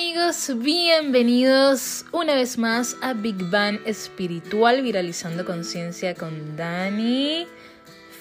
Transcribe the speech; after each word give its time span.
amigos, 0.00 0.50
bienvenidos 0.56 2.06
una 2.10 2.34
vez 2.34 2.56
más 2.56 2.96
a 3.02 3.12
Big 3.12 3.36
Bang 3.50 3.80
Espiritual 3.84 4.80
Viralizando 4.80 5.44
Conciencia 5.44 6.14
con 6.14 6.56
Dani. 6.56 7.46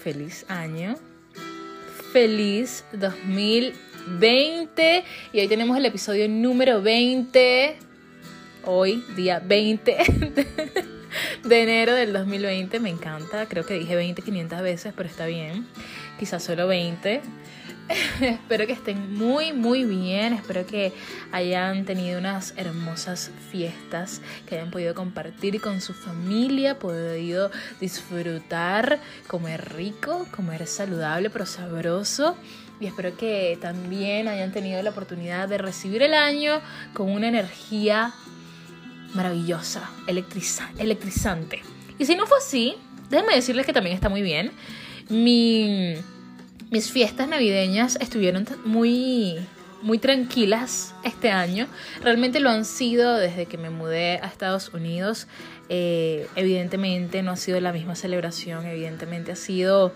Feliz 0.04 0.46
año. 0.50 0.98
Feliz 2.12 2.84
2020. 2.92 5.06
Y 5.32 5.40
hoy 5.40 5.48
tenemos 5.48 5.78
el 5.78 5.86
episodio 5.86 6.28
número 6.28 6.82
20. 6.82 7.78
Hoy, 8.66 9.02
día 9.16 9.40
20 9.40 9.96
de 11.46 11.64
enero 11.64 11.94
del 11.94 12.12
2020. 12.12 12.82
Me 12.82 12.90
encanta. 12.90 13.46
Creo 13.46 13.66
que 13.66 13.76
dije 13.76 13.96
20 13.96 14.22
500 14.22 14.62
veces, 14.62 14.94
pero 14.98 15.08
está 15.08 15.28
bien. 15.28 15.66
Quizás 16.20 16.44
solo 16.44 16.68
20. 16.68 17.22
espero 18.22 18.68
que 18.68 18.74
estén 18.74 19.14
muy, 19.16 19.54
muy 19.54 19.84
bien. 19.84 20.34
Espero 20.34 20.66
que 20.66 20.94
hayan 21.32 21.86
tenido 21.86 22.20
unas 22.20 22.54
hermosas 22.56 23.32
fiestas, 23.52 24.22
que 24.46 24.56
hayan 24.56 24.72
podido 24.72 24.94
compartir 24.94 25.60
con 25.60 25.82
su 25.82 25.94
familia, 25.94 26.78
podido 26.78 27.50
disfrutar, 27.80 29.00
comer 29.28 29.74
rico, 29.76 30.28
comer 30.36 30.68
saludable 30.68 31.30
pero 31.30 31.46
sabroso. 31.46 32.38
Y 32.80 32.86
espero 32.86 33.18
que 33.18 33.58
también 33.60 34.28
hayan 34.28 34.52
tenido 34.52 34.82
la 34.82 34.92
oportunidad 34.92 35.50
de 35.50 35.58
recibir 35.58 36.02
el 36.04 36.14
año 36.14 36.62
con 36.94 37.10
una 37.10 37.28
energía 37.28 38.14
maravillosa, 39.14 39.90
electrizante. 40.08 41.64
Y 41.98 42.06
si 42.06 42.16
no 42.16 42.28
fue 42.28 42.38
así, 42.38 42.76
déjenme 43.10 43.36
decirles 43.36 43.66
que 43.66 43.74
también 43.74 43.96
está 43.96 44.08
muy 44.08 44.22
bien. 44.22 44.52
Mi 45.10 45.96
mis 46.70 46.92
fiestas 46.92 47.28
navideñas 47.28 47.98
estuvieron 48.00 48.46
muy, 48.64 49.38
muy 49.82 49.98
tranquilas 49.98 50.94
este 51.04 51.32
año. 51.32 51.68
Realmente 52.04 52.40
lo 52.40 52.50
han 52.50 52.66
sido 52.66 53.16
desde 53.18 53.46
que 53.48 53.58
me 53.58 53.70
mudé 53.70 54.20
a 54.22 54.28
Estados 54.28 54.70
Unidos. 54.74 55.28
Eh, 55.70 56.28
evidentemente 56.36 57.24
no 57.24 57.32
ha 57.32 57.38
sido 57.38 57.60
la 57.60 57.74
misma 57.74 57.96
celebración, 57.96 58.66
evidentemente 58.66 59.32
ha 59.32 59.36
sido 59.36 59.94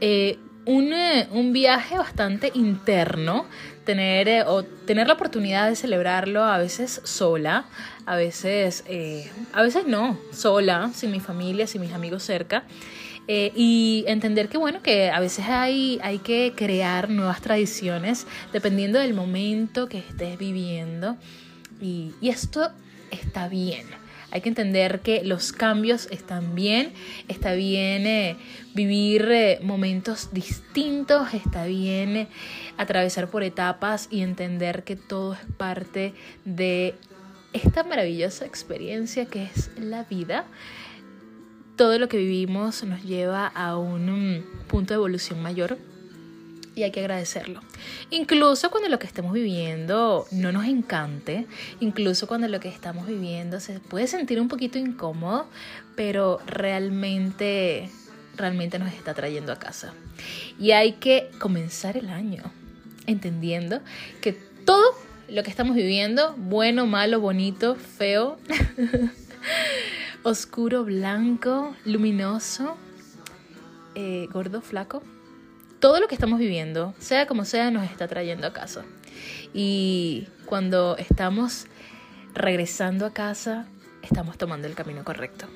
eh, 0.00 0.38
un, 0.66 0.92
eh, 0.92 1.28
un, 1.32 1.52
viaje 1.52 1.96
bastante 1.98 2.50
interno. 2.54 3.46
Tener, 3.84 4.44
o 4.46 4.62
tener 4.62 5.08
la 5.08 5.14
oportunidad 5.14 5.68
de 5.68 5.74
celebrarlo 5.74 6.44
a 6.44 6.58
veces 6.58 7.00
sola, 7.02 7.64
a 8.06 8.14
veces, 8.14 8.84
a 9.52 9.62
veces 9.62 9.86
no, 9.86 10.16
sola, 10.32 10.90
sin 10.94 11.10
mi 11.10 11.18
familia, 11.18 11.66
sin 11.66 11.80
mis 11.80 11.92
amigos 11.92 12.22
cerca. 12.22 12.64
Eh, 13.32 13.52
y 13.54 14.02
entender 14.08 14.48
que 14.48 14.58
bueno, 14.58 14.82
que 14.82 15.08
a 15.08 15.20
veces 15.20 15.44
hay, 15.46 16.00
hay 16.02 16.18
que 16.18 16.52
crear 16.56 17.10
nuevas 17.10 17.40
tradiciones 17.40 18.26
dependiendo 18.52 18.98
del 18.98 19.14
momento 19.14 19.88
que 19.88 19.98
estés 19.98 20.36
viviendo 20.36 21.16
y, 21.80 22.12
esto 22.22 22.72
está 23.12 23.46
bien. 23.46 23.86
Hay 24.32 24.40
que 24.40 24.48
entender 24.48 24.98
que 24.98 25.22
los 25.22 25.52
cambios 25.52 26.08
están 26.10 26.56
bien, 26.56 26.92
está 27.28 27.52
bien 27.52 28.04
eh, 28.08 28.36
vivir 28.74 29.28
eh, 29.30 29.60
momentos 29.62 30.32
distintos, 30.32 31.32
está 31.32 31.66
bien 31.66 32.26
atravesar 32.78 33.30
por 33.30 33.44
etapas 33.44 34.08
y 34.10 34.22
entender 34.22 34.82
que 34.82 34.96
todo 34.96 35.34
es 35.34 35.40
parte 35.56 36.14
de 36.44 36.96
esta 37.52 37.84
maravillosa 37.84 38.44
experiencia 38.44 39.26
que 39.26 39.44
es 39.44 39.70
la 39.78 40.02
vida 40.02 40.46
todo 41.80 41.98
lo 41.98 42.10
que 42.10 42.18
vivimos 42.18 42.84
nos 42.84 43.02
lleva 43.04 43.46
a 43.46 43.78
un 43.78 44.44
punto 44.68 44.92
de 44.92 44.96
evolución 44.96 45.40
mayor 45.40 45.78
y 46.74 46.82
hay 46.82 46.90
que 46.90 47.00
agradecerlo. 47.00 47.62
Incluso 48.10 48.70
cuando 48.70 48.90
lo 48.90 48.98
que 48.98 49.06
estemos 49.06 49.32
viviendo 49.32 50.26
no 50.30 50.52
nos 50.52 50.66
encante, 50.66 51.46
incluso 51.80 52.26
cuando 52.26 52.48
lo 52.48 52.60
que 52.60 52.68
estamos 52.68 53.06
viviendo 53.06 53.60
se 53.60 53.80
puede 53.80 54.08
sentir 54.08 54.42
un 54.42 54.48
poquito 54.48 54.76
incómodo, 54.76 55.48
pero 55.96 56.42
realmente, 56.46 57.88
realmente 58.36 58.78
nos 58.78 58.92
está 58.92 59.14
trayendo 59.14 59.50
a 59.50 59.58
casa. 59.58 59.94
Y 60.58 60.72
hay 60.72 60.92
que 60.92 61.30
comenzar 61.38 61.96
el 61.96 62.10
año 62.10 62.42
entendiendo 63.06 63.80
que 64.20 64.34
todo 64.66 64.84
lo 65.30 65.42
que 65.42 65.48
estamos 65.48 65.74
viviendo, 65.74 66.34
bueno, 66.36 66.84
malo, 66.84 67.20
bonito, 67.20 67.74
feo, 67.74 68.36
oscuro, 70.22 70.84
blanco, 70.84 71.74
luminoso, 71.84 72.76
eh, 73.94 74.28
gordo, 74.32 74.60
flaco. 74.60 75.02
Todo 75.80 76.00
lo 76.00 76.08
que 76.08 76.14
estamos 76.14 76.38
viviendo, 76.38 76.94
sea 76.98 77.26
como 77.26 77.44
sea, 77.44 77.70
nos 77.70 77.84
está 77.84 78.06
trayendo 78.06 78.46
a 78.46 78.52
casa. 78.52 78.84
Y 79.54 80.28
cuando 80.44 80.96
estamos 80.98 81.66
regresando 82.34 83.06
a 83.06 83.12
casa, 83.12 83.66
estamos 84.02 84.36
tomando 84.36 84.66
el 84.66 84.74
camino 84.74 85.04
correcto. 85.04 85.46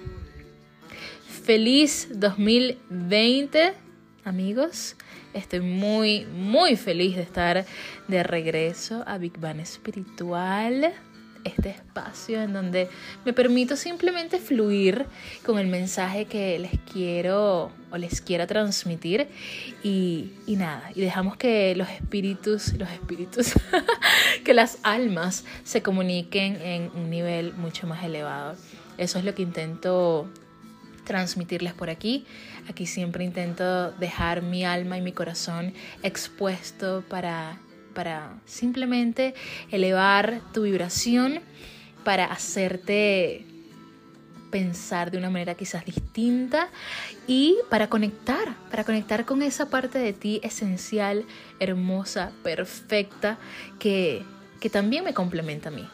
Feliz 1.45 2.09
2020, 2.15 3.75
amigos. 4.25 4.97
Estoy 5.35 5.61
muy, 5.61 6.25
muy 6.27 6.77
feliz 6.77 7.17
de 7.17 7.23
estar 7.23 7.67
de 8.09 8.23
regreso 8.23 9.05
a 9.07 9.19
Big 9.19 9.39
Bang 9.39 9.61
Espiritual 9.61 10.95
este 11.45 11.71
espacio 11.71 12.43
en 12.43 12.53
donde 12.53 12.89
me 13.25 13.33
permito 13.33 13.77
simplemente 13.77 14.39
fluir 14.39 15.07
con 15.45 15.59
el 15.59 15.67
mensaje 15.67 16.25
que 16.25 16.59
les 16.59 16.79
quiero 16.93 17.71
o 17.91 17.97
les 17.97 18.21
quiera 18.21 18.47
transmitir 18.47 19.29
y, 19.83 20.33
y 20.47 20.57
nada, 20.57 20.91
y 20.95 21.01
dejamos 21.01 21.37
que 21.37 21.75
los 21.77 21.89
espíritus, 21.89 22.73
los 22.75 22.91
espíritus, 22.91 23.53
que 24.45 24.55
las 24.55 24.79
almas 24.83 25.45
se 25.65 25.83
comuniquen 25.83 26.61
en 26.61 26.91
un 26.95 27.11
nivel 27.11 27.55
mucho 27.55 27.87
más 27.87 28.03
elevado. 28.05 28.57
Eso 28.99 29.19
es 29.19 29.25
lo 29.25 29.35
que 29.35 29.43
intento 29.43 30.29
transmitirles 31.05 31.75
por 31.75 31.91
aquí. 31.91 32.27
Aquí 32.69 32.87
siempre 32.87 33.25
intento 33.25 33.93
dejar 33.93 34.43
mi 34.43 34.65
alma 34.65 34.99
y 34.99 35.03
mi 35.03 35.13
corazón 35.13 35.75
expuesto 36.03 37.05
para 37.09 37.59
para 37.95 38.35
simplemente 38.45 39.35
elevar 39.71 40.41
tu 40.53 40.63
vibración, 40.63 41.41
para 42.05 42.27
hacerte 42.27 43.47
pensar 44.55 45.11
de 45.11 45.19
una 45.19 45.31
manera 45.31 45.57
quizás 45.57 45.85
distinta 45.85 46.69
y 47.27 47.57
para 47.71 47.89
conectar, 47.89 48.55
para 48.71 48.85
conectar 48.85 49.25
con 49.25 49.43
esa 49.43 49.69
parte 49.69 49.99
de 49.99 50.13
ti 50.13 50.41
esencial, 50.45 51.25
hermosa, 51.59 52.31
perfecta, 52.45 53.37
que, 53.81 54.23
que 54.61 54.71
también 54.71 55.03
me 55.03 55.13
complementa 55.13 55.71
a 55.71 55.73
mí. 55.73 55.89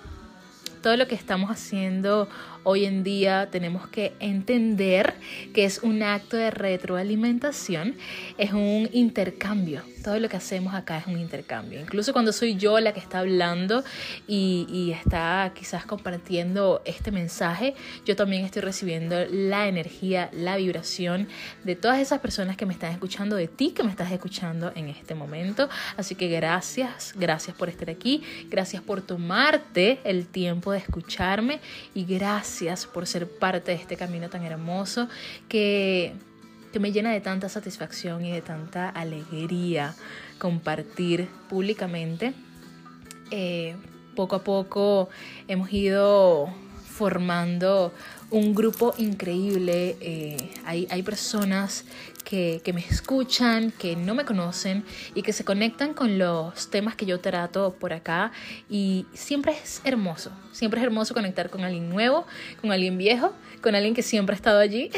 Todo 0.82 0.98
lo 0.98 1.08
que 1.08 1.14
estamos 1.14 1.50
haciendo 1.50 2.28
hoy 2.64 2.84
en 2.84 3.02
día 3.02 3.48
tenemos 3.50 3.88
que 3.88 4.12
entender 4.20 5.14
que 5.54 5.64
es 5.64 5.80
un 5.82 6.02
acto 6.02 6.36
de 6.36 6.50
retroalimentación, 6.50 7.96
es 8.38 8.52
un 8.52 8.88
intercambio. 8.92 9.82
Todo 10.02 10.18
lo 10.18 10.28
que 10.28 10.36
hacemos 10.38 10.74
acá 10.74 10.98
es 10.98 11.06
un 11.06 11.18
intercambio. 11.18 11.80
Incluso 11.80 12.12
cuando 12.12 12.32
soy 12.32 12.56
yo 12.56 12.80
la 12.80 12.94
que 12.94 13.00
está 13.00 13.18
hablando 13.18 13.84
y, 14.26 14.94
está 15.00 15.52
quizás 15.54 15.84
compartiendo 15.84 16.82
este 16.84 17.10
mensaje, 17.10 17.74
yo 18.04 18.16
también 18.16 18.44
estoy 18.44 18.62
recibiendo 18.62 19.24
la 19.30 19.68
energía, 19.68 20.30
la 20.32 20.56
vibración 20.56 21.28
de 21.64 21.76
todas 21.76 22.00
esas 22.00 22.20
personas 22.20 22.56
que 22.56 22.66
me 22.66 22.72
están 22.72 22.92
escuchando, 22.92 23.36
de 23.36 23.46
ti 23.46 23.70
que 23.70 23.82
me 23.82 23.90
estás 23.90 24.10
escuchando 24.10 24.72
en 24.74 24.88
este 24.88 25.14
momento. 25.14 25.68
Así 25.96 26.14
que 26.14 26.28
gracias, 26.28 27.12
gracias 27.16 27.56
por 27.56 27.68
estar 27.68 27.90
aquí, 27.90 28.22
gracias 28.48 28.82
por 28.82 29.02
tomarte 29.02 30.00
el 30.04 30.26
tiempo 30.26 30.72
de 30.72 30.78
escucharme 30.78 31.60
y 31.94 32.04
gracias 32.04 32.49
gracias 32.50 32.86
por 32.86 33.06
ser 33.06 33.28
parte 33.28 33.70
de 33.70 33.76
este 33.76 33.96
camino 33.96 34.28
tan 34.28 34.42
hermoso 34.42 35.08
que, 35.48 36.14
que 36.72 36.80
me 36.80 36.90
llena 36.90 37.12
de 37.12 37.20
tanta 37.20 37.48
satisfacción 37.48 38.24
y 38.24 38.32
de 38.32 38.42
tanta 38.42 38.88
alegría 38.88 39.94
compartir 40.40 41.28
públicamente. 41.48 42.34
Eh, 43.30 43.76
poco 44.16 44.34
a 44.34 44.42
poco 44.42 45.08
hemos 45.46 45.72
ido 45.72 46.52
formando 46.84 47.94
un 48.30 48.52
grupo 48.52 48.94
increíble. 48.98 49.96
Eh, 50.00 50.50
hay, 50.64 50.88
hay, 50.90 51.04
personas 51.04 51.84
que, 52.22 52.62
me 52.72 52.80
escuchan, 52.80 53.70
que 53.72 53.96
no 53.96 54.14
me 54.14 54.24
conocen 54.24 54.84
y 55.14 55.22
que 55.22 55.32
se 55.32 55.44
conectan 55.44 55.94
con 55.94 56.18
los 56.18 56.70
temas 56.70 56.96
que 56.96 57.06
yo 57.06 57.20
trato 57.20 57.74
por 57.78 57.92
acá. 57.92 58.32
Y 58.68 59.06
siempre 59.12 59.52
es 59.52 59.80
hermoso, 59.84 60.30
siempre 60.52 60.80
es 60.80 60.86
hermoso 60.86 61.14
conectar 61.14 61.50
con 61.50 61.62
alguien 61.62 61.88
nuevo, 61.88 62.26
con 62.60 62.72
alguien 62.72 62.98
viejo, 62.98 63.34
con 63.62 63.74
alguien 63.74 63.94
que 63.94 64.02
siempre 64.02 64.34
ha 64.34 64.36
estado 64.36 64.58
allí. 64.58 64.90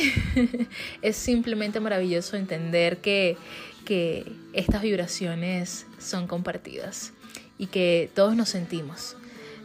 es 1.03 1.17
simplemente 1.17 1.81
maravilloso 1.81 2.37
entender 2.37 2.99
que, 2.99 3.37
que 3.85 4.31
estas 4.53 4.83
vibraciones 4.83 5.87
son 5.99 6.27
compartidas 6.27 7.13
y 7.59 7.67
que 7.67 8.11
todos 8.15 8.37
nos 8.37 8.49
sentimos 8.49 9.17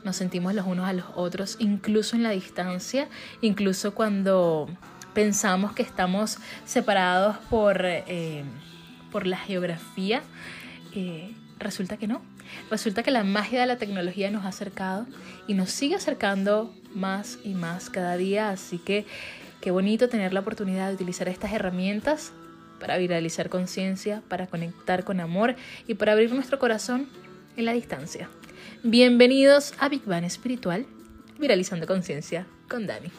nos 0.04 0.16
sentimos 0.16 0.54
los 0.54 0.66
unos 0.66 0.88
a 0.88 0.94
los 0.94 1.06
otros, 1.16 1.58
incluso 1.60 2.16
en 2.16 2.24
la 2.24 2.30
distancia, 2.30 3.10
incluso 3.42 3.94
cuando 3.94 4.70
pensamos 5.18 5.74
que 5.74 5.82
estamos 5.82 6.38
separados 6.64 7.38
por, 7.50 7.84
eh, 7.84 8.44
por 9.12 9.26
la 9.26 9.38
geografía. 9.38 10.22
Eh, 10.94 11.34
resulta 11.58 11.98
que 11.98 12.06
no. 12.06 12.22
Resulta 12.70 13.02
que 13.02 13.10
la 13.10 13.24
magia 13.24 13.62
de 13.62 13.66
la 13.66 13.78
tecnología 13.78 14.30
nos 14.30 14.46
ha 14.46 14.50
acercado 14.50 15.08
y 15.48 15.56
nos 15.56 15.72
sigue 15.72 15.96
acercando 15.96 16.72
más 16.94 17.40
y 17.44 17.56
más 17.56 17.90
cada 17.90 18.16
día, 18.16 18.52
así 18.52 18.78
que 18.78 19.08
qué 19.60 19.72
bonito 19.72 20.08
tener 20.08 20.34
la 20.34 20.42
oportunidad 20.42 20.90
de 20.90 20.94
utilizar 20.94 21.28
estas 21.30 21.52
herramientas 21.52 22.32
para 22.80 23.00
viralizar 23.00 23.50
conciencia, 23.50 24.22
para 24.28 24.46
conectar 24.46 25.04
con 25.04 25.20
amor 25.20 25.56
y 25.88 25.96
para 25.96 26.12
abrir 26.12 26.32
nuestro 26.32 26.60
corazón 26.60 27.10
en 27.56 27.66
la 27.66 27.74
distancia. 27.74 28.30
Bienvenidos 28.84 29.74
a 29.80 29.90
Big 29.90 30.06
Bang 30.06 30.26
Espiritual, 30.26 30.86
viralizando 31.40 31.88
conciencia 31.88 32.46
con 32.70 32.86
Dani. 32.86 33.10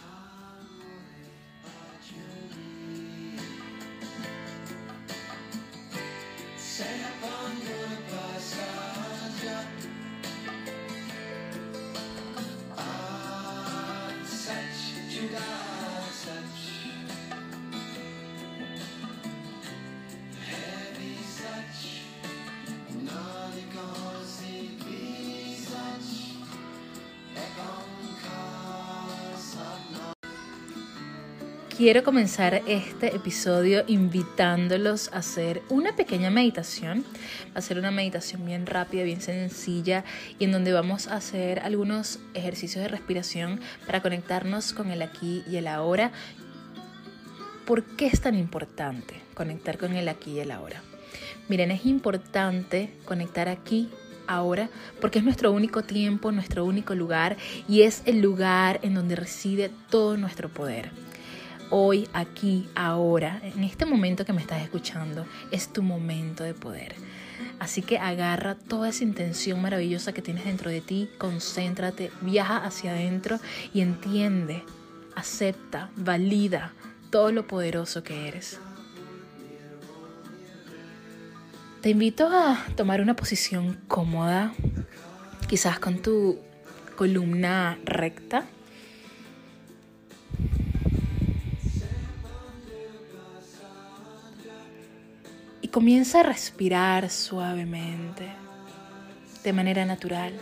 Quiero 31.78 32.02
comenzar 32.02 32.60
este 32.66 33.14
episodio 33.14 33.84
invitándolos 33.86 35.12
a 35.12 35.18
hacer 35.18 35.62
una 35.68 35.94
pequeña 35.94 36.28
meditación. 36.28 37.04
A 37.54 37.60
ser 37.60 37.78
una 37.78 37.92
meditación 37.92 38.44
bien 38.44 38.66
rápida, 38.66 39.04
bien 39.04 39.20
sencilla 39.20 40.02
y 40.40 40.46
en 40.46 40.50
donde 40.50 40.72
vamos 40.72 41.06
a 41.06 41.14
hacer 41.14 41.60
algunos 41.60 42.18
ejercicios 42.34 42.82
de 42.82 42.88
respiración 42.88 43.60
para 43.86 44.02
conectarnos 44.02 44.72
con 44.72 44.90
el 44.90 45.02
aquí 45.02 45.44
y 45.48 45.54
el 45.54 45.68
ahora. 45.68 46.10
¿Por 47.64 47.84
qué 47.84 48.08
es 48.08 48.22
tan 48.22 48.34
importante 48.34 49.14
conectar 49.34 49.78
con 49.78 49.92
el 49.92 50.08
aquí 50.08 50.32
y 50.32 50.40
el 50.40 50.50
ahora? 50.50 50.82
Miren, 51.48 51.70
es 51.70 51.86
importante 51.86 52.92
conectar 53.04 53.48
aquí 53.48 53.88
ahora 54.26 54.68
porque 55.00 55.20
es 55.20 55.24
nuestro 55.24 55.52
único 55.52 55.84
tiempo, 55.84 56.32
nuestro 56.32 56.64
único 56.64 56.96
lugar 56.96 57.36
y 57.68 57.82
es 57.82 58.02
el 58.04 58.20
lugar 58.20 58.80
en 58.82 58.94
donde 58.94 59.14
reside 59.14 59.70
todo 59.90 60.16
nuestro 60.16 60.48
poder 60.48 60.90
hoy, 61.70 62.08
aquí, 62.12 62.68
ahora, 62.74 63.40
en 63.42 63.64
este 63.64 63.86
momento 63.86 64.24
que 64.24 64.32
me 64.32 64.40
estás 64.40 64.62
escuchando, 64.62 65.26
es 65.50 65.72
tu 65.72 65.82
momento 65.82 66.44
de 66.44 66.54
poder. 66.54 66.94
Así 67.58 67.82
que 67.82 67.98
agarra 67.98 68.54
toda 68.54 68.88
esa 68.88 69.04
intención 69.04 69.60
maravillosa 69.60 70.12
que 70.12 70.22
tienes 70.22 70.44
dentro 70.44 70.70
de 70.70 70.80
ti, 70.80 71.10
concéntrate, 71.18 72.10
viaja 72.20 72.64
hacia 72.64 72.92
adentro 72.92 73.38
y 73.74 73.80
entiende, 73.80 74.62
acepta, 75.14 75.90
valida 75.96 76.72
todo 77.10 77.32
lo 77.32 77.46
poderoso 77.46 78.02
que 78.02 78.28
eres. 78.28 78.58
Te 81.80 81.90
invito 81.90 82.28
a 82.28 82.64
tomar 82.76 83.00
una 83.00 83.14
posición 83.14 83.80
cómoda, 83.88 84.52
quizás 85.48 85.78
con 85.78 85.98
tu 85.98 86.38
columna 86.96 87.78
recta 87.84 88.44
comienza 95.70 96.20
a 96.20 96.22
respirar 96.22 97.10
suavemente, 97.10 98.28
de 99.44 99.52
manera 99.52 99.84
natural. 99.84 100.32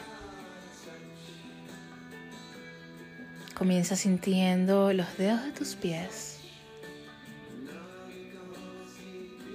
Comienza 3.55 3.97
sintiendo 3.97 4.93
los 4.93 5.17
dedos 5.17 5.43
de 5.45 5.53
tus 5.53 5.75
pies. 5.75 6.39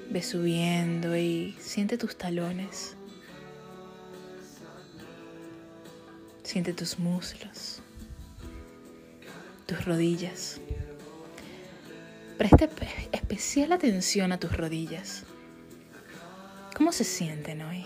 Ve 0.09 0.21
subiendo 0.21 1.15
y 1.15 1.55
siente 1.59 1.97
tus 1.97 2.17
talones. 2.17 2.97
Siente 6.43 6.73
tus 6.73 6.99
muslos, 6.99 7.81
tus 9.67 9.85
rodillas. 9.85 10.59
Preste 12.37 12.67
especial 13.13 13.71
atención 13.71 14.31
a 14.33 14.39
tus 14.39 14.51
rodillas. 14.57 15.23
¿Cómo 16.81 16.91
se 16.91 17.03
sienten 17.03 17.61
hoy? 17.61 17.85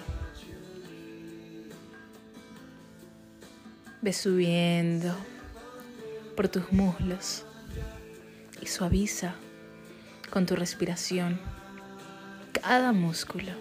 Ve 4.01 4.13
subiendo 4.13 5.13
por 6.37 6.47
tus 6.47 6.71
muslos 6.71 7.43
y 8.61 8.67
suaviza 8.67 9.35
con 10.31 10.45
tu 10.45 10.55
respiración 10.55 11.41
cada 12.53 12.93
músculo. 12.93 13.51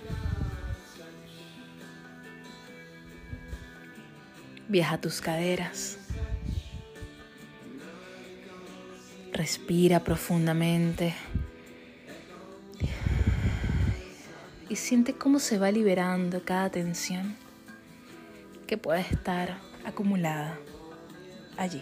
Viaja 4.68 5.00
tus 5.00 5.20
caderas. 5.20 5.98
Respira 9.32 9.98
profundamente 9.98 11.12
y 14.74 14.76
siente 14.76 15.14
cómo 15.14 15.38
se 15.38 15.56
va 15.56 15.70
liberando 15.70 16.44
cada 16.44 16.68
tensión 16.68 17.36
que 18.66 18.76
pueda 18.76 18.98
estar 18.98 19.56
acumulada 19.84 20.58
allí. 21.56 21.80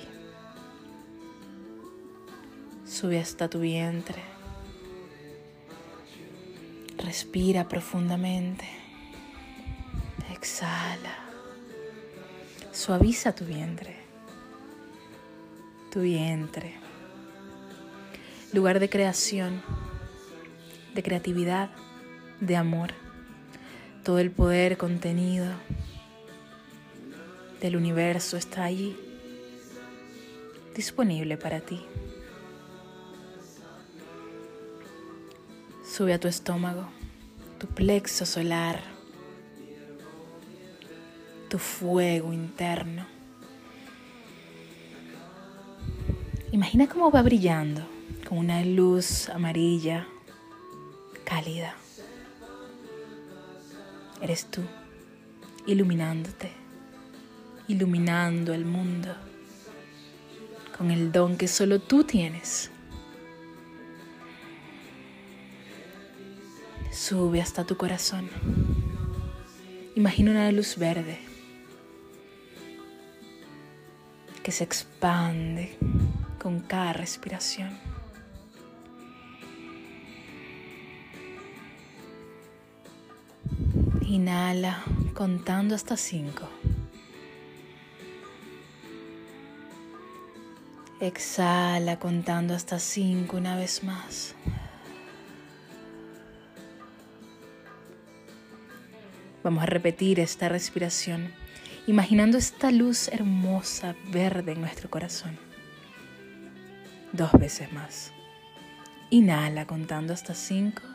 Sube 2.84 3.18
hasta 3.18 3.48
tu 3.48 3.60
vientre. 3.60 4.20
Respira 6.98 7.66
profundamente. 7.66 8.66
Exhala. 10.30 11.16
Suaviza 12.72 13.34
tu 13.34 13.46
vientre. 13.46 13.96
Tu 15.90 16.00
vientre. 16.00 16.74
Lugar 18.52 18.80
de 18.80 18.90
creación, 18.90 19.62
de 20.94 21.02
creatividad 21.02 21.70
de 22.42 22.56
amor, 22.56 22.90
todo 24.02 24.18
el 24.18 24.32
poder 24.32 24.76
contenido 24.76 25.46
del 27.60 27.76
universo 27.76 28.36
está 28.36 28.64
allí, 28.64 28.96
disponible 30.74 31.36
para 31.36 31.60
ti. 31.60 31.80
Sube 35.88 36.14
a 36.14 36.18
tu 36.18 36.26
estómago, 36.26 36.88
tu 37.60 37.68
plexo 37.68 38.26
solar, 38.26 38.80
tu 41.48 41.58
fuego 41.60 42.32
interno. 42.32 43.06
Imagina 46.50 46.88
cómo 46.88 47.12
va 47.12 47.22
brillando 47.22 47.82
con 48.28 48.38
una 48.38 48.64
luz 48.64 49.28
amarilla, 49.28 50.08
cálida 51.24 51.76
eres 54.22 54.46
tú, 54.46 54.62
iluminándote, 55.66 56.52
iluminando 57.66 58.54
el 58.54 58.64
mundo 58.64 59.14
con 60.78 60.90
el 60.90 61.10
don 61.10 61.36
que 61.36 61.48
solo 61.48 61.80
tú 61.80 62.04
tienes. 62.04 62.70
Sube 66.92 67.42
hasta 67.42 67.64
tu 67.64 67.76
corazón. 67.76 68.30
Imagina 69.96 70.30
una 70.30 70.52
luz 70.52 70.78
verde 70.78 71.18
que 74.42 74.52
se 74.52 74.64
expande 74.64 75.76
con 76.40 76.60
cada 76.60 76.92
respiración. 76.92 77.91
Inhala 84.12 84.84
contando 85.14 85.74
hasta 85.74 85.96
cinco. 85.96 86.46
Exhala 91.00 91.98
contando 91.98 92.52
hasta 92.52 92.78
cinco 92.78 93.38
una 93.38 93.56
vez 93.56 93.82
más. 93.82 94.34
Vamos 99.42 99.62
a 99.62 99.66
repetir 99.66 100.20
esta 100.20 100.50
respiración, 100.50 101.32
imaginando 101.86 102.36
esta 102.36 102.70
luz 102.70 103.08
hermosa 103.08 103.96
verde 104.10 104.52
en 104.52 104.60
nuestro 104.60 104.90
corazón. 104.90 105.38
Dos 107.14 107.32
veces 107.32 107.72
más. 107.72 108.12
Inhala 109.08 109.66
contando 109.66 110.12
hasta 110.12 110.34
cinco. 110.34 110.91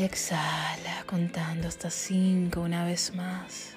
Exhala 0.00 1.02
contando 1.06 1.66
hasta 1.66 1.90
cinco 1.90 2.60
una 2.60 2.84
vez 2.84 3.12
más. 3.16 3.74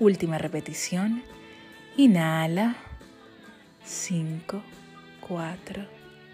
Última 0.00 0.36
repetición. 0.36 1.22
Inhala. 1.96 2.74
5, 3.84 4.60
4, 5.20 5.86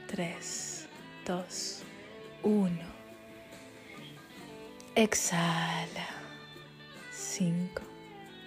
3, 0.07 0.89
2, 1.27 1.83
1. 2.45 2.79
Exhala. 4.95 6.07
5, 7.13 7.83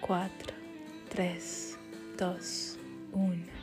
4, 0.00 0.54
3, 1.08 1.78
2, 2.18 2.78
1. 3.12 3.61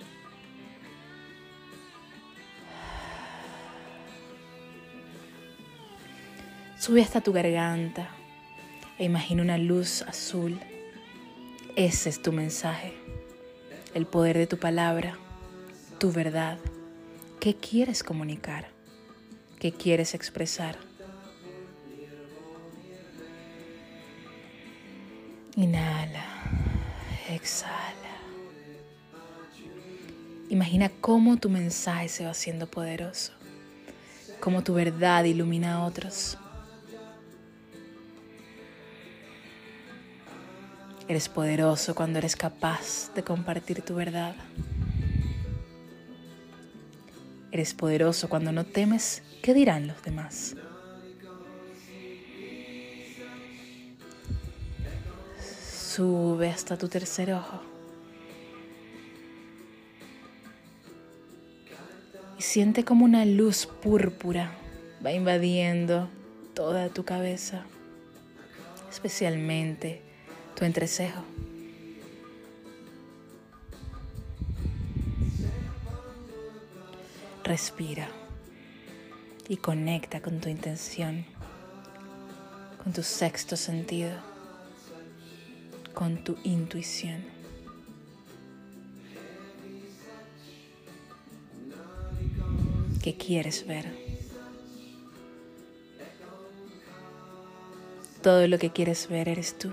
Sube 6.80 7.02
hasta 7.02 7.20
tu 7.20 7.34
garganta 7.34 8.08
e 8.98 9.04
imagina 9.04 9.44
una 9.44 9.58
luz 9.58 10.02
azul. 10.04 10.58
Ese 11.76 12.08
es 12.08 12.22
tu 12.22 12.32
mensaje, 12.32 12.94
el 13.94 14.06
poder 14.06 14.38
de 14.38 14.48
tu 14.48 14.58
palabra, 14.58 15.18
tu 15.98 16.14
verdad. 16.14 16.58
¿Qué 17.42 17.54
quieres 17.54 18.02
comunicar? 18.02 18.70
¿Qué 19.60 19.74
quieres 19.74 20.14
expresar? 20.14 20.78
Inhala, 25.58 26.24
exhala. 27.30 28.16
Imagina 30.48 30.90
cómo 31.02 31.36
tu 31.36 31.50
mensaje 31.50 32.08
se 32.08 32.24
va 32.24 32.32
haciendo 32.32 32.72
poderoso, 32.72 33.34
cómo 34.40 34.64
tu 34.64 34.74
verdad 34.74 35.26
ilumina 35.26 35.74
a 35.74 35.84
otros. 35.84 36.38
Eres 41.10 41.28
poderoso 41.28 41.96
cuando 41.96 42.20
eres 42.20 42.36
capaz 42.36 43.12
de 43.16 43.24
compartir 43.24 43.82
tu 43.82 43.96
verdad. 43.96 44.36
Eres 47.52 47.74
poderoso 47.74 48.30
cuando 48.30 48.52
no 48.52 48.64
temes 48.64 49.24
qué 49.42 49.56
dirán 49.56 49.88
los 49.88 50.04
demás. 50.04 50.56
Sube 55.42 56.50
hasta 56.52 56.78
tu 56.78 56.88
tercer 56.88 57.34
ojo. 57.34 57.60
Y 62.38 62.42
siente 62.44 62.86
como 62.86 63.04
una 63.04 63.26
luz 63.26 63.66
púrpura 63.66 64.52
va 65.04 65.12
invadiendo 65.12 66.08
toda 66.54 66.90
tu 66.90 67.04
cabeza, 67.04 67.64
especialmente 68.92 70.08
tu 70.60 70.66
entrecejo. 70.66 71.24
Respira 77.46 78.10
y 79.48 79.56
conecta 79.56 80.22
con 80.22 80.42
tu 80.42 80.50
intención, 80.50 81.26
con 82.84 82.92
tu 82.92 83.04
sexto 83.04 83.56
sentido, 83.56 84.12
con 85.94 86.26
tu 86.26 86.36
intuición. 86.44 87.24
¿Qué 93.02 93.16
quieres 93.16 93.66
ver? 93.66 93.86
Todo 98.22 98.46
lo 98.50 98.60
que 98.60 98.72
quieres 98.72 99.08
ver 99.08 99.30
eres 99.30 99.58
tú. 99.58 99.72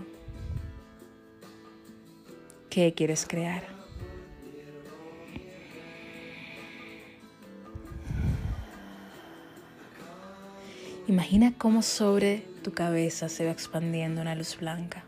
¿Qué 2.76 2.92
quieres 2.92 3.24
crear? 3.24 3.62
Imagina 11.08 11.54
cómo 11.56 11.80
sobre 11.80 12.44
tu 12.62 12.74
cabeza 12.74 13.30
se 13.30 13.46
va 13.46 13.50
expandiendo 13.50 14.20
una 14.20 14.34
luz 14.34 14.58
blanca, 14.60 15.04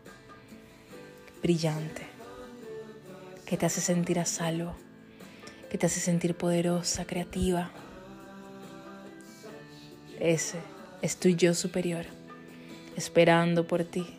brillante, 1.42 2.06
que 3.44 3.58
te 3.58 3.66
hace 3.66 3.82
sentir 3.82 4.18
a 4.18 4.24
salvo, 4.24 4.74
que 5.70 5.76
te 5.76 5.84
hace 5.84 6.00
sentir 6.00 6.36
poderosa, 6.36 7.04
creativa. 7.04 7.70
Ese 10.18 10.56
es 11.02 11.18
tu 11.18 11.28
yo 11.28 11.52
superior, 11.52 12.06
esperando 12.96 13.66
por 13.66 13.84
ti. 13.84 14.17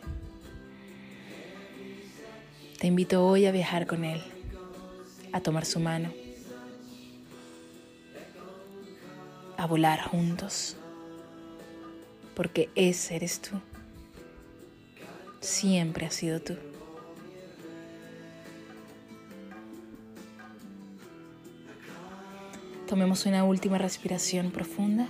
Te 2.80 2.86
invito 2.86 3.26
hoy 3.26 3.44
a 3.44 3.52
viajar 3.52 3.86
con 3.86 4.06
Él, 4.06 4.22
a 5.34 5.42
tomar 5.42 5.66
su 5.66 5.80
mano, 5.80 6.10
a 9.58 9.66
volar 9.66 10.00
juntos, 10.00 10.78
porque 12.34 12.70
ese 12.76 13.16
eres 13.16 13.42
tú. 13.42 13.60
Siempre 15.40 16.06
has 16.06 16.14
sido 16.14 16.40
tú. 16.40 16.56
Tomemos 22.88 23.26
una 23.26 23.44
última 23.44 23.76
respiración 23.76 24.50
profunda. 24.50 25.06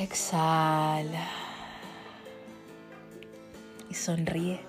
Exhala 0.00 1.45
sonríe. 3.96 4.60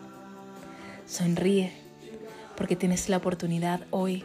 Sonríe 1.05 1.71
porque 2.55 2.75
tienes 2.75 3.09
la 3.09 3.17
oportunidad 3.17 3.81
hoy 3.91 4.23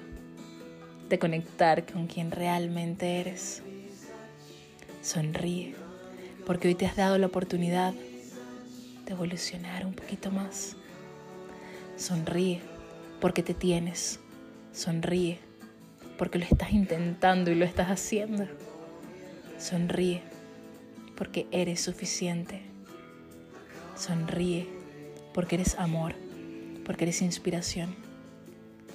de 1.08 1.18
conectar 1.18 1.84
con 1.84 2.06
quien 2.06 2.30
realmente 2.30 3.20
eres. 3.20 3.62
Sonríe 5.02 5.74
porque 6.46 6.68
hoy 6.68 6.74
te 6.74 6.86
has 6.86 6.96
dado 6.96 7.18
la 7.18 7.26
oportunidad 7.26 7.92
de 7.92 9.12
evolucionar 9.12 9.84
un 9.84 9.94
poquito 9.94 10.30
más. 10.30 10.76
Sonríe 11.96 12.60
porque 13.20 13.42
te 13.42 13.54
tienes. 13.54 14.20
Sonríe 14.72 15.38
porque 16.16 16.38
lo 16.38 16.44
estás 16.44 16.72
intentando 16.72 17.50
y 17.50 17.54
lo 17.54 17.64
estás 17.64 17.88
haciendo. 17.88 18.46
Sonríe 19.58 20.22
porque 21.16 21.46
eres 21.50 21.80
suficiente. 21.80 22.62
Sonríe 23.94 24.81
porque 25.32 25.56
eres 25.56 25.78
amor, 25.78 26.14
porque 26.84 27.04
eres 27.04 27.22
inspiración, 27.22 27.94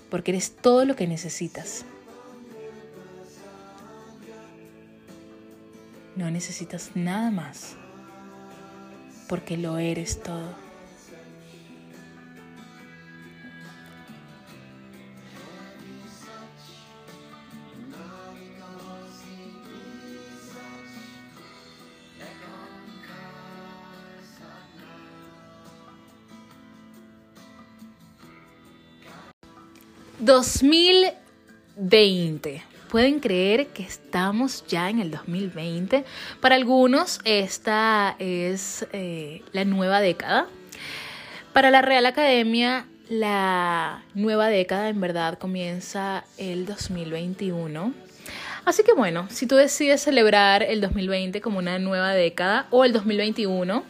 porque 0.10 0.32
eres 0.32 0.56
todo 0.56 0.86
lo 0.86 0.96
que 0.96 1.08
necesitas. 1.08 1.86
No 6.16 6.32
necesitas 6.32 6.92
nada 6.96 7.30
más, 7.30 7.76
porque 9.28 9.58
lo 9.58 9.78
eres 9.78 10.22
todo. 10.24 10.67
2020. 30.28 32.64
Pueden 32.90 33.20
creer 33.22 33.68
que 33.68 33.84
estamos 33.84 34.66
ya 34.68 34.90
en 34.90 35.00
el 35.00 35.10
2020. 35.10 36.04
Para 36.42 36.56
algunos 36.56 37.22
esta 37.24 38.18
es 38.20 38.86
eh, 38.92 39.42
la 39.54 39.64
nueva 39.64 40.02
década. 40.02 40.48
Para 41.54 41.72
la 41.72 41.82
Real 41.82 42.06
Academia 42.06 42.86
la 43.10 44.04
nueva 44.16 44.50
década 44.50 44.90
en 44.90 45.00
verdad 45.00 45.40
comienza 45.40 46.26
el 46.38 46.66
2021. 46.66 47.94
Así 48.66 48.84
que 48.84 48.92
bueno, 48.92 49.28
si 49.30 49.48
tú 49.48 49.56
decides 49.56 50.02
celebrar 50.02 50.62
el 50.62 50.82
2020 50.82 51.40
como 51.40 51.60
una 51.60 51.80
nueva 51.80 52.12
década 52.12 52.68
o 52.70 52.84
el 52.84 52.92
2021 52.92 53.86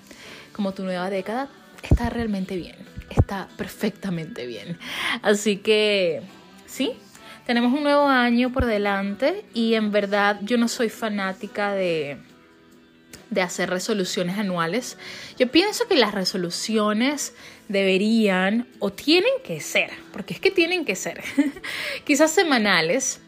como 0.53 0.75
tu 0.75 0.83
nueva 0.83 1.09
década, 1.09 1.49
está 1.81 2.11
realmente 2.11 2.55
bien 2.55 2.96
está 3.09 3.47
perfectamente 3.57 4.45
bien. 4.45 4.77
Así 5.21 5.57
que, 5.57 6.21
sí, 6.65 6.93
tenemos 7.45 7.73
un 7.73 7.83
nuevo 7.83 8.07
año 8.07 8.51
por 8.51 8.65
delante 8.65 9.45
y 9.53 9.75
en 9.75 9.91
verdad 9.91 10.39
yo 10.41 10.57
no 10.57 10.67
soy 10.67 10.89
fanática 10.89 11.71
de, 11.73 12.17
de 13.29 13.41
hacer 13.41 13.69
resoluciones 13.69 14.37
anuales. 14.37 14.97
Yo 15.37 15.49
pienso 15.49 15.87
que 15.87 15.95
las 15.95 16.13
resoluciones 16.13 17.33
deberían 17.67 18.67
o 18.79 18.91
tienen 18.91 19.33
que 19.43 19.59
ser, 19.59 19.91
porque 20.11 20.33
es 20.33 20.39
que 20.39 20.51
tienen 20.51 20.85
que 20.85 20.95
ser, 20.95 21.23
quizás 22.05 22.31
semanales 22.31 23.21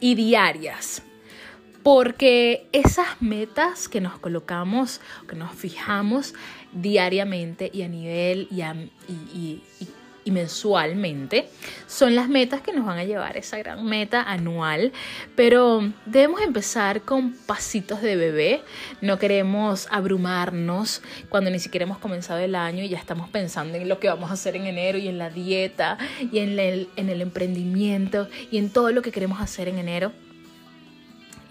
y 0.00 0.14
diarias. 0.14 1.02
Porque 1.82 2.68
esas 2.70 3.20
metas 3.20 3.88
que 3.88 4.00
nos 4.00 4.16
colocamos, 4.20 5.00
que 5.28 5.34
nos 5.34 5.52
fijamos 5.52 6.32
diariamente 6.72 7.70
y 7.72 7.82
a 7.82 7.88
nivel 7.88 8.48
y, 8.50 8.62
y, 10.24 10.30
mensualmente 10.30 11.48
son 11.88 12.14
las 12.14 12.28
metas 12.28 12.60
que 12.60 12.72
nos 12.72 12.86
van 12.86 12.96
a 12.96 13.04
llevar 13.04 13.36
esa 13.36 13.58
gran 13.58 13.84
meta 13.84 14.22
anual, 14.22 14.92
pero 15.34 15.92
debemos 16.06 16.40
empezar 16.40 17.02
con 17.02 17.34
pasitos 17.34 18.00
de 18.00 18.16
bebé, 18.16 18.62
no 19.00 19.18
queremos 19.18 19.88
abrumarnos 19.90 21.02
cuando 21.28 21.50
ni 21.50 21.58
siquiera 21.58 21.84
hemos 21.84 21.98
comenzado 21.98 22.38
el 22.38 22.54
año 22.54 22.84
y 22.84 22.88
ya 22.88 22.98
estamos 22.98 23.28
pensando 23.30 23.76
en 23.76 23.88
lo 23.88 23.98
que 23.98 24.08
vamos 24.08 24.30
a 24.30 24.34
hacer 24.34 24.56
en 24.56 24.66
enero 24.66 24.96
y 24.96 25.08
en 25.08 25.18
la 25.18 25.28
dieta 25.28 25.98
y 26.20 26.38
en 26.38 26.58
el, 26.58 26.88
en 26.96 27.10
el 27.10 27.20
emprendimiento 27.20 28.28
y 28.50 28.58
en 28.58 28.70
todo 28.70 28.92
lo 28.92 29.02
que 29.02 29.10
queremos 29.10 29.40
hacer 29.40 29.68
en 29.68 29.78
enero. 29.78 30.12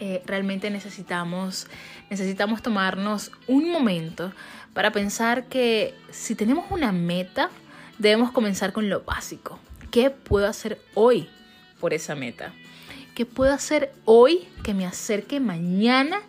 Eh, 0.04 0.24
realmente 0.26 0.72
necesitamos, 0.72 1.68
necesitamos 2.10 2.64
tomarnos 2.64 3.32
un 3.46 3.72
momento 3.72 4.34
para 4.74 4.92
pensar 4.92 5.46
que 5.46 5.94
si 6.10 6.34
tenemos 6.34 6.66
una 6.72 6.92
meta, 6.92 7.52
debemos 8.00 8.32
comenzar 8.32 8.74
con 8.74 8.90
lo 8.90 9.04
básico. 9.04 9.60
¿Qué 9.92 10.10
puedo 10.10 10.48
hacer 10.48 10.82
hoy 10.96 11.30
por 11.80 11.94
esa 11.94 12.16
meta? 12.16 12.52
¿Qué 13.14 13.28
puedo 13.28 13.54
hacer 13.54 13.94
hoy 14.06 14.48
que 14.64 14.74
me 14.74 14.88
acerque 14.88 15.40
mañana, 15.40 16.20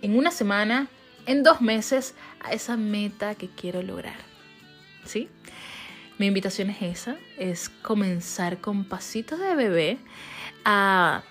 en 0.00 0.16
una 0.16 0.30
semana, 0.30 0.88
en 1.26 1.42
dos 1.42 1.60
meses, 1.60 2.14
a 2.42 2.52
esa 2.52 2.78
meta 2.78 3.34
que 3.34 3.50
quiero 3.50 3.82
lograr? 3.82 4.16
¿Sí? 5.04 5.28
Mi 6.16 6.24
invitación 6.24 6.70
es 6.70 6.80
esa, 6.80 7.16
es 7.36 7.68
comenzar 7.68 8.56
con 8.62 8.86
pasitos 8.86 9.38
de 9.38 9.54
bebé 9.54 9.98
a, 10.64 11.24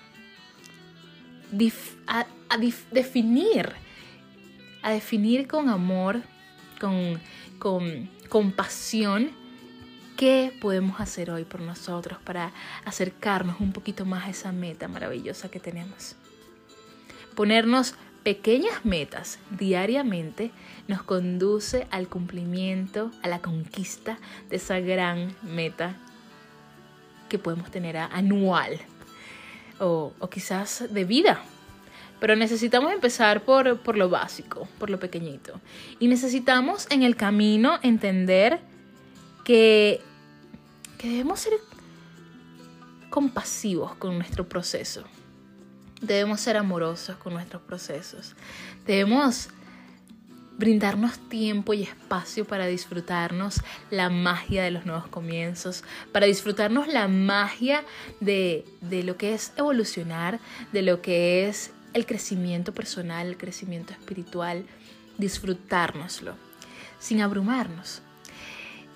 definir, 2.90 3.72
a 4.82 4.90
definir 4.90 5.46
con 5.46 5.68
amor, 5.68 6.22
con, 6.80 7.20
con 7.58 8.08
compasión, 8.28 9.30
¿Qué 10.16 10.50
podemos 10.62 10.98
hacer 10.98 11.30
hoy 11.30 11.44
por 11.44 11.60
nosotros 11.60 12.18
para 12.24 12.50
acercarnos 12.86 13.60
un 13.60 13.72
poquito 13.72 14.06
más 14.06 14.24
a 14.24 14.30
esa 14.30 14.50
meta 14.50 14.88
maravillosa 14.88 15.50
que 15.50 15.60
tenemos? 15.60 16.16
Ponernos 17.34 17.94
pequeñas 18.22 18.86
metas 18.86 19.38
diariamente 19.50 20.52
nos 20.88 21.02
conduce 21.02 21.86
al 21.90 22.08
cumplimiento, 22.08 23.10
a 23.22 23.28
la 23.28 23.40
conquista 23.40 24.18
de 24.48 24.56
esa 24.56 24.80
gran 24.80 25.36
meta 25.42 25.96
que 27.28 27.38
podemos 27.38 27.70
tener 27.70 27.98
anual 27.98 28.80
o, 29.80 30.12
quizás 30.30 30.84
de 30.90 31.04
vida. 31.04 31.40
Pero 32.20 32.34
necesitamos 32.34 32.92
empezar 32.92 33.44
por, 33.44 33.78
por 33.80 33.96
lo 33.96 34.08
básico, 34.08 34.68
por 34.78 34.88
lo 34.88 34.98
pequeñito. 34.98 35.60
Y 35.98 36.08
necesitamos 36.08 36.86
en 36.90 37.02
el 37.02 37.14
camino 37.14 37.78
entender 37.82 38.60
que, 39.44 40.00
debemos 41.02 41.38
ser 41.38 41.52
compasivos 43.10 43.94
con 43.94 44.16
nuestro 44.16 44.48
proceso. 44.48 45.04
Debemos 46.00 46.40
ser 46.40 46.56
amorosos 46.56 47.16
con 47.16 47.34
nuestros 47.34 47.62
procesos. 47.62 48.34
Debemos 48.86 49.50
brindarnos 50.58 51.18
tiempo 51.28 51.74
y 51.74 51.82
espacio 51.82 52.46
para 52.46 52.66
disfrutarnos 52.66 53.60
la 53.90 54.08
magia 54.08 54.62
de 54.62 54.70
los 54.70 54.86
nuevos 54.86 55.06
comienzos, 55.08 55.84
para 56.12 56.26
disfrutarnos 56.26 56.88
la 56.88 57.08
magia 57.08 57.84
de, 58.20 58.64
de, 58.80 59.02
lo 59.02 59.16
que 59.16 59.34
es 59.34 59.52
evolucionar, 59.56 60.40
de 60.72 60.82
lo 60.82 61.02
que 61.02 61.48
es 61.48 61.72
el 61.92 62.06
crecimiento 62.06 62.72
personal, 62.72 63.26
el 63.26 63.36
crecimiento 63.36 63.92
espiritual, 63.92 64.64
disfrutárnoslo, 65.18 66.34
sin 66.98 67.20
abrumarnos 67.20 68.02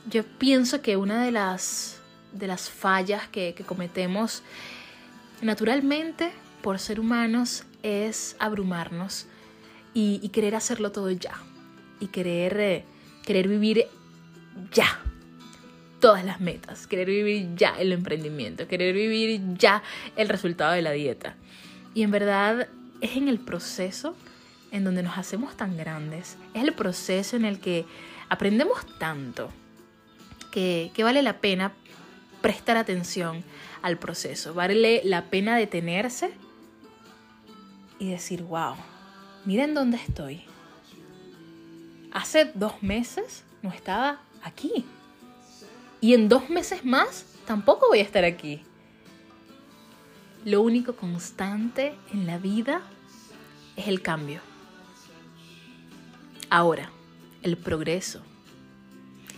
yo 0.09 0.25
pienso 0.25 0.83
que 0.83 0.97
una 0.97 1.25
de 1.25 1.31
las, 1.31 2.01
de 2.33 2.47
las 2.47 2.71
fallas 2.71 3.29
que, 3.29 3.55
cometemos 3.67 4.43
naturalmente 5.43 6.33
por 6.63 6.79
ser 6.79 7.01
humanos 7.01 7.65
es 7.83 8.37
abrumarnos 8.39 9.27
y, 9.95 10.29
querer 10.31 10.55
hacerlo 10.55 10.93
todo 10.93 11.11
ya. 11.11 11.35
Y 12.01 12.09
querer, 12.09 12.59
eh, 12.59 12.85
querer 13.25 13.47
vivir 13.47 13.87
ya 14.73 15.01
todas 16.01 16.25
las 16.25 16.41
metas, 16.41 16.87
querer 16.87 17.07
vivir 17.07 17.55
ya 17.55 17.79
el 17.79 17.93
emprendimiento, 17.93 18.67
querer 18.67 18.95
vivir 18.95 19.41
ya 19.57 19.83
el 20.17 20.29
resultado 20.29 20.73
de 20.73 20.83
la 20.83 20.93
dieta. 20.93 21.37
Y 21.95 22.03
en 22.03 22.11
verdad 22.11 22.69
es 23.01 23.17
en 23.17 23.29
el 23.29 23.39
proceso 23.39 24.17
en 24.73 24.85
donde 24.85 25.03
nos 25.03 25.19
hacemos 25.19 25.57
tan 25.57 25.77
grandes, 25.77 26.37
es 26.55 26.63
el 26.63 26.73
proceso 26.73 27.37
en 27.37 27.45
el 27.45 27.61
que 27.61 27.85
aprendemos 28.29 28.87
tanto, 28.99 29.51
que, 30.51 30.93
vale 30.99 31.23
la 31.23 31.41
pena 31.41 31.73
prestar 32.41 32.77
atención 32.77 33.45
al 33.83 33.99
proceso, 33.99 34.55
vale 34.55 35.03
la 35.05 35.25
pena 35.27 35.57
detenerse 35.57 36.31
y 37.99 38.11
decir, 38.11 38.43
wow, 38.43 38.75
miren 39.45 39.75
dónde 39.75 39.97
estoy. 39.97 40.50
Hace 42.13 42.51
dos 42.55 42.83
meses 42.83 43.45
no 43.63 43.71
estaba 43.71 44.21
aquí. 44.43 44.85
Y 46.01 46.15
en 46.15 46.29
dos 46.29 46.51
meses 46.51 46.85
más 46.85 47.25
tampoco 47.47 47.89
voy 47.89 48.01
a 48.01 48.03
estar 48.03 48.25
aquí. 48.25 48.63
Lo 50.45 50.63
único 50.63 50.97
constante 50.97 51.95
en 52.13 52.27
la 52.27 52.39
vida 52.39 52.83
es 53.77 53.87
el 53.89 54.03
cambio. 54.03 54.41
Ahora, 56.49 56.91
el 57.43 57.57
progreso. 57.57 58.23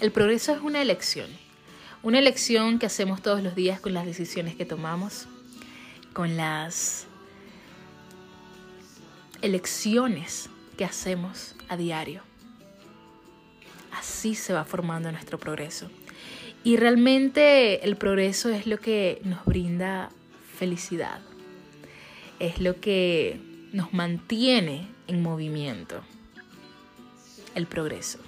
El 0.00 0.12
progreso 0.12 0.52
es 0.52 0.61
una 0.61 0.80
elección, 0.80 1.28
una 2.02 2.18
elección 2.18 2.78
que 2.78 2.87
hacemos 2.87 3.22
todos 3.22 3.42
los 3.42 3.54
días 3.54 3.80
con 3.80 3.92
las 3.92 4.06
decisiones 4.06 4.54
que 4.54 4.64
tomamos, 4.64 5.26
con 6.12 6.37
las 6.37 7.06
elecciones 9.42 10.48
que 10.76 10.85
hacemos 10.85 11.54
a 11.68 11.76
diario. 11.76 12.32
Así 13.92 14.35
se 14.35 14.52
va 14.52 14.64
formando 14.64 15.11
nuestro 15.12 15.38
progreso. 15.38 15.90
Y 16.64 16.76
realmente 16.76 17.85
el 17.85 17.96
progreso 17.96 18.48
es 18.48 18.66
lo 18.66 18.78
que 18.78 19.20
nos 19.24 19.44
brinda 19.44 20.11
felicidad, 20.57 21.20
es 22.38 22.61
lo 22.61 22.81
que 22.81 23.40
nos 23.72 23.92
mantiene 23.92 24.87
en 25.09 25.22
movimiento. 25.22 26.02
El 27.55 27.66
progreso. 27.66 28.18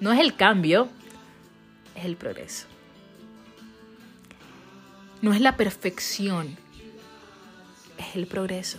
No 0.00 0.12
es 0.12 0.20
el 0.20 0.36
cambio, 0.36 0.88
es 1.94 2.04
el 2.04 2.16
progreso. 2.16 2.66
No 5.22 5.32
es 5.32 5.40
la 5.40 5.56
perfección, 5.56 6.56
es 7.98 8.14
el 8.14 8.26
progreso. 8.26 8.78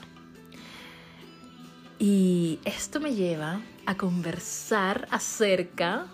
Y 2.00 2.37
esto 2.66 3.00
me 3.00 3.14
lleva 3.14 3.62
a 3.86 3.96
conversar 3.96 5.08
acerca 5.12 6.08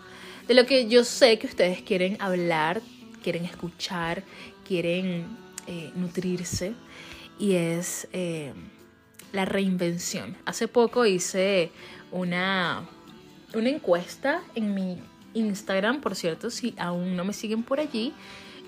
de 0.47 0.53
lo 0.53 0.65
que 0.65 0.87
yo 0.87 1.03
sé 1.03 1.39
que 1.39 1.47
ustedes 1.47 1.81
quieren 1.81 2.17
hablar, 2.19 2.81
quieren 3.23 3.45
escuchar, 3.45 4.23
quieren 4.67 5.25
eh, 5.67 5.91
nutrirse, 5.95 6.73
y 7.39 7.53
es 7.53 8.07
eh, 8.13 8.53
la 9.31 9.45
reinvención. 9.45 10.35
Hace 10.45 10.67
poco 10.67 11.05
hice 11.05 11.71
una 12.11 12.87
una 13.53 13.69
encuesta 13.69 14.41
en 14.55 14.73
mi 14.73 14.97
Instagram, 15.33 16.01
por 16.01 16.15
cierto, 16.15 16.49
si 16.49 16.73
aún 16.77 17.15
no 17.15 17.23
me 17.23 17.33
siguen 17.33 17.63
por 17.63 17.79
allí. 17.79 18.13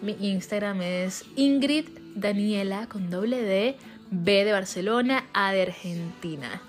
Mi 0.01 0.15
Instagram 0.19 0.81
es 0.81 1.25
Ingrid 1.35 1.87
Daniela 2.15 2.87
con 2.87 3.09
doble 3.09 3.41
D, 3.41 3.75
B 4.11 4.45
de 4.45 4.51
Barcelona, 4.51 5.25
A 5.33 5.53
de 5.53 5.63
Argentina. 5.63 6.61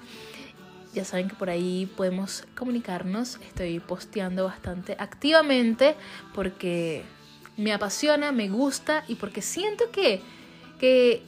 Ya 0.97 1.05
saben 1.05 1.29
que 1.29 1.35
por 1.35 1.51
ahí 1.51 1.93
podemos 1.95 2.45
comunicarnos. 2.57 3.39
Estoy 3.43 3.81
posteando 3.81 4.47
bastante 4.47 4.97
activamente 4.99 5.95
porque 6.35 7.05
me 7.59 7.75
apasiona, 7.75 8.33
me 8.33 8.49
gusta 8.49 9.05
y 9.07 9.17
porque 9.17 9.43
siento 9.43 9.91
que, 9.91 10.23
que 10.81 11.23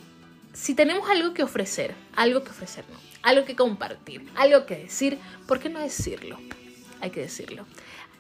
si 0.54 0.74
tenemos 0.74 1.10
algo 1.10 1.34
que 1.34 1.42
ofrecer, 1.42 1.94
algo 2.16 2.44
que 2.44 2.50
ofrecernos, 2.50 2.98
algo 3.22 3.44
que 3.44 3.54
compartir, 3.54 4.26
algo 4.36 4.64
que 4.64 4.76
decir, 4.76 5.18
¿por 5.46 5.60
qué 5.60 5.68
no 5.68 5.80
decirlo? 5.80 6.38
hay 7.02 7.10
que 7.10 7.20
decirlo. 7.20 7.66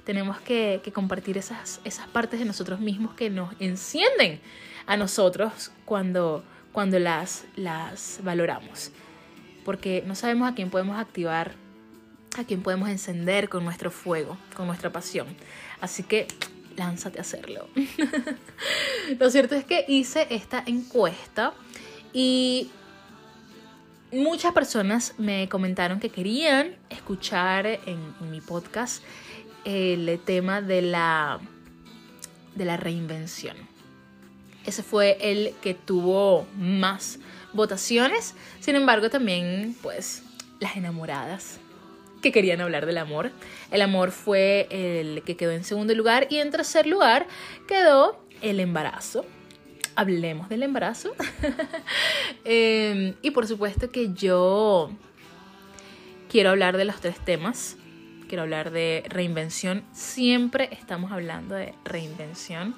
Tenemos 0.04 0.38
que, 0.40 0.82
compartir 0.92 1.38
esas, 1.38 1.80
esas 1.84 2.08
partes 2.08 2.40
de 2.40 2.44
nosotros 2.44 2.78
mismos 2.78 3.14
que 3.14 3.30
nos 3.30 3.54
encienden 3.58 4.38
a 4.86 4.98
nosotros 4.98 5.72
cuando, 5.86 6.44
cuando 6.72 6.98
las, 6.98 7.46
las 7.56 8.20
valoramos. 8.22 8.92
Porque 9.64 10.02
no 10.06 10.14
sabemos 10.14 10.50
a 10.50 10.54
quién 10.54 10.70
podemos 10.70 10.98
activar 10.98 11.54
a 12.36 12.44
quien 12.44 12.62
podemos 12.62 12.88
encender 12.88 13.48
con 13.48 13.64
nuestro 13.64 13.90
fuego, 13.90 14.36
con 14.54 14.66
nuestra 14.66 14.90
pasión. 14.90 15.26
Así 15.80 16.02
que 16.02 16.28
lánzate 16.76 17.18
a 17.18 17.22
hacerlo. 17.22 17.68
Lo 19.18 19.30
cierto 19.30 19.54
es 19.54 19.64
que 19.64 19.84
hice 19.88 20.26
esta 20.30 20.62
encuesta 20.66 21.54
y 22.12 22.70
muchas 24.12 24.52
personas 24.52 25.14
me 25.18 25.48
comentaron 25.48 26.00
que 26.00 26.10
querían 26.10 26.76
escuchar 26.90 27.66
en, 27.66 27.98
mi 28.30 28.40
podcast 28.40 29.02
el 29.64 30.20
tema 30.24 30.62
de 30.62 30.82
la, 30.82 31.40
de 32.54 32.64
la 32.64 32.76
reinvención. 32.76 33.56
Ese 34.64 34.82
fue 34.82 35.18
el 35.20 35.54
que 35.62 35.74
tuvo 35.74 36.46
más 36.56 37.18
votaciones. 37.58 38.34
Sin 38.60 38.76
embargo, 38.76 39.10
también, 39.10 39.76
pues, 39.82 40.22
las 40.60 40.76
enamoradas 40.76 41.60
que 42.22 42.32
querían 42.32 42.60
hablar 42.60 42.86
del 42.86 42.98
amor. 42.98 43.30
El 43.70 43.82
amor 43.82 44.10
fue 44.10 44.66
el 44.70 45.22
que 45.22 45.36
quedó 45.36 45.52
en 45.52 45.64
segundo 45.64 45.94
lugar 45.94 46.26
y 46.30 46.38
en 46.38 46.50
tercer 46.50 46.86
lugar 46.86 47.26
quedó 47.66 48.24
el 48.40 48.60
embarazo. 48.60 49.26
Hablemos 49.94 50.48
del 50.48 50.62
embarazo. 50.62 51.12
Em, 52.44 53.14
y 53.20 53.30
por 53.32 53.46
supuesto 53.46 53.90
que 53.90 54.12
yo 54.14 54.90
quiero 56.30 56.50
hablar 56.50 56.76
de 56.76 56.84
los 56.84 57.00
tres 57.00 57.18
temas. 57.24 57.76
Quiero 58.28 58.42
hablar 58.42 58.70
de 58.70 59.04
reinvención. 59.08 59.84
Siempre 59.92 60.68
estamos 60.72 61.12
hablando 61.12 61.54
de 61.54 61.74
reinvención. 61.84 62.74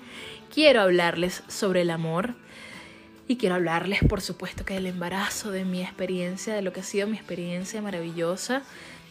Quiero 0.52 0.80
hablarles 0.80 1.42
sobre 1.48 1.82
el 1.82 1.90
amor. 1.90 2.34
Y 3.30 3.36
quiero 3.36 3.54
hablarles, 3.54 4.00
por 4.08 4.22
supuesto, 4.22 4.64
que 4.64 4.74
del 4.74 4.86
embarazo, 4.86 5.52
de 5.52 5.64
mi 5.64 5.82
experiencia, 5.82 6.52
de 6.52 6.62
lo 6.62 6.72
que 6.72 6.80
ha 6.80 6.82
sido 6.82 7.06
mi 7.06 7.16
experiencia 7.16 7.80
maravillosa, 7.80 8.64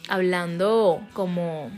hablando 0.09 1.01
como 1.13 1.71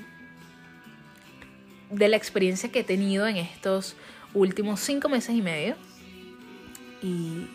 de 1.92 2.08
la 2.08 2.18
experiencia 2.18 2.72
que 2.72 2.80
he 2.80 2.84
tenido 2.84 3.28
en 3.28 3.38
estos 3.38 3.96
últimos 4.34 4.80
cinco 4.80 5.08
meses 5.08 5.36
y 5.36 5.44
medio. 5.44 5.76
Y 7.04 7.46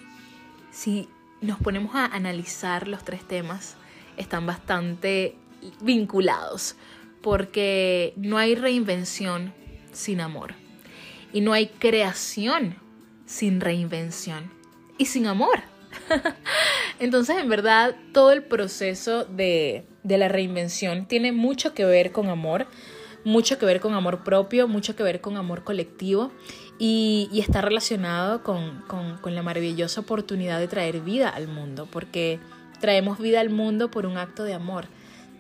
si 0.71 1.09
nos 1.41 1.59
ponemos 1.59 1.97
a 1.97 2.05
analizar 2.05 2.87
los 2.87 3.03
tres 3.03 3.27
temas, 3.27 3.75
están 4.17 4.47
bastante 4.47 5.35
vinculados, 5.81 6.77
porque 7.23 8.15
no 8.15 8.39
hay 8.39 8.55
reinvención 8.55 9.53
sin 9.91 10.21
amor. 10.21 10.55
Y 11.33 11.41
no 11.41 11.55
hay 11.55 11.67
creación 11.67 12.77
sin 13.27 13.61
reinvención 13.61 14.55
y 14.99 15.07
sin 15.07 15.27
amor. 15.27 15.61
Entonces, 16.99 17.37
en 17.39 17.49
verdad, 17.49 17.97
todo 18.13 18.33
el 18.33 18.43
proceso 18.43 19.25
de, 19.25 19.85
la 20.05 20.29
reinvención 20.29 21.07
tiene 21.07 21.33
mucho 21.33 21.75
que 21.75 21.85
ver 21.85 22.13
con 22.13 22.29
amor, 22.29 22.67
mucho 23.25 23.59
que 23.59 23.67
ver 23.67 23.81
con 23.81 23.95
amor 23.95 24.25
propio, 24.25 24.69
mucho 24.69 24.95
que 24.97 25.03
ver 25.03 25.21
con 25.21 25.37
amor 25.37 25.65
colectivo 25.65 26.31
y, 26.79 27.29
está 27.35 27.61
relacionado 27.61 28.43
con, 28.43 28.83
con 28.87 29.35
la 29.35 29.43
maravillosa 29.43 30.03
oportunidad 30.03 30.59
de 30.59 30.69
traer 30.69 31.01
vida 31.01 31.29
al 31.29 31.49
mundo, 31.49 31.89
porque 31.91 32.39
traemos 32.81 33.19
vida 33.19 33.41
al 33.41 33.51
mundo 33.51 33.91
por 33.91 34.07
un 34.07 34.19
acto 34.19 34.45
de 34.45 34.55
amor, 34.55 34.87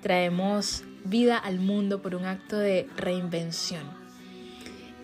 traemos 0.02 0.84
vida 1.04 1.38
al 1.38 1.60
mundo 1.60 2.02
por 2.02 2.14
un 2.14 2.24
acto 2.24 2.58
de 2.58 2.88
reinvención. 2.96 4.06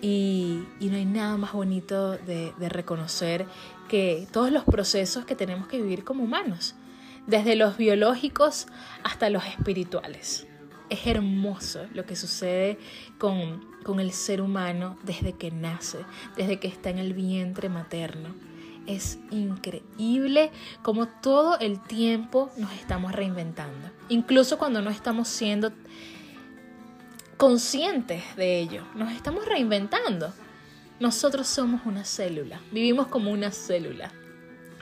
Y, 0.00 0.64
no 0.80 0.96
hay 0.96 1.04
nada 1.04 1.36
más 1.36 1.52
bonito 1.52 2.18
de, 2.18 2.52
reconocer 2.68 3.46
que 3.92 4.26
todos 4.32 4.50
los 4.50 4.64
procesos 4.64 5.26
que 5.26 5.34
tenemos 5.34 5.66
que 5.66 5.76
vivir 5.76 6.02
como 6.02 6.24
humanos, 6.24 6.74
desde 7.26 7.56
los 7.56 7.76
biológicos 7.76 8.66
hasta 9.04 9.28
los 9.28 9.44
espirituales. 9.44 10.46
Es 10.88 11.06
hermoso 11.06 11.84
lo 11.92 12.06
que 12.06 12.16
sucede 12.16 12.78
con, 13.18 13.62
con 13.84 14.00
el 14.00 14.12
ser 14.12 14.40
humano 14.40 14.96
desde 15.02 15.34
que 15.34 15.50
nace, 15.50 15.98
desde 16.38 16.58
que 16.58 16.68
está 16.68 16.88
en 16.88 17.00
el 17.00 17.12
vientre 17.12 17.68
materno. 17.68 18.34
Es 18.86 19.18
increíble 19.30 20.52
como 20.80 21.06
todo 21.06 21.58
el 21.58 21.78
tiempo 21.78 22.50
nos 22.56 22.72
estamos 22.72 23.12
reinventando. 23.12 23.90
Incluso 24.08 24.56
cuando 24.56 24.80
no 24.80 24.88
estamos 24.88 25.28
siendo 25.28 25.70
conscientes 27.36 28.22
de 28.36 28.58
ello. 28.58 28.84
Nos 28.94 29.12
estamos 29.12 29.44
reinventando. 29.44 30.32
Nosotros 31.02 31.48
somos 31.48 31.80
una 31.84 32.04
célula, 32.04 32.60
vivimos 32.70 33.08
como 33.08 33.32
una 33.32 33.50
célula. 33.50 34.12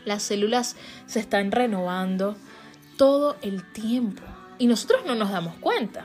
Las 0.05 0.23
células 0.23 0.77
se 1.07 1.19
están 1.19 1.51
renovando 1.51 2.37
todo 2.99 3.39
el 3.41 3.65
tiempo 3.73 4.23
y 4.59 4.67
nosotros 4.67 5.01
no 5.07 5.15
nos 5.15 5.31
damos 5.31 5.57
cuenta. 5.57 6.05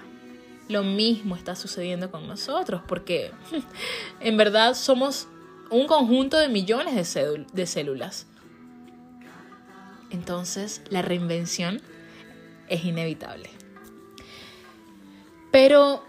Lo 0.69 0.84
mismo 0.84 1.36
está 1.36 1.58
sucediendo 1.58 2.12
con 2.12 2.30
nosotros 2.30 2.82
porque 2.88 3.32
en 4.21 4.38
verdad 4.38 4.75
somos 4.75 5.28
un 5.69 5.86
conjunto 5.86 6.38
de 6.38 6.47
millones 6.47 6.95
de, 7.51 7.65
células. 7.67 8.25
Entonces 10.12 10.82
la 10.89 11.01
reinvención 11.01 11.82
es 12.69 12.86
inevitable. 12.86 13.49
Pero 15.51 16.06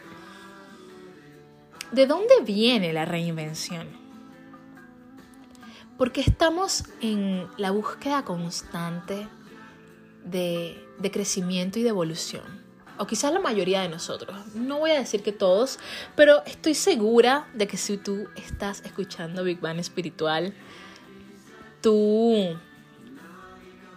¿De 1.92 2.06
dónde 2.06 2.34
viene 2.44 2.92
la 2.92 3.04
reinvención? 3.04 3.86
Porque 5.96 6.20
estamos 6.20 6.84
en 7.00 7.46
la 7.56 7.70
búsqueda 7.70 8.24
constante 8.24 9.28
de, 10.24 10.84
crecimiento 11.12 11.78
y 11.78 11.82
de 11.82 11.90
evolución. 11.90 12.42
O 12.98 13.06
quizás 13.06 13.32
la 13.32 13.38
mayoría 13.38 13.82
de 13.82 13.88
nosotros. 13.88 14.36
No 14.54 14.78
voy 14.78 14.90
a 14.90 14.98
decir 14.98 15.22
que 15.22 15.32
todos, 15.32 15.78
pero 16.16 16.44
estoy 16.44 16.74
segura 16.74 17.46
de 17.54 17.68
que 17.68 17.76
si 17.76 17.98
tú 17.98 18.26
estás 18.34 18.82
escuchando 18.84 19.44
Big 19.44 19.60
Bang 19.60 19.78
Espiritual, 19.78 20.54
tú 21.82 22.58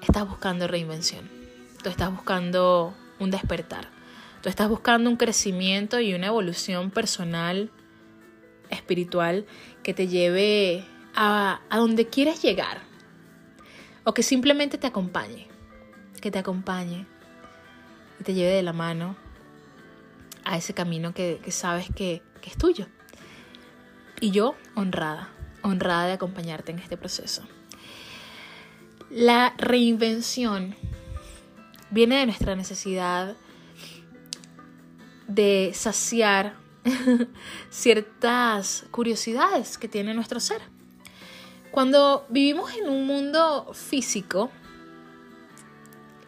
estás 0.02 0.28
buscando 0.30 0.68
reinvención. 0.68 1.28
Tú 1.82 1.90
estás 1.90 2.12
buscando 2.12 2.94
un 3.20 3.32
despertar. 3.32 3.90
Tú 4.42 4.50
estás 4.50 4.70
buscando 4.70 5.10
un 5.10 5.18
crecimiento 5.18 6.00
y 6.00 6.14
una 6.14 6.28
evolución 6.28 6.92
personal 6.92 7.72
espiritual 8.70 9.46
que 9.84 9.94
te 9.94 10.08
lleve 10.08 10.86
a, 11.16 11.62
donde 11.72 12.08
quieres 12.08 12.42
llegar. 12.42 12.82
O 14.04 14.14
que 14.14 14.24
simplemente 14.24 14.78
te 14.78 14.88
acompañe. 14.88 15.48
Que 16.22 16.32
te 16.32 16.40
acompañe 16.40 17.06
y 18.20 18.24
te 18.24 18.34
lleve 18.34 18.52
de 18.52 18.64
la 18.64 18.74
mano 18.74 19.16
a 20.44 20.58
ese 20.58 20.74
camino 20.74 21.14
que, 21.14 21.40
sabes 21.50 21.88
que, 21.96 22.22
que 22.42 22.50
es 22.50 22.58
tuyo. 22.58 22.88
Y 24.20 24.32
yo 24.32 24.56
honrada, 24.76 25.30
honrada 25.62 26.08
de 26.08 26.14
acompañarte 26.14 26.72
en 26.72 26.80
este 26.80 26.98
proceso. 26.98 27.44
La 29.10 29.54
reinvención 29.58 30.76
viene 31.90 32.20
de 32.20 32.26
nuestra 32.26 32.56
necesidad 32.56 33.36
de 35.28 35.72
saciar 35.74 36.59
ciertas 37.70 38.86
curiosidades 38.92 39.78
que 39.78 39.88
tiene 39.88 40.14
nuestro 40.14 40.40
ser. 40.40 40.62
Cuando 41.72 42.26
vivimos 42.30 42.74
en 42.76 42.90
un 42.90 43.06
mundo 43.06 43.72
físico 43.74 44.50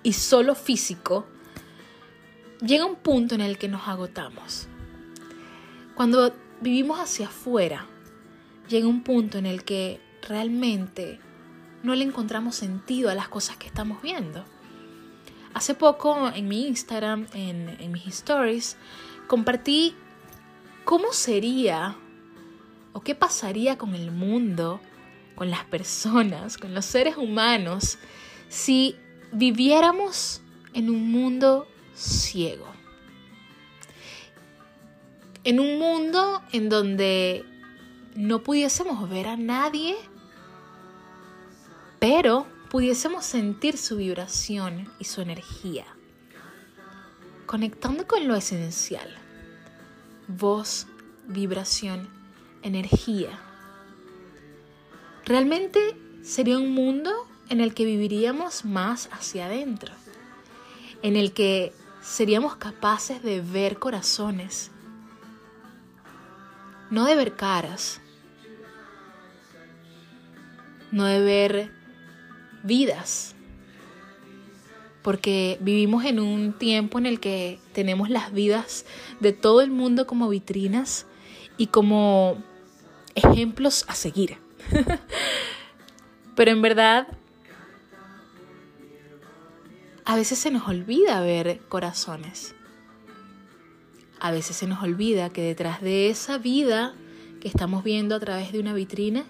y 0.04 0.14
solo 0.14 0.56
físico, 0.56 1.26
llega 2.62 2.86
un 2.86 2.96
punto 2.96 3.36
en 3.36 3.42
el 3.42 3.58
que 3.58 3.68
nos 3.68 3.88
agotamos. 3.88 4.68
Cuando 5.96 6.34
vivimos 6.62 7.00
hacia 7.00 7.28
afuera, 7.28 7.88
llega 8.70 8.88
un 8.88 9.04
punto 9.04 9.38
en 9.38 9.46
el 9.46 9.64
que 9.64 10.00
realmente 10.28 11.20
no 11.84 11.96
le 11.96 12.04
encontramos 12.04 12.56
sentido 12.56 13.10
a 13.10 13.16
las 13.16 13.28
cosas 13.28 13.58
que 13.58 13.68
estamos 13.68 14.02
viendo. 14.02 14.46
Hace 15.54 15.74
poco 15.74 16.32
en 16.34 16.48
mi 16.48 16.68
Instagram, 16.68 17.28
en, 17.34 17.78
en 17.80 17.92
mis 17.92 18.06
stories, 18.08 18.78
compartí 19.28 19.96
¿Cómo 20.86 21.14
sería 21.14 21.96
o 22.94 23.02
qué 23.02 23.14
pasaría 23.16 23.78
con 23.78 23.94
el 23.94 24.12
mundo, 24.12 24.82
con 25.36 25.50
las 25.50 25.64
personas, 25.66 26.58
con 26.58 26.74
los 26.74 26.86
seres 26.86 27.18
humanos, 27.18 28.00
si 28.50 28.96
viviéramos 29.32 30.42
en 30.74 30.90
un 30.90 31.12
mundo 31.12 31.68
ciego? 31.94 32.66
En 35.44 35.60
un 35.60 35.80
mundo 35.80 36.42
en 36.52 36.70
donde 36.70 37.46
no 38.16 38.44
pudiésemos 38.44 39.08
ver 39.10 39.28
a 39.28 39.38
nadie, 39.38 39.96
pero 42.00 42.48
pudiésemos 42.70 43.24
sentir 43.26 43.78
su 43.78 43.98
vibración 43.98 44.92
y 45.00 45.06
su 45.06 45.22
energía, 45.22 45.86
conectando 47.46 48.08
con 48.08 48.28
lo 48.28 48.36
esencial 48.36 49.22
voz, 50.38 50.88
vibración, 51.28 52.10
energía. 52.64 53.40
Realmente 55.26 55.98
sería 56.24 56.58
un 56.58 56.74
mundo 56.74 57.12
en 57.50 57.62
el 57.62 57.74
que 57.74 57.86
viviríamos 57.86 58.66
más 58.66 59.10
hacia 59.12 59.46
adentro, 59.46 59.94
en 61.02 61.16
el 61.16 61.34
que 61.34 61.74
seríamos 62.02 62.56
capaces 62.56 63.22
de 63.22 63.42
ver 63.42 63.78
corazones, 63.78 64.72
no 66.90 67.06
de 67.06 67.16
ver 67.16 67.36
caras, 67.36 68.02
no 70.92 71.06
de 71.06 71.20
ver 71.22 71.72
vidas, 72.64 73.36
porque 75.02 75.58
vivimos 75.62 76.06
en 76.06 76.20
un 76.20 76.54
tiempo 76.54 77.00
en 77.00 77.06
el 77.06 77.20
que 77.20 77.60
tenemos 77.74 78.10
las 78.10 78.32
vidas 78.34 78.86
de 79.20 79.34
todo 79.34 79.62
el 79.62 79.72
mundo 79.72 80.06
como 80.06 80.30
vitrinas 80.30 81.06
y 81.58 81.68
como 81.68 82.38
ejemplos 83.16 83.86
a 83.88 83.96
seguir. 83.96 84.38
Pero 86.36 86.52
en 86.52 86.62
verdad, 86.62 87.08
a 90.06 90.16
veces 90.16 90.40
se 90.40 90.52
nos 90.52 90.68
olvida 90.68 91.22
ver 91.22 91.60
corazones. 91.68 92.56
A 94.20 94.32
veces 94.32 94.56
se 94.56 94.68
nos 94.68 94.84
olvida 94.84 95.30
que 95.30 95.42
detrás 95.42 95.82
de 95.82 96.10
esa 96.10 96.38
vida 96.38 96.94
que 97.40 97.48
estamos 97.48 97.84
viendo 97.84 98.16
a 98.16 98.20
través 98.20 98.52
de 98.52 98.60
una 98.60 98.74
vitrina, 98.74 99.26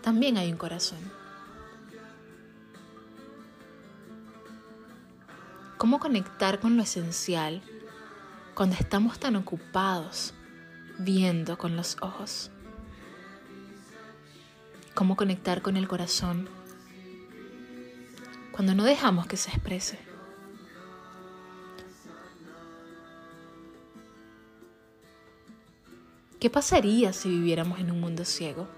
también 0.00 0.38
hay 0.38 0.50
un 0.50 0.56
corazón. 0.56 1.19
¿Cómo 5.80 5.98
conectar 5.98 6.60
con 6.60 6.76
lo 6.76 6.82
esencial 6.82 7.62
cuando 8.52 8.76
estamos 8.76 9.18
tan 9.18 9.34
ocupados 9.34 10.34
viendo 10.98 11.56
con 11.56 11.74
los 11.74 11.96
ojos? 12.02 12.50
¿Cómo 14.92 15.16
conectar 15.16 15.62
con 15.62 15.78
el 15.78 15.88
corazón 15.88 16.50
cuando 18.52 18.74
no 18.74 18.84
dejamos 18.84 19.26
que 19.26 19.38
se 19.38 19.48
exprese? 19.48 19.98
¿Qué 26.38 26.50
pasaría 26.50 27.14
si 27.14 27.30
viviéramos 27.30 27.80
en 27.80 27.90
un 27.90 28.02
mundo 28.02 28.26
ciego? 28.26 28.68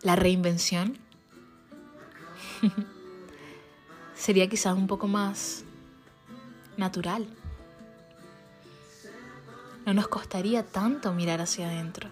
La 0.00 0.16
reinvención 0.16 0.96
sería 4.20 4.48
quizás 4.48 4.76
un 4.76 4.86
poco 4.86 5.08
más 5.08 5.64
natural. 6.76 7.26
No 9.86 9.94
nos 9.94 10.08
costaría 10.08 10.62
tanto 10.62 11.12
mirar 11.12 11.40
hacia 11.40 11.68
adentro, 11.68 12.08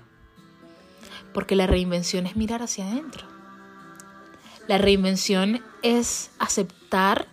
porque 1.33 1.55
la 1.55 1.66
reinvención 1.66 2.27
es 2.27 2.35
mirar 2.35 2.62
hacia 2.62 2.88
adentro. 2.88 3.27
La 4.66 4.79
reinvención 4.79 5.62
es 5.83 6.31
aceptar 6.38 7.29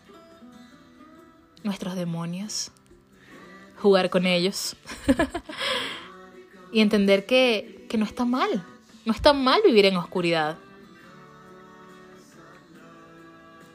nuestros 1.63 1.95
demonios, 1.95 2.71
jugar 3.81 4.09
con 4.09 4.25
ellos 4.25 4.75
y 6.71 6.81
entender 6.81 7.25
que, 7.25 7.87
que 7.89 7.97
no 7.97 8.05
está 8.05 8.25
mal 8.25 8.63
no 9.05 9.13
está 9.13 9.33
mal 9.33 9.61
vivir 9.63 9.85
en 9.85 9.97
oscuridad. 9.97 10.57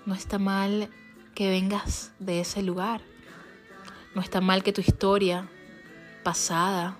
No 0.06 0.14
está 0.14 0.38
mal 0.38 0.88
que 1.34 1.50
vengas 1.50 2.12
de 2.18 2.40
ese 2.40 2.62
lugar. 2.62 3.02
No 4.14 4.22
está 4.22 4.40
mal 4.40 4.62
que 4.62 4.72
tu 4.72 4.80
historia 4.80 5.48
pasada 6.22 6.96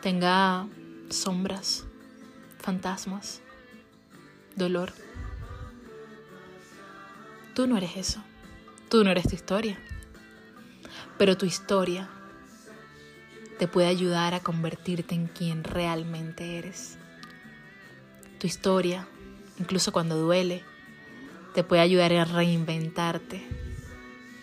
tenga 0.00 0.66
sombras, 1.10 1.84
fantasmas, 2.58 3.42
dolor. 4.56 4.92
Tú 7.54 7.66
no 7.66 7.76
eres 7.76 7.96
eso. 7.96 8.22
Tú 8.88 9.04
no 9.04 9.10
eres 9.10 9.28
tu 9.28 9.34
historia. 9.34 9.78
Pero 11.18 11.36
tu 11.36 11.46
historia 11.46 12.08
te 13.58 13.68
puede 13.68 13.88
ayudar 13.88 14.34
a 14.34 14.40
convertirte 14.40 15.14
en 15.14 15.26
quien 15.26 15.64
realmente 15.64 16.58
eres. 16.58 16.96
Tu 18.40 18.46
historia, 18.46 19.06
incluso 19.58 19.92
cuando 19.92 20.16
duele, 20.16 20.64
te 21.54 21.62
puede 21.62 21.82
ayudar 21.82 22.10
a 22.14 22.24
reinventarte 22.24 23.46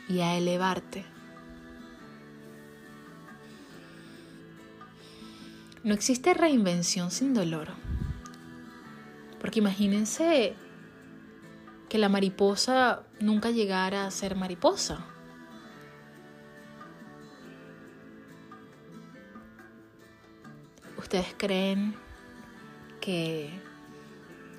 y 0.08 0.20
a 0.20 0.38
elevarte. 0.38 1.04
No 5.84 5.96
existe 5.96 6.36
reinvención 6.36 7.10
sin 7.10 7.34
dolor. 7.34 7.70
Porque 9.42 9.60
imagínense 9.60 10.56
que 11.90 11.98
la 11.98 12.10
mariposa 12.10 13.02
nunca 13.20 13.50
llegara 13.50 14.06
a 14.06 14.12
ser 14.12 14.36
mariposa. 14.36 15.06
¿Ustedes 20.98 21.34
creen 21.36 21.96
que 23.02 23.66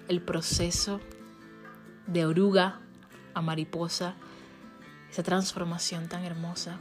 el 0.08 0.20
proceso 0.22 1.00
de 2.06 2.26
oruga 2.26 2.80
a 3.34 3.42
mariposa, 3.42 4.14
esa 5.10 5.22
transformación 5.22 6.08
tan 6.08 6.24
hermosa, 6.24 6.78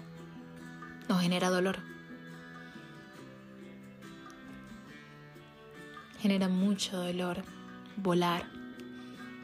nos 1.07 1.21
genera 1.21 1.49
dolor? 1.49 1.77
Genera 6.19 6.47
mucho 6.47 6.97
dolor 6.97 7.43
volar, 7.95 8.45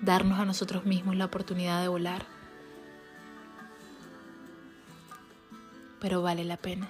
darnos 0.02 0.40
a 0.40 0.46
nosotros 0.46 0.86
mismos 0.86 1.16
la 1.16 1.26
oportunidad 1.26 1.82
de 1.82 1.88
volar. 1.88 2.26
Pero 6.00 6.22
vale 6.22 6.44
la 6.44 6.58
pena 6.58 6.90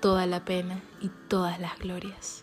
toda 0.00 0.26
la 0.26 0.44
pena 0.44 0.80
y 1.00 1.10
todas 1.28 1.60
las 1.60 1.78
glorias. 1.78 2.42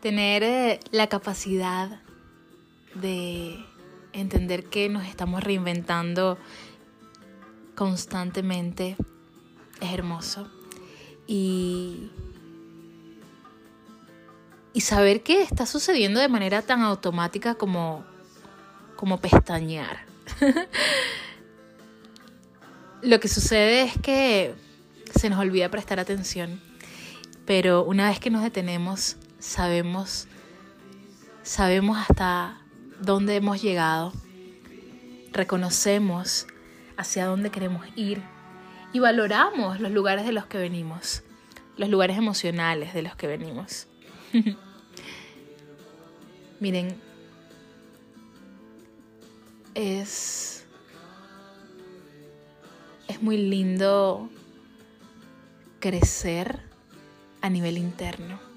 Tener 0.00 0.42
eh, 0.42 0.80
la 0.90 1.08
capacidad 1.08 2.00
de 2.94 3.64
entender 4.12 4.64
que 4.66 4.88
nos 4.88 5.06
estamos 5.06 5.42
reinventando 5.42 6.38
constantemente 7.74 8.96
es 9.80 9.92
hermoso. 9.92 10.50
Y, 11.26 12.10
y 14.72 14.80
saber 14.80 15.22
que 15.22 15.42
está 15.42 15.66
sucediendo 15.66 16.20
de 16.20 16.28
manera 16.28 16.62
tan 16.62 16.82
automática 16.82 17.54
como, 17.54 18.04
como 18.96 19.20
pestañear. 19.20 20.06
Lo 23.02 23.20
que 23.20 23.28
sucede 23.28 23.82
es 23.82 23.92
que 23.98 24.54
se 25.14 25.30
nos 25.30 25.38
olvida 25.38 25.70
prestar 25.70 26.00
atención, 26.00 26.60
pero 27.46 27.84
una 27.84 28.08
vez 28.08 28.18
que 28.18 28.30
nos 28.30 28.42
detenemos, 28.42 29.16
sabemos, 29.38 30.26
sabemos 31.42 31.98
hasta 31.98 32.60
dónde 33.00 33.36
hemos 33.36 33.62
llegado, 33.62 34.12
reconocemos 35.32 36.46
hacia 36.96 37.26
dónde 37.26 37.50
queremos 37.50 37.86
ir 37.96 38.22
y 38.92 38.98
valoramos 38.98 39.80
los 39.80 39.92
lugares 39.92 40.26
de 40.26 40.32
los 40.32 40.46
que 40.46 40.58
venimos, 40.58 41.22
los 41.76 41.88
lugares 41.88 42.18
emocionales 42.18 42.94
de 42.94 43.02
los 43.02 43.14
que 43.16 43.26
venimos. 43.26 43.86
Miren, 46.60 47.00
es, 49.74 50.64
es 53.06 53.22
muy 53.22 53.36
lindo 53.36 54.28
crecer 55.78 56.58
a 57.40 57.48
nivel 57.48 57.78
interno. 57.78 58.47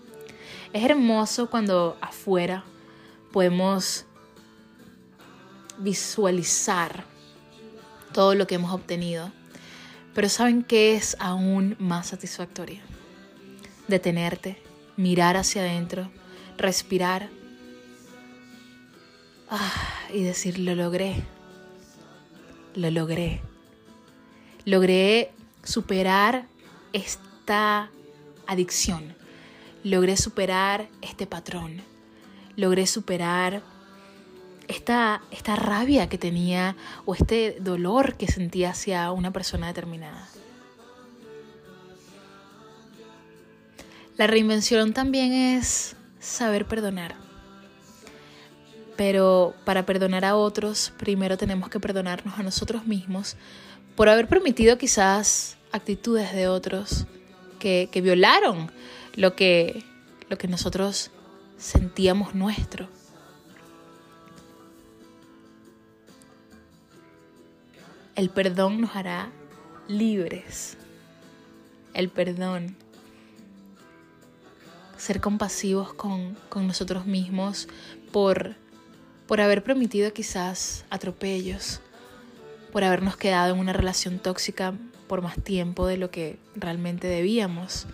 Es 0.74 0.84
hermoso 0.84 1.50
cuando 1.50 1.98
afuera 2.02 2.64
podemos 3.32 4.06
visualizar 5.80 7.04
todo 8.14 8.36
lo 8.36 8.48
que 8.48 8.56
hemos 8.56 8.74
obtenido. 8.74 9.32
Pero 10.14 10.30
¿saben 10.30 10.64
qué 10.64 10.96
es 10.96 11.16
aún 11.20 11.76
más 11.80 12.08
satisfactorio? 12.08 12.82
Detenerte, 13.88 14.62
mirar 14.98 15.38
hacia 15.38 15.62
adentro, 15.62 16.10
respirar 16.58 17.30
ah, 19.50 19.74
y 20.14 20.24
decir, 20.24 20.60
lo 20.60 20.76
logré, 20.76 21.24
lo 22.76 22.92
logré, 22.92 23.42
logré 24.66 25.32
superar 25.64 26.46
esta 26.94 27.90
adicción, 28.48 29.16
logré 29.84 30.18
superar 30.18 30.88
este 31.02 31.28
patrón, 31.28 31.82
logré 32.56 32.88
superar 32.88 33.62
esta, 34.68 35.22
esta 35.32 35.56
rabia 35.56 36.08
que 36.10 36.18
tenía 36.18 36.76
o 37.06 37.16
este 37.16 37.58
dolor 37.60 38.16
que 38.16 38.28
sentía 38.28 38.72
hacia 38.72 39.12
una 39.12 39.32
persona 39.32 39.68
determinada. 39.68 40.28
La 44.18 44.28
reinvención 44.28 44.94
también 44.94 45.34
es 45.34 45.96
saber 46.20 46.66
perdonar. 46.68 47.16
Pero 48.96 49.56
para 49.66 49.86
perdonar 49.86 50.26
a 50.26 50.36
otros, 50.36 50.94
primero 50.98 51.38
tenemos 51.38 51.70
que 51.70 51.80
perdonarnos 51.80 52.38
a 52.38 52.44
nosotros 52.44 52.86
mismos 52.86 53.36
por 53.96 54.10
haber 54.10 54.28
permitido 54.28 54.78
quizás 54.78 55.58
actitudes 55.72 56.34
de 56.34 56.48
otros 56.48 57.08
que, 57.60 57.90
violaron 58.04 58.72
lo 59.16 59.36
que, 59.36 59.84
lo 60.30 60.38
que 60.38 60.48
nosotros 60.48 61.12
sentíamos 61.58 62.34
nuestro. 62.36 62.88
El 68.16 68.30
perdón 68.30 68.82
nos 68.82 68.96
hará 68.96 69.30
libres. 69.88 70.78
El 71.94 72.10
perdón. 72.10 72.76
Ser 74.98 75.20
compasivos 75.22 75.94
con, 75.94 76.38
nosotros 76.56 77.06
mismos 77.06 77.68
por, 78.12 78.56
por 79.28 79.42
haber 79.42 79.64
permitido 79.64 80.14
quizás 80.14 80.86
atropellos, 80.90 81.82
por 82.72 82.84
habernos 82.84 83.18
quedado 83.18 83.54
en 83.56 83.60
una 83.60 83.74
relación 83.74 84.20
tóxica 84.20 84.74
por 85.08 85.22
más 85.22 85.42
tiempo 85.42 85.88
de 85.88 85.98
lo 85.98 86.12
que 86.12 86.38
realmente 86.56 87.08
debíamos, 87.08 87.88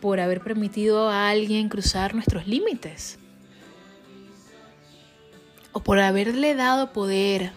por 0.00 0.20
haber 0.20 0.40
permitido 0.40 1.08
a 1.08 1.28
alguien 1.28 1.68
cruzar 1.68 2.14
nuestros 2.14 2.46
límites 2.46 3.18
o 5.72 5.80
por 5.80 5.98
haberle 5.98 6.54
dado 6.54 6.92
poder 6.92 7.52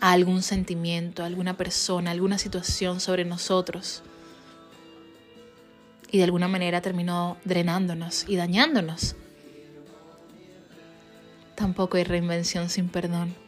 a 0.00 0.12
algún 0.12 0.42
sentimiento, 0.42 1.22
a 1.22 1.26
alguna 1.26 1.56
persona, 1.56 2.10
a 2.10 2.12
alguna 2.12 2.38
situación 2.38 3.00
sobre 3.00 3.24
nosotros. 3.24 4.02
Y 6.10 6.18
de 6.18 6.24
alguna 6.24 6.48
manera 6.48 6.82
terminó 6.82 7.38
drenándonos 7.44 8.24
y 8.28 8.36
dañándonos. 8.36 9.16
Tampoco 11.54 11.96
hay 11.96 12.04
reinvención 12.04 12.68
sin 12.68 12.88
perdón. 12.88 13.41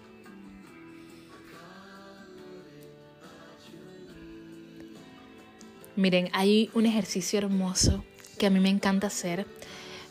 Miren, 5.97 6.29
hay 6.33 6.71
un 6.75 6.87
ejercicio 6.87 7.39
hermoso 7.39 8.05
que 8.39 8.47
a 8.47 8.51
mí 8.51 8.59
me 8.59 8.69
encanta 8.69 9.07
hacer 9.07 9.47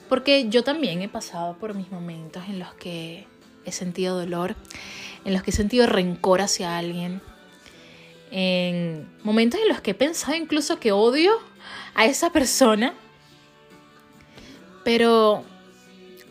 porque 0.08 0.48
yo 0.50 0.64
también 0.64 1.02
he 1.02 1.10
pasado 1.10 1.58
por 1.58 1.74
mis 1.74 1.92
momentos 1.92 2.44
en 2.48 2.60
los 2.60 2.74
que 2.76 3.26
he 3.66 3.72
sentido 3.72 4.18
dolor, 4.18 4.56
en 5.26 5.34
los 5.34 5.44
que 5.44 5.52
he 5.52 5.54
sentido 5.54 5.88
rencor 5.88 6.42
hacia 6.42 6.78
alguien, 6.78 7.22
en 8.32 9.10
momentos 9.24 9.60
en 9.62 9.68
los 9.68 9.82
que 9.82 9.92
he 9.92 9.96
pensado 9.96 10.36
incluso 10.36 10.80
que 10.80 10.92
odio 10.92 11.34
a 11.96 12.06
esa 12.06 12.32
persona. 12.32 12.94
Pero 14.84 15.44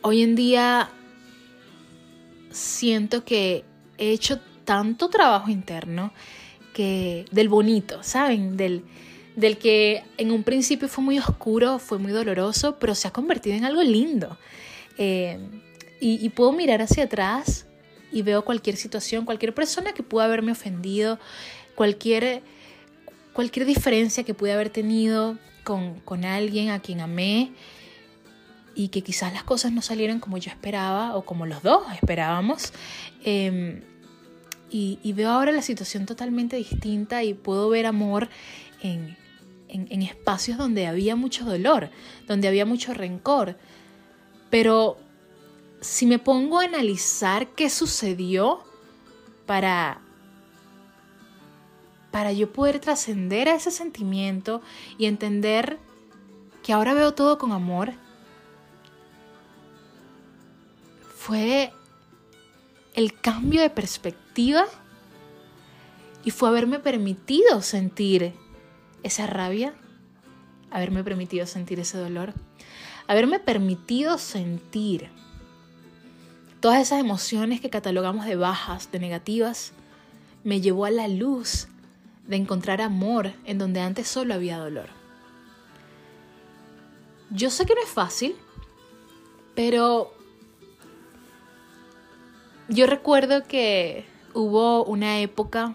hoy 0.03 0.23
en 0.23 0.35
día 0.35 0.91
siento 2.51 3.25
que 3.25 3.65
he 3.99 4.13
hecho 4.13 4.41
tanto 4.65 5.09
trabajo 5.09 5.51
interno 5.51 6.13
que 6.73 7.25
del 7.31 7.49
bonito, 7.49 8.03
¿saben? 8.03 8.57
Del, 8.57 8.85
del 9.37 9.57
que 9.59 10.05
en 10.19 10.31
un 10.31 10.43
principio 10.43 10.89
fue 10.89 11.03
muy 11.03 11.19
oscuro, 11.19 11.79
fue 11.79 11.99
muy 11.99 12.13
doloroso, 12.13 12.79
pero 12.79 12.95
se 12.95 13.09
ha 13.09 13.13
convertido 13.13 13.57
en 13.57 13.65
algo 13.65 13.83
lindo. 13.83 14.39
Eh, 14.99 15.39
y, 16.01 16.29
puedo 16.31 16.51
mirar 16.51 16.83
hacia 16.83 17.05
atrás 17.05 17.65
y 18.11 18.23
veo 18.23 18.45
cualquier 18.45 18.77
situación, 18.77 19.25
cualquier 19.25 19.55
persona 19.55 19.93
que 19.93 20.03
pudo 20.03 20.23
haberme 20.23 20.51
ofendido, 20.51 21.21
cualquier, 21.77 22.43
cualquier 23.33 23.67
diferencia 23.67 24.25
que 24.25 24.35
pude 24.35 24.53
haber 24.53 24.69
tenido 24.71 25.39
con, 25.63 26.25
alguien 26.25 26.71
a 26.71 26.81
quien 26.81 27.01
amé 27.01 27.53
y 28.75 28.89
que 28.89 29.03
quizás 29.03 29.33
las 29.33 29.45
cosas 29.45 29.71
no 29.71 29.81
salieron 29.81 30.19
como 30.19 30.39
yo 30.39 30.51
esperaba 30.51 31.15
o 31.15 31.25
como 31.25 31.47
los 31.47 31.63
dos 31.63 31.85
esperábamos. 31.95 32.73
Em, 33.23 33.83
y, 34.71 34.99
y, 35.05 35.13
veo 35.13 35.31
ahora 35.31 35.53
la 35.53 35.63
situación 35.63 36.05
totalmente 36.05 36.57
distinta 36.57 37.23
y 37.23 37.33
puedo 37.33 37.69
ver 37.69 37.87
amor 37.87 38.29
en, 38.83 39.17
en, 39.73 40.03
espacios 40.03 40.59
donde 40.59 40.87
había 40.87 41.17
mucho 41.17 41.45
dolor, 41.45 41.91
donde 42.27 42.49
había 42.49 42.67
mucho 42.67 42.93
rencor. 42.93 43.57
Pero 44.51 44.99
si 45.81 46.07
me 46.07 46.19
pongo 46.19 46.61
a 46.61 46.65
analizar 46.65 47.49
qué 47.49 47.71
sucedió 47.71 48.63
para 49.47 50.01
para 52.11 52.31
yo 52.31 52.53
poder 52.53 52.79
trascender 52.79 53.49
a 53.49 53.55
ese 53.55 53.71
sentimiento 53.71 54.61
y 54.99 55.07
entender 55.07 55.79
que 56.63 56.75
ahora 56.75 56.93
veo 56.93 57.15
todo 57.15 57.39
con 57.39 57.53
amor, 57.53 57.95
fue 61.17 61.73
el 62.93 63.19
cambio 63.19 63.63
de 63.63 63.71
perspectiva 63.71 64.67
y 66.23 66.31
fue 66.31 66.51
haberme 66.51 66.81
permitido 66.81 67.63
sentir 67.63 68.35
esa 69.03 69.27
rabia, 69.27 69.75
haberme 70.71 71.05
permitido 71.05 71.47
sentir 71.47 71.81
ese 71.81 71.99
dolor, 71.99 72.33
haberme 73.07 73.39
permitido 73.41 74.19
sentir 74.19 75.11
todas 76.61 76.81
esas 76.81 77.01
emociones 77.01 77.61
que 77.61 77.71
catalogamos 77.71 78.25
de 78.25 78.37
bajas, 78.37 78.91
de 78.93 79.01
negativas, 79.01 79.73
me 80.45 80.61
llevó 80.61 80.85
a 80.85 80.91
la 80.91 81.09
luz 81.09 81.69
de 82.27 82.37
encontrar 82.37 82.81
amor 82.81 83.33
en 83.45 83.59
donde 83.59 83.81
antes 83.81 84.07
solo 84.09 84.35
había 84.35 84.59
dolor. 84.59 84.89
Yo 87.31 87.51
sé 87.51 87.67
que 87.67 87.75
no 87.75 87.83
es 87.83 87.89
fácil, 87.89 88.37
pero 89.55 90.15
yo 92.69 92.87
recuerdo 92.87 93.43
que 93.45 94.05
hubo 94.35 94.85
una 94.85 95.21
época 95.21 95.75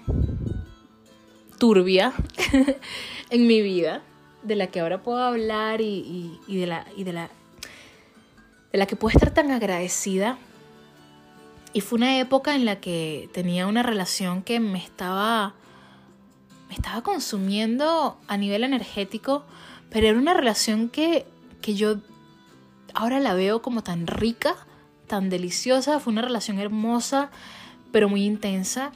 turbia 1.58 2.14
en 3.30 3.48
mi 3.48 3.62
vida, 3.62 4.02
de 4.44 4.56
la 4.56 4.68
que 4.68 4.80
ahora 4.80 5.02
puedo 5.02 5.22
hablar 5.22 5.82
y, 5.82 6.40
de, 6.48 6.68
la, 6.68 6.86
y 6.96 7.04
de, 7.04 7.14
la, 7.14 7.30
de 8.72 8.78
la 8.78 8.86
que 8.86 8.96
puedo 8.96 9.16
estar 9.16 9.34
tan 9.34 9.52
agradecida. 9.52 10.38
Y 11.74 11.82
fue 11.82 11.98
una 11.98 12.20
época 12.20 12.56
en 12.56 12.66
la 12.66 12.80
que 12.80 13.30
tenía 13.34 13.68
una 13.68 13.84
relación 13.84 14.42
que 14.42 14.60
me 14.60 14.80
estaba, 14.80 15.54
me 16.70 16.76
estaba 16.76 17.02
consumiendo 17.04 18.18
a 18.28 18.38
nivel 18.38 18.64
energético, 18.64 19.46
pero 19.90 20.08
era 20.08 20.18
una 20.18 20.34
relación 20.34 20.90
que, 20.90 21.26
que 21.62 21.76
yo 21.76 21.98
ahora 22.94 23.20
la 23.20 23.34
veo 23.34 23.62
como 23.62 23.84
tan 23.84 24.08
rica, 24.08 24.56
tan 25.08 25.30
deliciosa. 25.30 26.00
Fue 26.00 26.14
una 26.14 26.22
relación 26.22 26.60
hermosa, 26.60 27.30
pero 27.92 28.10
muy 28.10 28.24
intensa. 28.24 28.92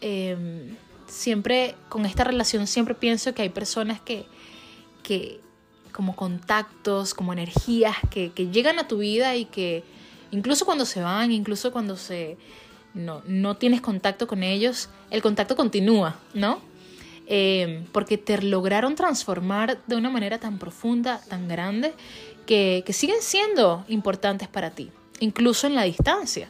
Em, 0.00 0.76
siempre 1.16 1.74
con 1.88 2.04
esta 2.04 2.24
relación 2.24 2.66
siempre 2.66 2.94
pienso 2.94 3.34
que 3.34 3.42
hay 3.42 3.48
personas 3.48 4.00
que, 4.00 4.26
que 5.02 5.40
como 5.92 6.14
contactos, 6.14 7.14
como 7.14 7.32
energías 7.32 7.96
que, 8.10 8.30
llegan 8.52 8.78
a 8.78 8.86
tu 8.86 8.98
vida 8.98 9.34
y 9.34 9.46
que 9.46 9.82
incluso 10.30 10.66
cuando 10.66 10.84
se 10.84 11.00
van, 11.00 11.32
incluso 11.32 11.72
cuando 11.72 11.96
se 11.96 12.36
no, 12.92 13.22
no 13.26 13.56
tienes 13.56 13.80
contacto 13.80 14.26
con 14.26 14.42
ellos, 14.42 14.90
el 15.10 15.22
contacto 15.22 15.56
continúa, 15.56 16.18
¿no? 16.34 16.60
Eh, 17.26 17.84
porque 17.92 18.18
te 18.18 18.40
lograron 18.42 18.94
transformar 18.94 19.82
de 19.86 19.96
una 19.96 20.10
manera 20.10 20.38
tan 20.38 20.58
profunda, 20.58 21.20
tan 21.28 21.48
grande, 21.48 21.92
que, 22.46 22.82
que 22.86 22.92
siguen 22.92 23.20
siendo 23.20 23.84
importantes 23.88 24.48
para 24.48 24.70
ti, 24.70 24.90
incluso 25.20 25.66
en 25.66 25.74
la 25.74 25.82
distancia. 25.82 26.48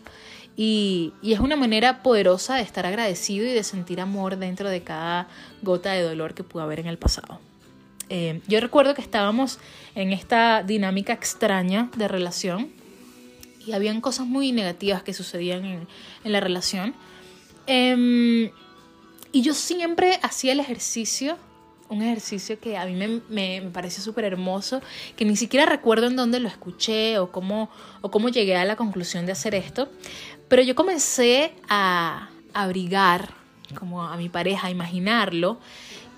Y, 0.57 1.13
es 1.23 1.39
una 1.39 1.57
manera 1.57 2.03
poderosa 2.03 2.57
de 2.57 2.63
estar 2.63 2.87
agradecido 2.87 3.47
y 3.47 3.51
de 3.51 3.63
sentir 3.63 4.01
amor 4.01 4.39
dentro 4.39 4.71
de 4.71 4.83
cada 4.83 5.29
gota 5.63 5.93
de 5.93 6.03
dolor 6.03 6.35
que 6.35 6.45
pudo 6.45 6.63
haber 6.63 6.81
en 6.81 6.87
el 6.87 6.99
pasado. 6.99 7.41
Eh, 8.09 8.41
yo 8.47 8.61
recuerdo 8.61 8.95
que 8.95 9.03
estábamos 9.03 9.59
en 9.95 10.13
esta 10.13 10.63
dinámica 10.63 11.13
extraña 11.13 11.91
de 11.97 12.09
relación 12.09 12.71
y 13.67 13.73
habían 13.73 14.01
cosas 14.01 14.27
muy 14.27 14.53
negativas 14.53 15.03
que 15.03 15.13
sucedían 15.13 15.65
en, 15.65 16.33
la 16.33 16.41
relación. 16.41 16.95
Em, 17.67 18.51
y 19.33 19.43
yo 19.43 19.53
siempre 19.55 20.19
hacía 20.23 20.53
el 20.53 20.61
ejercicio 20.61 21.37
un 21.89 22.03
ejercicio 22.03 22.59
que 22.59 22.77
a 22.77 22.85
mí 22.85 22.95
me, 22.95 23.21
me, 23.29 23.71
parece 23.71 24.01
súper 24.01 24.25
hermoso, 24.25 24.81
que 25.17 25.25
ni 25.25 25.37
siquiera 25.37 25.67
recuerdo 25.67 26.07
en 26.07 26.17
dónde 26.17 26.41
lo 26.41 26.49
escuché 26.49 27.19
o 27.19 27.31
cómo, 27.31 27.71
o 28.01 28.11
cómo 28.11 28.29
llegué 28.29 28.57
a 28.57 28.65
la 28.65 28.77
conclusión 28.77 29.27
de 29.27 29.33
hacer 29.33 29.55
esto, 29.55 29.89
Pero 30.49 30.63
yo 30.63 30.75
comencé 30.75 31.53
a 31.69 32.29
abrigar 32.55 33.31
como 33.79 34.03
a 34.05 34.17
mi 34.17 34.29
pareja, 34.29 34.69
a 34.69 34.71
imaginarlo, 34.71 35.59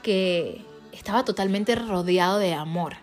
que 0.02 0.62
estaba 0.92 1.24
totalmente 1.24 1.74
rodeado 1.74 2.38
de 2.38 2.54
amor. 2.54 2.96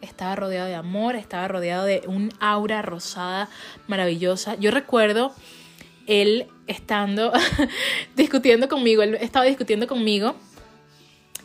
Estaba 0.00 0.34
rodeado 0.34 0.66
de 0.66 0.74
amor, 0.74 1.14
estaba 1.14 1.46
rodeado 1.46 1.84
de 1.84 2.02
un 2.06 2.32
aura 2.40 2.82
rosada 2.82 3.48
maravillosa. 3.86 4.56
Yo 4.56 4.70
recuerdo 4.70 5.32
él 6.06 6.48
estando 6.66 7.32
discutiendo 8.16 8.68
conmigo, 8.68 9.02
él 9.02 9.16
estaba 9.20 9.44
discutiendo 9.44 9.86
conmigo 9.86 10.34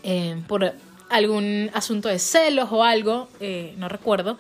eh, 0.04 0.42
por 0.48 0.74
algún 1.10 1.70
asunto 1.74 2.10
de 2.10 2.20
celos 2.20 2.70
o 2.72 2.84
algo, 2.84 3.28
eh, 3.40 3.76
no 3.78 3.90
recuerdo. 3.90 4.38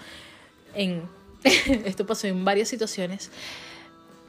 Esto 1.43 2.05
pasó 2.05 2.27
en 2.27 2.43
varias 2.43 2.69
situaciones. 2.69 3.29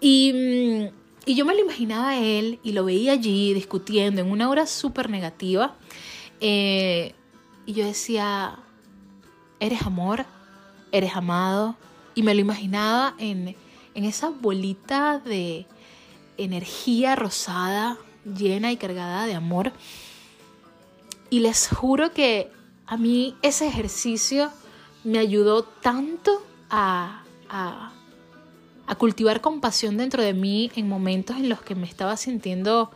Y, 0.09 0.32
mm, 0.32 0.94
y, 1.26 1.34
yo 1.34 1.44
me 1.44 1.52
lo 1.52 1.62
imaginaba 1.62 2.11
a 2.11 2.20
él 2.20 2.61
y 2.62 2.70
lo 2.70 2.84
veía 2.84 3.11
allí 3.11 3.52
discutiendo 3.54 4.20
en 4.20 4.30
una 4.30 4.48
hora 4.48 4.64
súper 4.64 5.11
negativa. 5.11 5.74
Eh, 6.40 7.12
y 7.66 7.72
yo 7.72 7.84
decía, 7.84 8.57
eres 9.59 9.82
amor, 9.82 10.24
eres 10.92 11.16
amado. 11.16 11.74
Y 12.14 12.22
me 12.22 12.36
lo 12.36 12.40
imaginaba 12.40 13.16
en, 13.18 13.57
en 13.96 14.04
esa 14.04 14.30
bolita 14.30 15.18
de 15.18 15.66
energía 16.36 17.16
rosada, 17.16 17.98
llena 18.24 18.70
y 18.70 18.76
cargada 18.76 19.26
de 19.26 19.34
amor. 19.34 19.72
Y 21.30 21.40
les 21.40 21.68
juro 21.68 22.12
que 22.12 22.48
a 22.86 22.96
mí 22.96 23.34
ese 23.42 23.66
ejercicio 23.66 24.52
me 25.02 25.18
ayudó 25.18 25.64
tanto 25.64 26.46
a, 26.70 27.24
cultivar 28.95 29.41
compasión 29.41 29.97
dentro 29.97 30.22
de 30.22 30.32
mí 30.32 30.70
en 30.76 30.89
momentos 30.89 31.37
en 31.37 31.49
los 31.49 31.61
que 31.61 31.74
me 31.74 31.87
estaba 31.87 32.16
sintiendo 32.16 32.91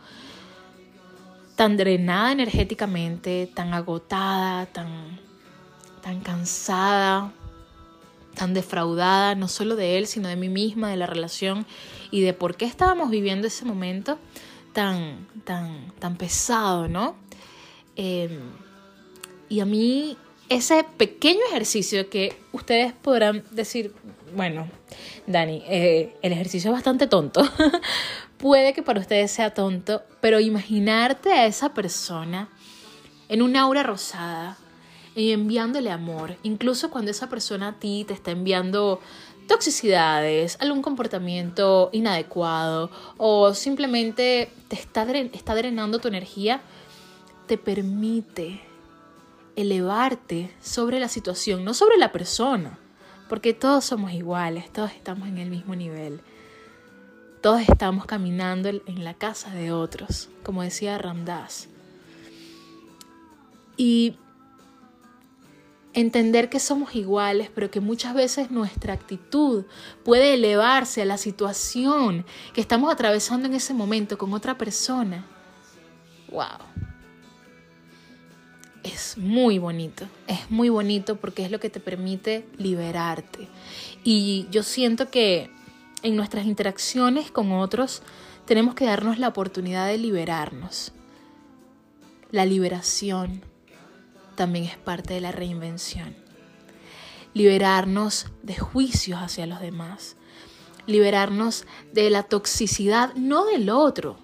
tan 1.55 1.77
drenada 1.77 2.31
energéticamente, 2.31 3.51
tan 3.53 3.73
agotada, 3.73 4.65
tan, 4.67 5.19
tan 6.01 6.21
cansada, 6.21 7.33
tan 8.35 8.53
defraudada, 8.53 9.35
no 9.35 9.47
solo 9.47 9.75
de 9.75 9.97
él, 9.97 10.07
sino 10.07 10.29
de 10.29 10.37
mí 10.37 10.49
misma, 10.49 10.89
de 10.89 10.97
la 10.97 11.05
relación 11.07 11.65
y 12.09 12.21
de 12.21 12.33
por 12.33 12.55
qué 12.55 12.65
estábamos 12.65 13.09
viviendo 13.09 13.47
ese 13.47 13.65
momento 13.65 14.17
tan, 14.73 15.27
tan, 15.43 15.91
tan 15.99 16.15
pesado, 16.15 16.87
¿no? 16.87 17.15
Em, 17.95 18.39
y 19.49 19.59
a 19.59 19.65
mí 19.65 20.17
ese 20.49 20.85
pequeño 20.97 21.41
ejercicio 21.49 22.09
que 22.09 22.37
ustedes 22.51 22.93
podrán 22.93 23.43
decir, 23.51 23.93
bueno, 24.35 24.67
Dani, 25.27 25.63
eh, 25.67 26.15
el 26.21 26.33
ejercicio 26.33 26.71
es 26.71 26.73
bastante 26.73 27.07
tonto. 27.07 27.41
Puede 28.37 28.73
que 28.73 28.83
para 28.83 28.99
ustedes 28.99 29.31
sea 29.31 29.53
tonto, 29.53 30.01
pero 30.19 30.39
imaginarte 30.39 31.31
a 31.31 31.45
esa 31.45 31.73
persona 31.73 32.49
en 33.29 33.41
una 33.41 33.61
aura 33.61 33.83
rosada 33.83 34.57
y 35.15 35.31
enviándole 35.31 35.91
amor, 35.91 36.37
incluso 36.43 36.89
cuando 36.89 37.11
esa 37.11 37.29
persona 37.29 37.69
a 37.69 37.79
ti 37.79 38.05
te 38.07 38.13
está 38.13 38.31
enviando 38.31 38.99
toxicidades, 39.47 40.57
algún 40.61 40.81
comportamiento 40.81 41.89
inadecuado 41.91 42.89
o 43.17 43.53
simplemente 43.53 44.51
te 44.69 44.75
está, 44.75 45.03
está 45.11 45.55
drenando 45.55 45.99
tu 45.99 46.07
energía, 46.07 46.61
te 47.47 47.57
permite 47.57 48.61
elevarte 49.55 50.51
sobre 50.61 50.99
la 50.99 51.09
situación, 51.09 51.65
no 51.65 51.73
sobre 51.73 51.97
la 51.97 52.11
persona, 52.11 52.79
porque 53.31 53.53
todos 53.53 53.85
somos 53.85 54.11
iguales, 54.11 54.69
todos 54.73 54.91
estamos 54.91 55.29
en 55.29 55.37
el 55.37 55.49
mismo 55.49 55.73
nivel. 55.73 56.19
Todos 57.39 57.61
estamos 57.61 58.05
caminando 58.05 58.67
en 58.67 59.05
la 59.05 59.13
casa 59.13 59.51
de 59.51 59.71
otros, 59.71 60.27
como 60.43 60.63
decía 60.63 60.97
Ramdas. 60.97 61.69
Y 63.77 64.17
entender 65.93 66.49
que 66.49 66.59
somos 66.59 66.93
iguales, 66.93 67.49
pero 67.55 67.71
que 67.71 67.79
muchas 67.79 68.13
veces 68.13 68.51
nuestra 68.51 68.91
actitud 68.91 69.63
puede 70.03 70.33
elevarse 70.33 71.01
a 71.01 71.05
la 71.05 71.17
situación 71.17 72.25
que 72.53 72.59
estamos 72.59 72.91
atravesando 72.91 73.47
en 73.47 73.53
ese 73.53 73.73
momento 73.73 74.17
con 74.17 74.33
otra 74.33 74.57
persona. 74.57 75.25
¡Wow! 76.29 76.90
Es 78.83 79.17
muy 79.17 79.59
bonito, 79.59 80.07
es 80.27 80.49
muy 80.49 80.69
bonito 80.69 81.15
porque 81.17 81.45
es 81.45 81.51
lo 81.51 81.59
que 81.59 81.69
te 81.69 81.79
permite 81.79 82.45
liberarte. 82.57 83.47
Y 84.03 84.47
yo 84.51 84.63
siento 84.63 85.09
que 85.09 85.49
en 86.03 86.15
nuestras 86.15 86.45
interacciones 86.45 87.31
con 87.31 87.51
otros 87.51 88.01
tenemos 88.45 88.73
que 88.75 88.85
darnos 88.85 89.19
la 89.19 89.27
oportunidad 89.27 89.87
de 89.87 89.97
liberarnos. 89.97 90.93
La 92.31 92.45
liberación 92.45 93.43
también 94.35 94.65
es 94.65 94.77
parte 94.77 95.13
de 95.13 95.21
la 95.21 95.31
reinvención. 95.31 96.15
Liberarnos 97.33 98.27
de 98.41 98.57
juicios 98.57 99.19
hacia 99.21 99.45
los 99.45 99.61
demás. 99.61 100.15
Liberarnos 100.87 101.65
de 101.93 102.09
la 102.09 102.23
toxicidad, 102.23 103.13
no 103.15 103.45
del 103.45 103.69
otro, 103.69 104.17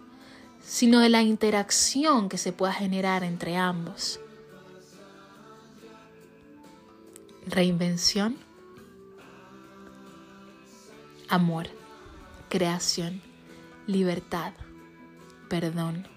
sino 0.61 0.99
de 0.99 1.09
la 1.09 1.21
interacción 1.21 2.27
que 2.27 2.39
se 2.39 2.51
pueda 2.51 2.73
generar 2.73 3.23
entre 3.23 3.55
ambos 3.55 4.19
reinvención, 7.47 8.37
amor, 11.29 11.67
creación, 12.49 13.21
libertad, 13.85 14.53
perdón. 15.49 16.07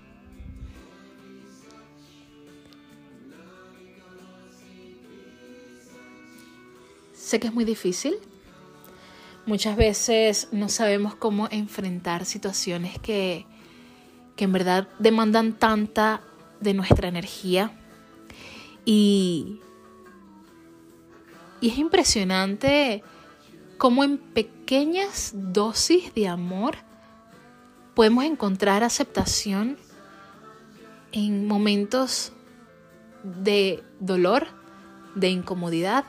Sé 7.12 7.38
que 7.38 7.46
es 7.46 7.54
muy 7.54 7.64
difícil. 7.64 8.16
Muchas 9.46 9.76
veces 9.76 10.48
no 10.52 10.68
sabemos 10.68 11.14
cómo 11.14 11.48
enfrentar 11.50 12.24
situaciones 12.24 12.98
que, 12.98 13.46
que 14.36 14.44
en 14.44 14.52
verdad 14.52 14.88
demandan 14.98 15.58
tanta 15.58 16.22
de 16.60 16.74
nuestra 16.74 17.08
energía 17.08 17.72
y 18.84 19.60
y 21.60 21.68
es 21.68 21.78
impresionante 21.78 23.02
cómo 23.76 24.04
en 24.04 24.18
pequeñas 24.18 25.32
dosis 25.34 26.14
de 26.14 26.28
amor 26.28 26.76
podemos 27.94 28.24
encontrar 28.24 28.82
aceptación 28.82 29.76
en 31.12 31.46
momentos 31.46 32.32
de 33.22 33.82
dolor, 33.98 34.46
de 35.14 35.28
incomodidad, 35.28 36.04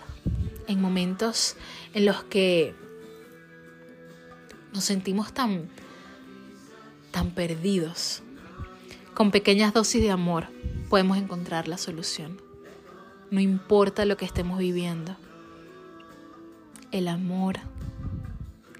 en 0.67 0.81
momentos 0.81 1.57
en 1.93 2.05
los 2.05 2.23
que 2.23 2.73
nos 4.73 4.85
sentimos 4.85 5.33
tan, 5.33 5.69
tan 7.11 7.31
perdidos. 7.31 8.21
Con 9.13 9.31
pequeñas 9.31 9.73
dosis 9.73 10.01
de 10.01 10.11
amor 10.11 10.47
podemos 10.89 11.17
encontrar 11.17 11.67
la 11.67 11.77
solución. 11.77 12.41
No 13.31 13.41
importa 13.41 14.05
lo 14.05 14.17
que 14.17 14.25
estemos 14.25 14.59
viviendo 14.59 15.17
el 16.91 17.07
amor 17.07 17.57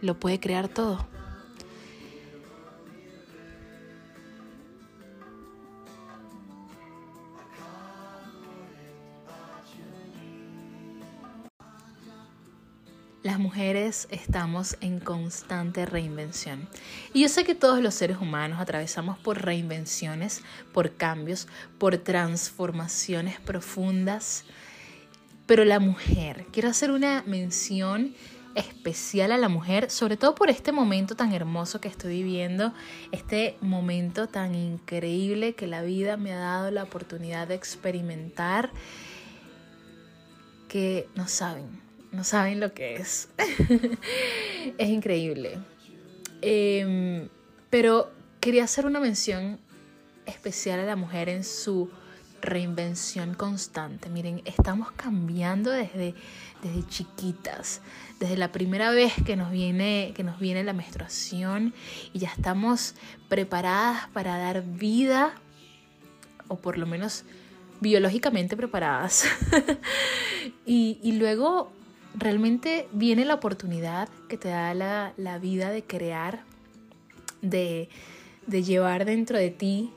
lo 0.01 0.19
puede 0.19 0.39
crear 0.39 0.67
todo. 0.67 1.07
Las 13.23 13.37
mujeres 13.37 14.07
estamos 14.09 14.77
en 14.81 14.99
constante 14.99 15.85
reinvención. 15.85 16.67
Y 17.13 17.21
yo 17.21 17.29
sé 17.29 17.43
que 17.43 17.53
todos 17.53 17.79
los 17.79 17.93
seres 17.93 18.17
humanos 18.17 18.59
atravesamos 18.59 19.19
por 19.19 19.45
reinvenciones, 19.45 20.41
por 20.73 20.95
cambios, 20.95 21.47
por 21.77 21.97
transformaciones 21.99 23.39
profundas 23.39 24.43
pero 25.51 25.65
la 25.65 25.81
mujer, 25.81 26.45
quiero 26.53 26.69
hacer 26.69 26.91
una 26.91 27.25
mención 27.27 28.15
especial 28.55 29.33
a 29.33 29.37
la 29.37 29.49
mujer, 29.49 29.91
sobre 29.91 30.15
todo 30.15 30.33
por 30.33 30.49
este 30.49 30.71
momento 30.71 31.17
tan 31.17 31.33
hermoso 31.33 31.81
que 31.81 31.89
estoy 31.89 32.23
viviendo, 32.23 32.73
este 33.11 33.57
momento 33.59 34.27
tan 34.27 34.55
increíble 34.55 35.51
que 35.51 35.67
la 35.67 35.81
vida 35.81 36.15
me 36.15 36.31
ha 36.31 36.39
dado 36.39 36.71
la 36.71 36.83
oportunidad 36.83 37.49
de 37.49 37.55
experimentar, 37.55 38.71
que 40.69 41.09
no 41.15 41.27
saben, 41.27 41.81
no 42.13 42.23
saben 42.23 42.61
lo 42.61 42.73
que 42.73 42.95
es. 42.95 43.27
es 44.77 44.87
increíble. 44.87 45.59
Em, 46.41 47.27
pero 47.69 48.09
quería 48.39 48.63
hacer 48.63 48.85
una 48.85 49.01
mención 49.01 49.59
especial 50.25 50.79
a 50.79 50.85
la 50.85 50.95
mujer 50.95 51.27
en 51.27 51.43
su 51.43 51.91
reinvención 52.41 53.33
constante. 53.35 54.09
Miren, 54.09 54.41
estamos 54.45 54.91
cambiando 54.91 55.71
desde, 55.71 56.15
desde 56.63 56.87
chiquitas, 56.87 57.81
desde 58.19 58.37
la 58.37 58.51
primera 58.51 58.91
vez 58.91 59.13
que 59.25 59.35
nos, 59.35 59.51
viene, 59.51 60.13
que 60.15 60.23
nos 60.23 60.39
viene 60.39 60.63
la 60.63 60.73
menstruación 60.73 61.73
y 62.13 62.19
ya 62.19 62.29
estamos 62.29 62.95
preparadas 63.29 64.07
para 64.09 64.37
dar 64.37 64.63
vida, 64.63 65.33
o 66.47 66.57
por 66.57 66.77
lo 66.77 66.85
menos 66.85 67.23
biológicamente 67.79 68.57
preparadas. 68.57 69.25
y, 70.65 70.99
y, 71.01 71.13
luego 71.13 71.71
realmente 72.13 72.87
viene 72.91 73.25
la 73.25 73.35
oportunidad 73.35 74.09
que 74.27 74.37
te 74.37 74.49
da 74.49 74.73
la, 74.73 75.13
la 75.17 75.37
vida 75.39 75.69
de 75.69 75.83
crear, 75.83 76.43
de, 77.41 77.89
de 78.47 78.63
llevar 78.63 79.05
dentro 79.05 79.37
de 79.37 79.49
ti 79.49 79.91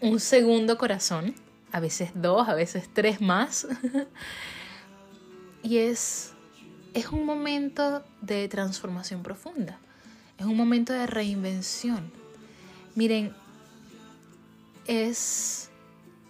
un 0.00 0.20
segundo 0.20 0.78
corazón, 0.78 1.34
a 1.72 1.80
veces 1.80 2.10
dos, 2.14 2.48
a 2.48 2.54
veces 2.54 2.88
tres 2.92 3.20
más. 3.20 3.66
y 5.62 5.78
es, 5.78 6.32
es 6.94 7.06
un 7.08 7.24
momento 7.24 8.04
de 8.20 8.48
transformación 8.48 9.22
profunda, 9.22 9.78
es 10.38 10.46
un 10.46 10.56
momento 10.56 10.92
de 10.92 11.06
reinvención. 11.06 12.12
Miren, 12.94 13.34
es, 14.86 15.70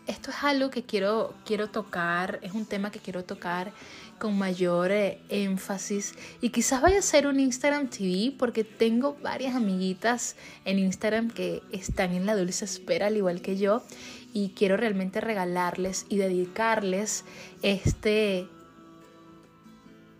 esto 0.07 0.30
es 0.30 0.36
algo 0.43 0.70
que 0.70 0.82
quiero, 0.82 1.34
quiero 1.45 1.70
tocar, 1.70 2.38
es 2.43 2.53
un 2.53 2.66
tema 2.66 2.91
que 2.91 2.99
quiero 2.99 3.24
tocar 3.24 3.72
con 4.18 4.36
mayor 4.36 4.93
eh, 4.93 5.18
énfasis 5.30 6.14
y 6.43 6.51
quizás 6.51 6.82
vaya 6.82 6.99
a 6.99 7.03
ser 7.03 7.26
un 7.26 7.41
Instagram 7.41 7.88
TV 7.88 8.34
porque 8.38 8.64
tengo 8.64 9.16
varias 9.22 9.57
amiguitas 9.57 10.36
en 10.66 10.78
Instagram 10.78 11.30
que 11.30 11.62
están 11.72 12.12
en 12.12 12.26
la 12.26 12.36
dulce 12.36 12.66
espera 12.66 13.07
al 13.07 13.16
igual 13.16 13.41
que 13.41 13.57
yo 13.57 13.82
y 14.32 14.50
quiero 14.50 14.76
realmente 14.76 15.20
regalarles 15.20 16.06
y 16.08 16.16
dedicarles 16.16 17.24
este 17.62 18.46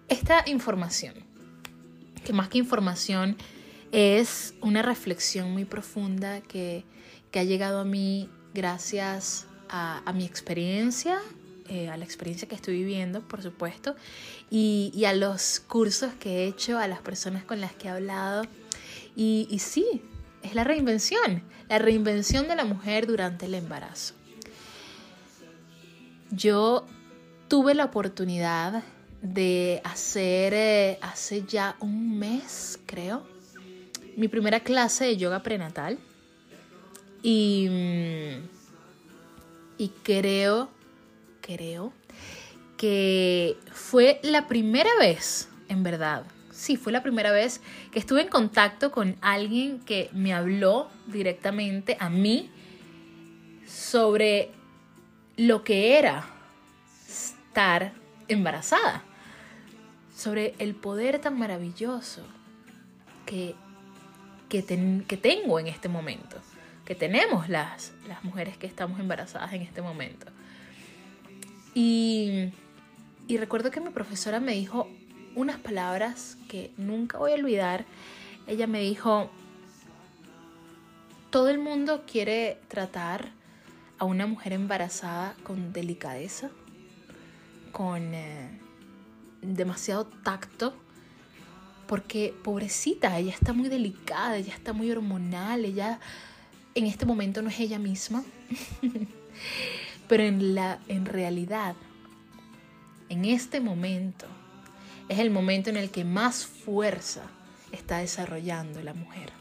esta 0.09 0.43
información 0.47 1.15
que 2.25 2.33
más 2.33 2.49
que 2.49 2.59
información 2.59 3.37
es 3.93 4.55
una 4.61 4.83
reflexión 4.83 5.53
muy 5.53 5.65
profunda 5.65 6.41
que, 6.43 6.85
que 7.31 7.41
ha 7.41 7.45
llegado 7.45 7.81
a 7.81 7.85
mí 7.85 8.29
gracias 8.55 9.47
a, 9.69 10.03
mi 10.15 10.25
experiencia 10.25 11.19
eh, 11.69 11.89
a 11.89 11.97
la 11.97 12.05
experiencia 12.05 12.49
que 12.49 12.57
estoy 12.57 12.79
viviendo, 12.79 13.21
por 13.21 13.43
supuesto, 13.43 13.95
y, 14.51 14.91
y, 14.93 15.05
a 15.05 15.13
los 15.13 15.61
cursos 15.61 16.13
que 16.19 16.39
he 16.39 16.47
hecho, 16.49 16.79
a 16.79 16.89
las 16.89 17.01
personas 17.01 17.45
con 17.45 17.61
las 17.61 17.73
que 17.75 17.87
he 17.87 17.91
hablado. 17.91 18.43
Y 19.15 19.57
sí, 19.61 20.03
es 20.43 20.55
la 20.55 20.65
reinvención, 20.65 21.43
la 21.69 21.79
reinvención 21.79 22.49
de 22.49 22.57
la 22.57 22.65
mujer 22.65 23.07
durante 23.07 23.47
el 23.47 23.55
embarazo. 23.55 24.15
Yo 26.31 26.87
tuve 27.49 27.75
la 27.75 27.87
oportunidad 27.87 28.83
de 29.23 29.81
hacer 29.85 30.55
eh, 30.55 30.99
hace 31.03 31.45
ya 31.47 31.77
un 31.81 32.19
mes, 32.19 32.79
creo, 32.87 33.27
mi 34.17 34.29
primera 34.29 34.61
clase 34.61 35.05
de 35.05 35.17
yoga 35.17 35.43
prenatal. 35.43 35.99
Y, 37.23 37.69
mm, 37.69 38.49
y 39.79 39.89
creo 40.03 40.71
creo, 41.41 41.93
que 42.77 43.57
fue 43.73 44.21
la 44.23 44.47
primera 44.47 44.91
vez, 44.99 45.49
en 45.69 45.83
verdad, 45.83 46.25
sí, 46.61 46.77
fue 46.77 46.93
la 46.93 47.03
primera 47.03 47.33
vez 47.33 47.61
que 47.91 47.99
estuve 47.99 48.23
en 48.23 48.29
contacto 48.29 48.91
con 48.91 49.17
alguien 49.21 49.81
que 49.81 50.11
me 50.13 50.35
habló 50.35 50.91
directamente 51.07 51.97
a 51.99 52.11
mí 52.11 52.51
sobre 53.67 54.51
lo 55.37 55.65
que 55.65 55.99
era 55.99 56.29
estar 57.09 57.93
embarazada, 58.29 59.03
sobre 60.15 60.55
el 60.59 60.75
poder 60.75 61.19
tan 61.19 61.39
maravilloso 61.39 62.23
que, 63.27 63.55
que, 64.49 64.65
que 65.09 65.17
tengo 65.17 65.59
en 65.59 65.67
este 65.67 65.89
momento, 65.89 66.37
que 66.85 66.95
tenemos 66.95 67.49
las, 67.49 67.93
las 68.07 68.23
mujeres 68.23 68.57
que 68.59 68.67
estamos 68.67 69.01
embarazadas 69.01 69.53
en 69.53 69.63
este 69.63 69.81
momento. 69.81 70.27
Y, 71.75 72.53
recuerdo 73.29 73.71
que 73.71 73.81
mi 73.81 73.91
profesora 73.91 74.41
me 74.41 74.53
dijo 74.53 74.89
unas 75.35 75.59
palabras 75.59 76.37
que 76.49 76.73
nunca 76.77 77.19
voy 77.19 77.33
a 77.33 77.35
olvidar. 77.35 77.85
Ella 78.47 78.67
me 78.67 78.81
dijo, 78.81 79.31
todo 81.31 81.49
el 81.49 81.59
mundo 81.59 82.05
quiere 82.07 82.59
tratar 82.69 83.31
a 83.99 84.05
una 84.05 84.27
mujer 84.27 84.53
embarazada 84.53 85.35
con 85.45 85.73
delicadeza, 85.73 86.51
con 87.71 88.15
eh, 88.15 88.59
demasiado 89.43 90.07
tacto, 90.07 90.75
porque 91.87 92.35
pobrecita, 92.43 93.19
ella 93.19 93.33
está 93.33 93.53
muy 93.53 93.69
delicada, 93.69 94.37
ella 94.37 94.55
está 94.55 94.73
muy 94.73 94.91
hormonal, 94.91 95.65
ella 95.65 96.01
en 96.75 96.87
este 96.87 97.05
momento 97.05 97.43
no 97.43 97.51
es 97.51 97.61
ella 97.61 97.79
misma. 97.79 98.25
Pero 100.09 100.23
en, 100.25 100.55
la, 100.55 100.81
en 100.89 101.07
realidad, 101.07 101.77
en 103.09 103.25
este 103.25 103.61
momento, 103.61 104.27
es 105.11 105.19
el 105.19 105.31
momento 105.31 105.69
en 105.69 105.77
el 105.77 105.91
que 105.91 106.05
más 106.05 106.47
fuerza 106.47 107.23
está 107.73 107.99
desarrollando 107.99 108.81
la 108.83 108.95
mujer. 108.95 109.33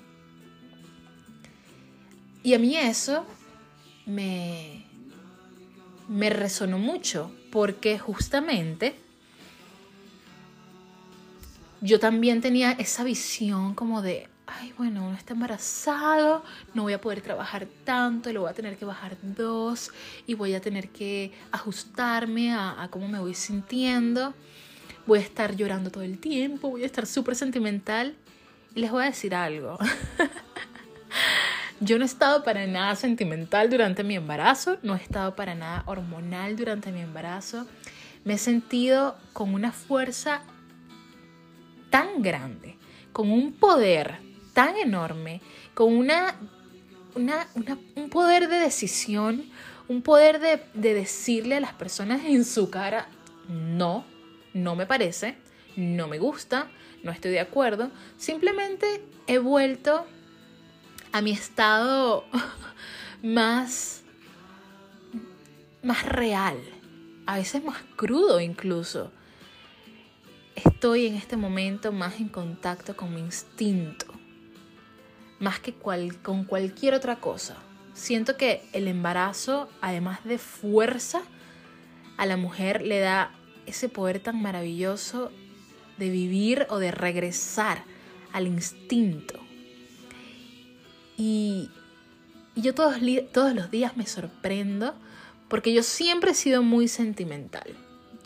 Y 2.41 2.55
a 2.55 2.59
mí 2.59 2.75
eso 2.75 3.25
me, 4.05 4.85
me 6.07 6.31
resonó 6.31 6.79
mucho 6.79 7.31
porque 7.51 7.99
justamente 7.99 8.95
yo 11.81 11.99
también 11.99 12.41
tenía 12.41 12.71
esa 12.71 13.03
visión 13.03 13.75
como 13.75 14.01
de, 14.01 14.27
ay, 14.47 14.73
bueno, 14.75 15.05
uno 15.05 15.15
está 15.15 15.33
embarazado, 15.33 16.43
no 16.73 16.83
voy 16.83 16.93
a 16.93 17.01
poder 17.01 17.21
trabajar 17.21 17.67
tanto, 17.83 18.33
le 18.33 18.39
voy 18.39 18.49
a 18.49 18.53
tener 18.53 18.75
que 18.75 18.85
bajar 18.85 19.17
dos 19.21 19.91
y 20.25 20.33
voy 20.33 20.55
a 20.55 20.61
tener 20.61 20.89
que 20.89 21.31
ajustarme 21.51 22.53
a, 22.53 22.87
cómo 22.89 23.07
me 23.07 23.19
voy 23.19 23.35
sintiendo. 23.35 24.33
Voy 25.09 25.17
a 25.17 25.23
estar 25.23 25.55
llorando 25.55 25.89
todo 25.89 26.03
el 26.03 26.19
tiempo, 26.19 26.69
voy 26.69 26.83
a 26.83 26.85
estar 26.85 27.07
súper 27.07 27.35
sentimental. 27.35 28.15
Y 28.75 28.81
les 28.81 28.91
voy 28.91 29.01
a 29.01 29.05
decir 29.07 29.33
algo. 29.33 29.79
Yo 31.79 31.97
no 31.97 32.03
he 32.03 32.05
estado 32.05 32.43
para 32.43 32.67
nada 32.67 32.95
sentimental 32.95 33.71
durante 33.71 34.03
mi 34.03 34.13
embarazo, 34.13 34.77
no 34.83 34.93
he 34.93 35.01
estado 35.01 35.35
para 35.35 35.55
nada 35.55 35.81
hormonal 35.87 36.55
durante 36.55 36.91
mi 36.91 37.01
embarazo. 37.01 37.65
Me 38.23 38.35
he 38.35 38.37
sentido 38.37 39.17
con 39.33 39.55
una 39.55 39.71
fuerza 39.71 40.43
tan 41.89 42.21
grande, 42.21 42.77
con 43.11 43.31
un 43.31 43.53
poder 43.53 44.19
tan 44.53 44.77
enorme, 44.77 45.41
con 45.73 45.91
una, 45.97 46.35
un 47.15 48.09
poder 48.11 48.47
de 48.47 48.59
decisión, 48.59 49.43
un 49.87 50.03
poder 50.03 50.39
de, 50.39 50.61
de 50.75 50.93
decirle 50.93 51.55
a 51.55 51.61
las 51.61 51.73
personas 51.73 52.21
en 52.25 52.45
su 52.45 52.69
cara, 52.69 53.07
no, 53.47 54.05
no 54.53 54.75
me 54.75 54.85
parece, 54.85 55.37
no 55.75 56.07
me 56.07 56.19
gusta, 56.19 56.69
no 57.03 57.11
estoy 57.11 57.31
de 57.31 57.39
acuerdo, 57.39 57.91
simplemente 58.17 59.03
he 59.27 59.37
vuelto 59.37 60.05
a 61.11 61.21
mi 61.21 61.31
estado 61.31 62.25
más, 63.23 64.03
más 65.83 66.05
real, 66.05 66.57
a 67.25 67.37
veces 67.37 67.63
más 67.63 67.81
crudo 67.95 68.39
incluso. 68.39 69.11
Estoy 70.55 71.05
en 71.05 71.15
este 71.15 71.37
momento 71.37 71.91
más 71.91 72.19
en 72.19 72.27
contacto 72.27 72.95
con 72.97 73.13
mi 73.13 73.21
instinto, 73.21 74.05
más 75.39 75.59
que 75.59 75.73
con 75.73 76.43
cualquier 76.43 76.93
otra 76.93 77.17
cosa. 77.17 77.55
Siento 77.93 78.35
que 78.35 78.63
el 78.73 78.87
embarazo, 78.87 79.69
además 79.81 80.23
de 80.25 80.37
fuerza, 80.37 81.21
a 82.17 82.25
la 82.25 82.35
mujer 82.35 82.81
le 82.81 82.99
da 82.99 83.31
ese 83.69 83.89
poder 83.89 84.19
tan 84.19 84.41
maravilloso 84.41 85.31
de 85.97 86.09
vivir 86.09 86.65
o 86.69 86.79
de 86.79 86.91
regresar 86.91 87.83
al 88.33 88.47
instinto. 88.47 89.35
Y, 91.17 91.69
yo 92.55 92.73
todos, 92.75 92.97
todos 93.31 93.53
los 93.53 93.71
días 93.71 93.95
me 93.95 94.05
sorprendo 94.05 94.93
porque 95.47 95.73
yo 95.73 95.83
siempre 95.83 96.31
he 96.31 96.35
sido 96.35 96.61
muy 96.61 96.87
sentimental. 96.87 97.75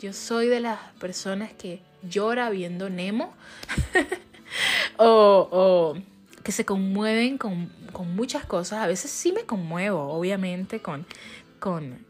Yo 0.00 0.12
soy 0.12 0.48
de 0.48 0.60
las 0.60 0.78
personas 0.98 1.52
que 1.52 1.80
llora 2.02 2.50
viendo 2.50 2.90
Nemo 2.90 3.32
o, 4.98 5.48
o 5.50 5.96
que 6.44 6.52
se 6.52 6.64
conmueven 6.64 7.38
con, 7.38 7.72
muchas 8.14 8.44
cosas. 8.44 8.80
A 8.80 8.86
veces 8.86 9.10
sí 9.10 9.32
me 9.32 9.44
conmuevo, 9.44 10.12
obviamente, 10.12 10.80
con, 10.80 11.06
con, 11.58 12.03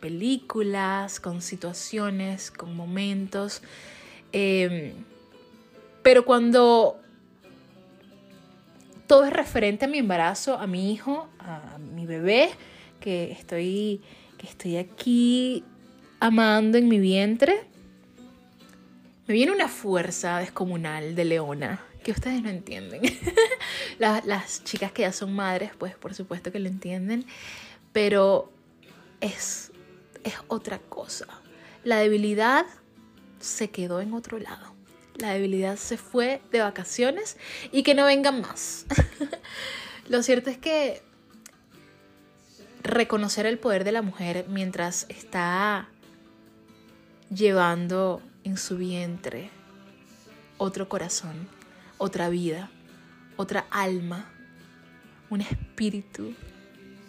películas, 0.00 1.20
con 1.20 1.40
situaciones, 1.42 2.50
con 2.50 2.74
momentos. 2.76 3.62
Em, 4.32 4.92
pero 6.02 6.24
cuando 6.24 6.98
todo 9.06 9.24
es 9.24 9.32
referente 9.32 9.86
a 9.86 9.88
mi 9.88 9.98
embarazo, 9.98 10.58
a 10.58 10.66
mi 10.66 10.92
hijo, 10.92 11.28
a 11.38 11.78
mi 11.78 12.06
bebé, 12.06 12.50
que 13.00 13.32
estoy 13.32 14.02
que 14.38 14.46
estoy 14.46 14.76
aquí 14.76 15.64
amando 16.20 16.78
en 16.78 16.88
mi 16.88 17.00
vientre, 17.00 17.64
me 19.26 19.34
viene 19.34 19.52
una 19.52 19.68
fuerza 19.68 20.38
descomunal 20.38 21.16
de 21.16 21.24
leona 21.24 21.84
que 22.04 22.12
ustedes 22.12 22.40
no 22.42 22.48
entienden. 22.48 23.02
las, 23.98 24.24
las, 24.24 24.64
chicas 24.64 24.92
que 24.92 25.02
ya 25.02 25.12
son 25.12 25.34
madres, 25.34 25.72
pues 25.76 25.96
por 25.96 26.14
supuesto 26.14 26.52
que 26.52 26.60
lo 26.60 26.68
entienden, 26.68 27.26
pero 27.92 28.52
es, 29.20 29.72
es 30.24 30.34
otra 30.48 30.78
cosa. 30.78 31.26
La 31.84 31.98
debilidad 31.98 32.66
se 33.40 33.70
quedó 33.70 34.00
en 34.00 34.14
otro 34.14 34.38
lado. 34.38 34.74
La 35.16 35.32
debilidad 35.32 35.76
se 35.76 35.96
fue 35.96 36.40
de 36.52 36.60
vacaciones 36.60 37.36
y 37.72 37.82
que 37.82 37.94
no 37.94 38.04
vengan 38.04 38.40
más. 38.40 38.86
Lo 40.08 40.22
cierto 40.22 40.50
es 40.50 40.58
que 40.58 41.02
reconocer 42.82 43.46
el 43.46 43.58
poder 43.58 43.84
de 43.84 43.92
la 43.92 44.02
mujer 44.02 44.46
mientras 44.48 45.06
está 45.08 45.88
llevando 47.30 48.22
en 48.44 48.56
su 48.56 48.78
vientre 48.78 49.50
otro 50.56 50.88
corazón, 50.88 51.48
otra 51.98 52.28
vida, 52.28 52.70
otra 53.36 53.66
alma, 53.70 54.30
un 55.30 55.40
espíritu 55.40 56.34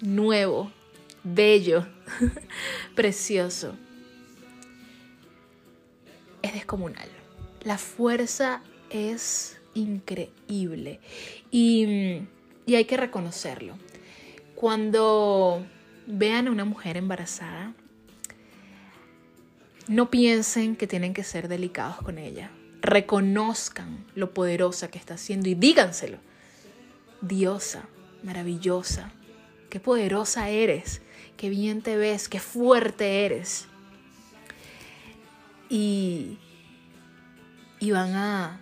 nuevo, 0.02 0.72
bello, 1.24 1.88
precioso. 2.96 3.76
Es 6.42 6.54
descomunal. 6.54 7.10
La 7.64 7.78
fuerza 7.78 8.62
es 8.90 9.58
increíble 9.74 11.00
y, 11.52 12.22
y 12.66 12.76
hay 12.76 12.86
que 12.86 12.98
reconocerlo. 12.98 13.78
Cuando 14.56 15.66
vean 16.08 16.48
a 16.48 16.52
una 16.52 16.66
mujer 16.66 16.98
embarazada, 16.98 17.74
no 19.88 20.10
piensen 20.10 20.76
que 20.76 20.88
tienen 20.88 21.14
que 21.14 21.24
ser 21.24 21.48
delicados 21.48 21.98
con 21.98 22.18
ella. 22.18 22.52
Reconozcan 22.82 24.06
lo 24.16 24.34
poderosa 24.34 24.90
que 24.90 25.00
está 25.00 25.16
haciendo 25.16 25.50
y 25.50 25.56
díganselo. 25.56 26.20
Diosa, 27.22 27.86
maravillosa, 28.24 29.12
qué 29.70 29.80
poderosa 29.80 30.50
eres, 30.50 31.02
qué 31.40 31.48
bien 31.48 31.82
te 31.82 31.96
ves, 31.96 32.28
qué 32.28 32.42
fuerte 32.42 33.26
eres. 33.26 33.66
Y, 35.70 36.38
y 37.80 37.92
van, 37.92 38.14
a, 38.14 38.60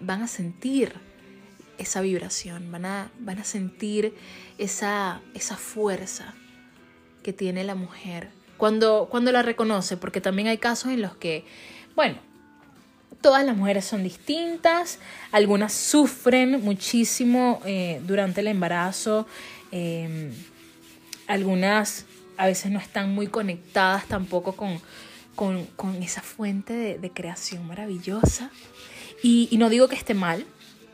van 0.00 0.22
a 0.22 0.26
sentir 0.26 0.92
esa 1.78 2.00
vibración, 2.00 2.72
van 2.72 2.84
a, 2.84 3.12
van 3.20 3.38
a 3.38 3.44
sentir 3.44 4.12
esa, 4.58 5.20
esa 5.34 5.56
fuerza 5.56 6.34
que 7.22 7.32
tiene 7.32 7.62
la 7.62 7.76
mujer 7.76 8.30
cuando, 8.56 9.06
cuando 9.08 9.30
la 9.30 9.42
reconoce, 9.42 9.96
porque 9.96 10.20
también 10.20 10.48
hay 10.48 10.58
casos 10.58 10.90
en 10.90 11.00
los 11.00 11.14
que, 11.14 11.44
bueno, 11.94 12.18
todas 13.20 13.46
las 13.46 13.56
mujeres 13.56 13.84
son 13.84 14.02
distintas, 14.02 14.98
algunas 15.30 15.72
sufren 15.74 16.60
muchísimo 16.60 17.62
eh, 17.64 18.00
durante 18.04 18.40
el 18.40 18.48
embarazo, 18.48 19.28
em, 19.70 20.32
algunas 21.28 22.06
a 22.36 22.46
veces 22.46 22.72
no 22.72 22.78
están 22.78 23.14
muy 23.14 23.28
conectadas 23.28 24.06
tampoco 24.06 24.56
con, 24.56 24.80
con, 25.34 26.02
esa 26.02 26.22
fuente 26.22 26.98
de, 26.98 27.10
creación 27.10 27.66
maravillosa. 27.66 28.50
Y, 29.22 29.48
no 29.58 29.68
digo 29.68 29.88
que 29.88 29.96
esté 29.96 30.14
mal, 30.14 30.44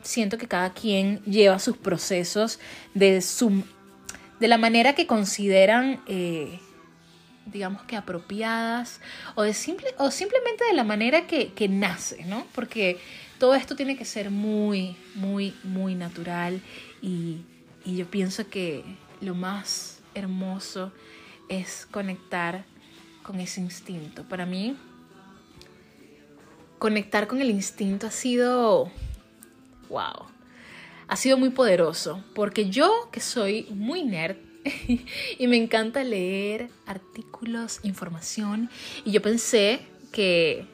siento 0.03 0.37
que 0.37 0.47
cada 0.47 0.73
quien 0.73 1.23
lleva 1.23 1.57
sus 1.59 1.77
procesos 1.77 2.59
de, 2.93 3.21
su, 3.21 3.63
de 4.39 4.47
la 4.47 4.57
manera 4.57 4.93
que 4.93 5.07
consideran 5.07 6.01
eh, 6.07 6.59
digamos 7.45 7.83
que 7.83 7.95
apropiadas 7.95 9.01
o, 9.35 9.45
simple, 9.53 9.87
o 9.97 10.09
simplemente 10.09 10.65
de 10.65 10.73
la 10.73 10.83
manera 10.83 11.27
que, 11.27 11.53
que 11.53 11.67
nace, 11.69 12.25
¿no? 12.25 12.45
Porque 12.53 12.97
todo 13.37 13.55
esto 13.55 13.75
tiene 13.75 13.95
que 13.97 14.05
ser 14.05 14.31
muy, 14.31 14.97
muy, 15.13 15.53
muy 15.63 15.93
natural 15.93 16.59
y, 17.01 17.41
y 17.85 17.97
yo 17.97 18.07
pienso 18.07 18.49
que 18.49 18.83
lo 19.21 19.35
más 19.35 19.94
hermoso 20.15 20.91
es 21.49 21.87
conectar 21.91 22.65
con 23.23 23.39
ese 23.39 23.61
instinto. 23.61 24.23
Para 24.23 24.45
mí, 24.45 24.75
conectar 26.79 27.27
con 27.27 27.41
el 27.41 27.49
instinto 27.49 28.07
ha 28.07 28.11
sido, 28.11 28.91
wow, 29.89 30.25
ha 31.07 31.15
sido 31.15 31.37
muy 31.37 31.49
poderoso, 31.49 32.23
porque 32.33 32.69
yo 32.69 33.09
que 33.11 33.19
soy 33.19 33.67
muy 33.71 34.03
nerd, 34.03 34.37
y 35.37 35.47
me 35.47 35.57
encanta 35.57 36.03
leer 36.03 36.69
artículos, 36.85 37.79
información. 37.83 38.69
Y 39.03 39.11
yo 39.11 39.21
pensé 39.21 39.85
que 40.11 40.65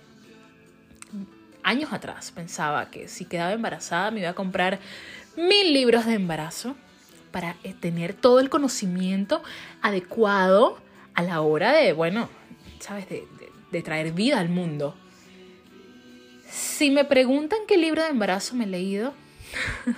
años 1.64 1.92
atrás 1.94 2.32
pensaba 2.32 2.90
que 2.90 3.08
si 3.08 3.26
quedaba 3.26 3.52
embarazada 3.52 4.12
me 4.12 4.22
iba 4.22 4.30
a 4.30 4.36
comprar 4.36 4.80
mil 5.36 5.74
libros 5.74 6.06
de 6.06 6.14
embarazo 6.14 6.76
para 7.32 7.56
eh, 7.64 7.74
tener 7.80 8.14
todo 8.14 8.40
el 8.40 8.50
conocimiento 8.50 9.42
adecuado 9.82 10.78
a 11.14 11.24
la 11.24 11.42
hora 11.42 11.74
de, 11.74 11.94
bueno, 11.94 12.30
sabes, 12.80 13.08
de, 13.10 13.82
traer 13.82 14.12
vida 14.12 14.40
al 14.40 14.50
mundo. 14.50 14.96
Si 16.50 16.92
me 16.92 17.06
preguntan 17.06 17.60
qué 17.68 17.78
libro 17.78 18.04
de 18.04 18.10
embarazo 18.10 18.56
me 18.56 18.66
he 18.66 18.68
leído, 18.68 19.14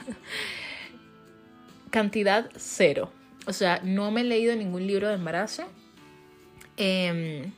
cantidad 1.89 2.49
cero. 2.55 3.11
O 3.45 3.53
sea, 3.53 3.81
no 3.84 4.11
me 4.11 4.21
he 4.21 4.23
leído 4.23 4.55
ningún 4.55 4.86
libro 4.86 5.07
de 5.07 5.15
embarazo. 5.15 5.63
Em, 6.77 7.51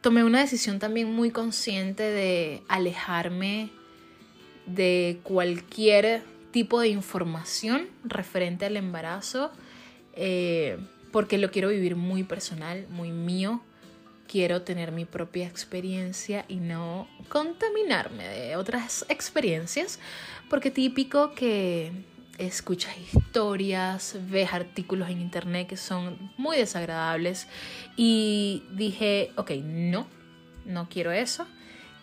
tomé 0.00 0.24
una 0.24 0.40
decisión 0.40 0.78
también 0.78 1.12
muy 1.12 1.30
consciente 1.30 2.02
de 2.02 2.62
alejarme 2.68 3.70
de 4.66 5.20
cualquier 5.22 6.22
tipo 6.50 6.80
de 6.80 6.88
información 6.88 7.88
referente 8.04 8.66
al 8.66 8.76
embarazo, 8.76 9.50
eh, 10.14 10.78
porque 11.12 11.38
lo 11.38 11.50
quiero 11.50 11.68
vivir 11.68 11.96
muy 11.96 12.24
personal, 12.24 12.86
muy 12.90 13.10
mío. 13.10 13.62
Quiero 14.28 14.62
tener 14.62 14.92
mi 14.92 15.04
propia 15.04 15.46
experiencia 15.46 16.44
y 16.46 16.56
no 16.56 17.08
contaminarme 17.28 18.28
de 18.28 18.56
otras 18.56 19.04
experiencias, 19.08 19.98
porque 20.48 20.70
típico 20.70 21.34
que 21.34 21.90
escuchas 22.38 22.96
historias, 22.98 24.16
ves 24.30 24.52
artículos 24.52 25.10
en 25.10 25.20
internet 25.20 25.68
que 25.68 25.76
son 25.76 26.32
muy 26.36 26.56
desagradables 26.56 27.48
y 27.96 28.62
dije, 28.72 29.32
ok, 29.36 29.50
no, 29.62 30.06
no 30.64 30.88
quiero 30.88 31.12
eso. 31.12 31.46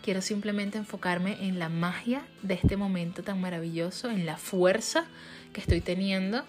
Quiero 0.08 0.22
simplemente 0.22 0.78
enfocarme 0.78 1.36
en 1.46 1.58
la 1.58 1.68
magia 1.68 2.22
de 2.40 2.54
este 2.54 2.78
momento 2.78 3.22
tan 3.22 3.42
maravilloso, 3.42 4.08
en 4.08 4.24
la 4.24 4.38
fuerza 4.38 5.04
que 5.52 5.60
estoy 5.60 5.82
teniendo 5.82 6.46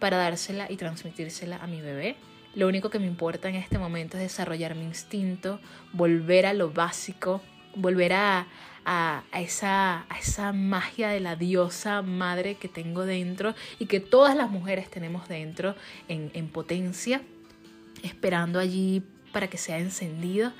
para 0.00 0.16
dársela 0.16 0.66
y 0.68 0.76
transmitírsela 0.76 1.58
a 1.58 1.68
mi 1.68 1.80
bebé. 1.80 2.16
Lo 2.56 2.66
único 2.66 2.90
que 2.90 2.98
me 2.98 3.06
importa 3.06 3.48
en 3.48 3.54
este 3.54 3.78
momento 3.78 4.16
es 4.16 4.24
desarrollar 4.24 4.74
mi 4.74 4.82
instinto, 4.82 5.60
volver 5.92 6.46
a 6.46 6.52
lo 6.52 6.72
básico, 6.72 7.42
volver 7.76 8.12
a, 8.14 8.48
a, 8.84 9.22
esa, 9.34 10.04
a 10.08 10.18
esa 10.18 10.52
magia 10.52 11.08
de 11.08 11.20
la 11.20 11.36
diosa 11.36 12.02
madre 12.02 12.56
que 12.56 12.66
tengo 12.66 13.04
dentro 13.04 13.54
y 13.78 13.86
que 13.86 14.00
todas 14.00 14.34
las 14.34 14.50
mujeres 14.50 14.90
tenemos 14.90 15.28
dentro 15.28 15.76
en, 16.08 16.32
en 16.34 16.48
potencia, 16.48 17.22
esperando 18.02 18.58
allí 18.58 19.04
para 19.32 19.46
que 19.46 19.58
sea 19.58 19.78
encendido. 19.78 20.52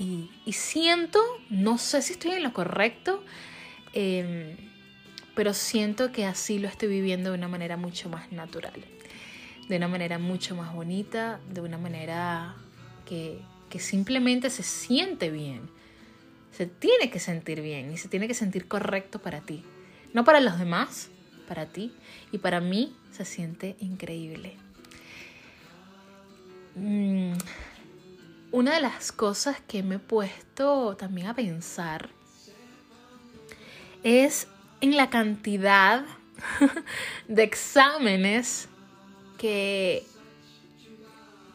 Y, 0.00 0.52
siento, 0.52 1.20
no 1.50 1.76
sé 1.76 2.00
si 2.00 2.14
estoy 2.14 2.32
en 2.32 2.42
lo 2.42 2.54
correcto, 2.54 3.22
em, 3.92 4.56
pero 5.34 5.52
siento 5.52 6.10
que 6.10 6.24
así 6.24 6.58
lo 6.58 6.68
estoy 6.68 6.88
viviendo 6.88 7.30
de 7.30 7.36
una 7.36 7.48
manera 7.48 7.76
mucho 7.76 8.08
más 8.08 8.32
natural, 8.32 8.82
de 9.68 9.76
una 9.76 9.88
manera 9.88 10.18
mucho 10.18 10.56
más 10.56 10.74
bonita, 10.74 11.38
de 11.52 11.60
una 11.60 11.76
manera 11.76 12.56
que, 13.04 13.42
que 13.68 13.78
simplemente 13.78 14.48
se 14.48 14.62
siente 14.62 15.30
bien 15.30 15.68
se 16.52 16.66
tiene 16.66 17.10
que 17.10 17.20
sentir 17.20 17.62
bien 17.62 17.92
y 17.92 17.96
se 17.96 18.08
tiene 18.08 18.28
que 18.28 18.34
sentir 18.34 18.68
correcto 18.68 19.18
para 19.18 19.40
ti. 19.40 19.64
No 20.12 20.24
para 20.24 20.40
los 20.40 20.58
demás, 20.58 21.08
para 21.48 21.66
ti. 21.66 21.92
Y 22.32 22.38
para 22.38 22.60
mí 22.60 22.94
se 23.12 23.24
siente 23.24 23.76
increíble. 23.80 24.56
Mm, 26.74 27.32
una 28.52 28.74
de 28.74 28.80
las 28.80 29.12
cosas 29.12 29.60
que 29.66 29.82
me 29.82 29.96
he 29.96 29.98
puesto 29.98 30.96
también 30.96 31.28
a 31.28 31.34
pensar 31.34 32.10
es 34.02 34.48
en 34.80 34.96
la 34.96 35.10
cantidad 35.10 36.04
de 37.28 37.42
exámenes 37.42 38.68
que, 39.38 40.04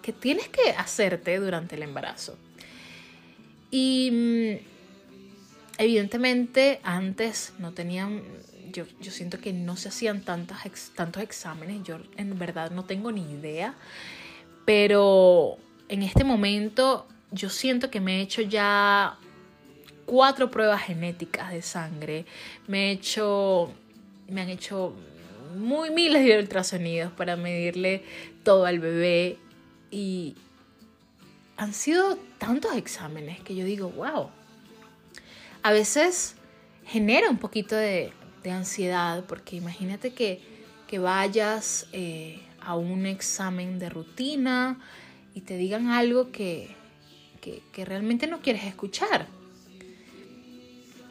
que 0.02 0.14
tienes 0.14 0.48
que 0.50 0.72
hacerte 0.72 1.39
durante 1.39 1.76
el 1.76 1.84
embarazo. 1.84 2.38
Y 3.72 4.12
mm, 4.12 4.76
Evidentemente 5.78 6.80
antes 6.84 7.54
no 7.60 7.74
tenían, 7.74 8.24
yo, 8.72 8.86
yo 9.02 9.12
siento 9.12 9.39
que 9.39 9.52
no 9.52 9.76
se 9.76 9.89
hacían 9.89 10.22
tantas, 10.22 10.91
tantos 10.96 11.22
exámenes, 11.22 11.84
yo 11.84 12.00
en 12.16 12.38
verdad 12.39 12.72
no 12.72 12.86
tengo 12.86 13.12
ni 13.12 13.30
idea, 13.30 13.76
pero 14.66 15.58
en 15.89 16.03
este 16.03 16.23
momento 16.23 17.07
yo 17.31 17.49
siento 17.49 17.89
que 17.89 17.99
me 17.99 18.17
he 18.17 18.21
hecho 18.21 18.41
ya 18.41 19.17
cuatro 20.05 20.51
pruebas 20.51 20.83
genéticas 20.83 21.51
de 21.51 21.61
sangre. 21.61 22.25
Me 22.67 22.99
me 24.27 24.41
han 24.41 24.49
hecho 24.49 24.93
muy 25.55 25.91
miles 25.91 26.25
de 26.25 26.39
ultrasonidos 26.39 27.11
para 27.11 27.36
medirle 27.36 28.03
todo 28.43 28.65
al 28.65 28.79
bebé 28.79 29.38
y 29.91 30.36
han 31.57 31.73
sido 31.73 32.17
tantos 32.38 32.75
exámenes 32.75 33.39
que 33.41 33.55
yo 33.55 33.65
digo, 33.65 33.89
wow. 33.89 34.29
A 35.61 35.71
veces 35.71 36.36
genera 36.86 37.29
un 37.29 37.38
poquito 37.38 37.75
de, 37.75 38.13
ansiedad 38.49 39.23
porque 39.25 39.55
imagínate 39.55 40.13
que, 40.13 40.53
vayas 40.97 41.88
eh, 41.91 42.41
a 42.61 42.77
un 42.77 43.05
examen 43.05 43.79
de 43.79 43.89
rutina 43.89 44.79
y 45.36 45.41
te 45.41 45.57
digan 45.57 45.89
algo 45.89 46.31
que, 46.31 46.75
que 47.39 47.86
realmente 47.86 48.25
no 48.25 48.41
quieres 48.41 48.63
escuchar 48.63 49.27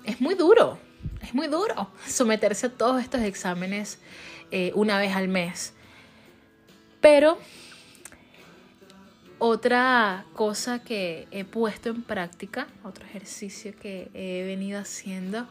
es 0.05 0.21
muy 0.21 0.35
duro, 0.35 0.79
es 1.23 1.35
muy 1.35 1.49
duro 1.49 1.91
someterse 2.07 2.67
a 2.67 2.71
todos 2.71 3.03
estos 3.03 3.23
exámenes 3.23 3.99
eh, 4.51 4.73
una 4.75 4.99
vez 4.99 5.15
al 5.15 5.29
mes. 5.29 5.73
Pero 7.01 7.39
otra 9.39 10.25
cosa 10.33 10.83
que 10.83 11.27
he 11.31 11.45
puesto 11.45 11.91
en 11.91 12.03
práctica, 12.03 12.67
otro 12.83 13.05
ejercicio 13.05 13.75
que 13.79 14.11
he 14.15 14.45
venido 14.45 14.81
haciendo, 14.81 15.47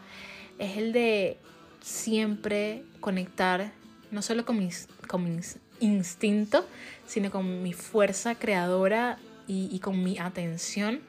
es 0.58 0.78
el 0.78 0.94
de 0.94 1.38
siempre 1.82 2.84
conectar 3.02 3.72
no 4.10 4.22
solo 4.22 4.46
con 4.46 4.58
mis, 4.58 4.88
con 5.08 5.36
mis 5.36 5.58
instintos, 5.84 6.66
sino 7.06 7.32
con 7.32 7.62
mi 7.64 7.74
fuerza 7.74 8.36
creadora 8.36 9.18
y, 9.48 9.70
y 9.72 9.80
con 9.80 10.04
mi 10.04 10.18
atención 10.18 11.02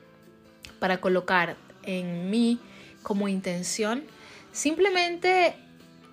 para 0.78 1.00
colocar 1.00 1.56
en 1.84 2.30
mí 2.30 2.58
como 3.02 3.28
intención 3.28 4.04
simplemente 4.52 5.54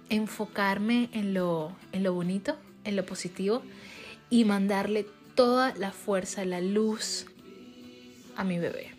enfocarme 0.10 1.10
en 1.14 1.34
lo, 1.34 1.76
en 1.94 2.04
lo 2.04 2.14
bonito, 2.14 2.58
en 2.84 2.96
lo 2.96 3.06
positivo 3.06 3.64
y 4.30 4.46
mandarle 4.46 5.06
toda 5.36 5.74
la 5.76 5.92
fuerza, 5.92 6.44
la 6.44 6.60
luz 6.60 7.28
a 8.36 8.44
mi 8.44 8.60
bebé. 8.60 8.92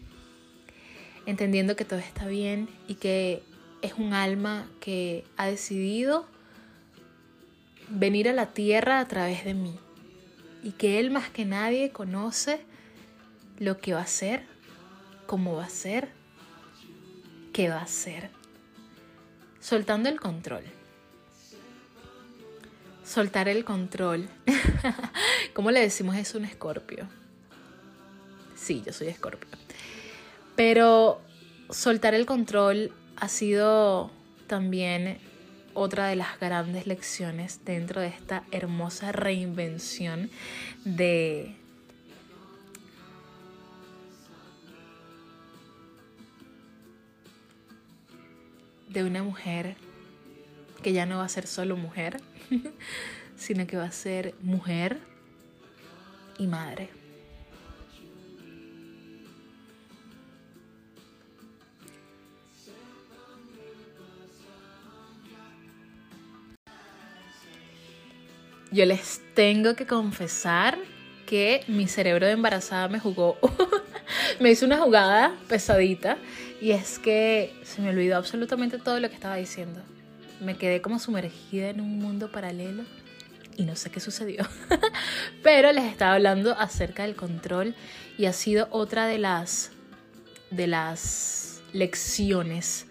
Entendiendo 1.26 1.76
que 1.76 1.84
todo 1.84 1.98
está 1.98 2.26
bien 2.26 2.68
y 2.88 2.94
que 2.94 3.42
es 3.82 3.94
un 3.94 4.14
alma 4.14 4.68
que 4.80 5.24
ha 5.36 5.46
decidido 5.46 6.26
venir 7.92 8.28
a 8.28 8.32
la 8.32 8.46
tierra 8.46 9.00
a 9.00 9.08
través 9.08 9.44
de 9.44 9.54
mí 9.54 9.78
y 10.62 10.72
que 10.72 10.98
él 10.98 11.10
más 11.10 11.30
que 11.30 11.44
nadie 11.44 11.90
conoce 11.90 12.60
lo 13.58 13.78
que 13.78 13.94
va 13.94 14.00
a 14.00 14.06
ser, 14.06 14.44
cómo 15.26 15.56
va 15.56 15.64
a 15.64 15.70
ser 15.70 16.22
¿qué 17.52 17.68
va 17.68 17.78
a 17.78 17.82
hacer? 17.82 18.30
Soltando 19.60 20.08
el 20.08 20.20
control. 20.20 20.64
Soltar 23.04 23.48
el 23.48 23.64
control. 23.64 24.28
¿Cómo 25.54 25.70
le 25.70 25.80
decimos 25.80 26.16
eso 26.16 26.38
a 26.38 26.40
un 26.40 26.46
escorpio? 26.46 27.08
Sí, 28.54 28.82
yo 28.84 28.92
soy 28.92 29.08
escorpio. 29.08 29.50
Pero 30.56 31.20
soltar 31.70 32.14
el 32.14 32.26
control 32.26 32.92
ha 33.16 33.28
sido 33.28 34.10
también 34.46 35.18
otra 35.74 36.08
de 36.08 36.16
las 36.16 36.38
grandes 36.38 36.86
lecciones 36.86 37.64
dentro 37.64 38.00
de 38.00 38.08
esta 38.08 38.44
hermosa 38.50 39.12
reinvención 39.12 40.30
de 40.84 41.56
de 48.88 49.04
una 49.04 49.22
mujer 49.22 49.76
que 50.82 50.92
ya 50.92 51.06
no 51.06 51.18
va 51.18 51.24
a 51.24 51.28
ser 51.28 51.46
solo 51.46 51.76
mujer, 51.76 52.20
sino 53.36 53.66
que 53.66 53.76
va 53.76 53.84
a 53.84 53.92
ser 53.92 54.34
mujer 54.42 55.00
y 56.38 56.46
madre. 56.46 57.01
Yo 68.72 68.86
les 68.86 69.20
tengo 69.34 69.76
que 69.76 69.86
confesar 69.86 70.78
que 71.26 71.62
mi 71.68 71.88
cerebro 71.88 72.24
de 72.24 72.32
embarazada 72.32 72.88
me 72.88 72.98
jugó, 72.98 73.36
me 74.40 74.50
hizo 74.50 74.64
una 74.64 74.78
jugada 74.78 75.36
pesadita 75.46 76.16
y 76.58 76.70
es 76.70 76.98
que 76.98 77.54
se 77.64 77.82
me 77.82 77.90
olvidó 77.90 78.16
absolutamente 78.16 78.78
todo 78.78 78.98
lo 78.98 79.10
que 79.10 79.14
estaba 79.14 79.36
diciendo. 79.36 79.82
Me 80.40 80.56
quedé 80.56 80.80
como 80.80 80.98
sumergida 80.98 81.68
en 81.68 81.82
un 81.82 81.98
mundo 81.98 82.32
paralelo 82.32 82.84
y 83.58 83.64
no 83.64 83.76
sé 83.76 83.90
qué 83.90 84.00
sucedió. 84.00 84.48
Pero 85.42 85.70
les 85.72 85.84
estaba 85.84 86.14
hablando 86.14 86.56
acerca 86.58 87.02
del 87.02 87.14
control 87.14 87.74
y 88.16 88.24
ha 88.24 88.32
sido 88.32 88.68
otra 88.70 89.06
de 89.06 89.18
las 89.18 89.70
de 90.50 90.66
las 90.66 91.60
lecciones 91.74 92.86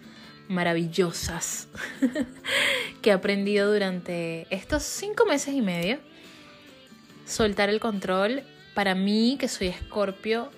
maravillosas 0.51 1.67
que 3.01 3.09
he 3.09 3.13
aprendido 3.13 3.71
durante 3.71 4.45
estos 4.49 4.83
cinco 4.83 5.25
meses 5.25 5.53
y 5.53 5.61
medio. 5.61 5.99
Soltar 7.25 7.69
el 7.69 7.79
control, 7.79 8.43
para 8.73 8.93
mí, 8.93 9.37
que 9.39 9.47
soy 9.47 9.67
escorpio, 9.67 10.51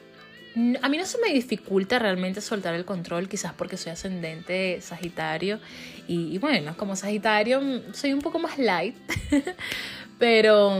a 0.81 0.89
mí 0.89 0.97
no 0.97 1.05
se 1.05 1.17
me 1.17 1.33
dificulta 1.33 1.97
realmente 1.97 2.39
soltar 2.39 2.75
el 2.75 2.85
control, 2.85 3.27
quizás 3.27 3.53
porque 3.53 3.75
soy 3.75 3.91
ascendente 3.91 4.79
Sagitario. 4.81 5.59
Y, 6.07 6.37
bueno, 6.37 6.77
como 6.77 6.95
Sagitario 6.95 7.59
mm, 7.59 7.93
soy 7.93 8.13
un 8.13 8.21
poco 8.21 8.37
más 8.37 8.59
light. 8.59 8.95
pero, 10.19 10.77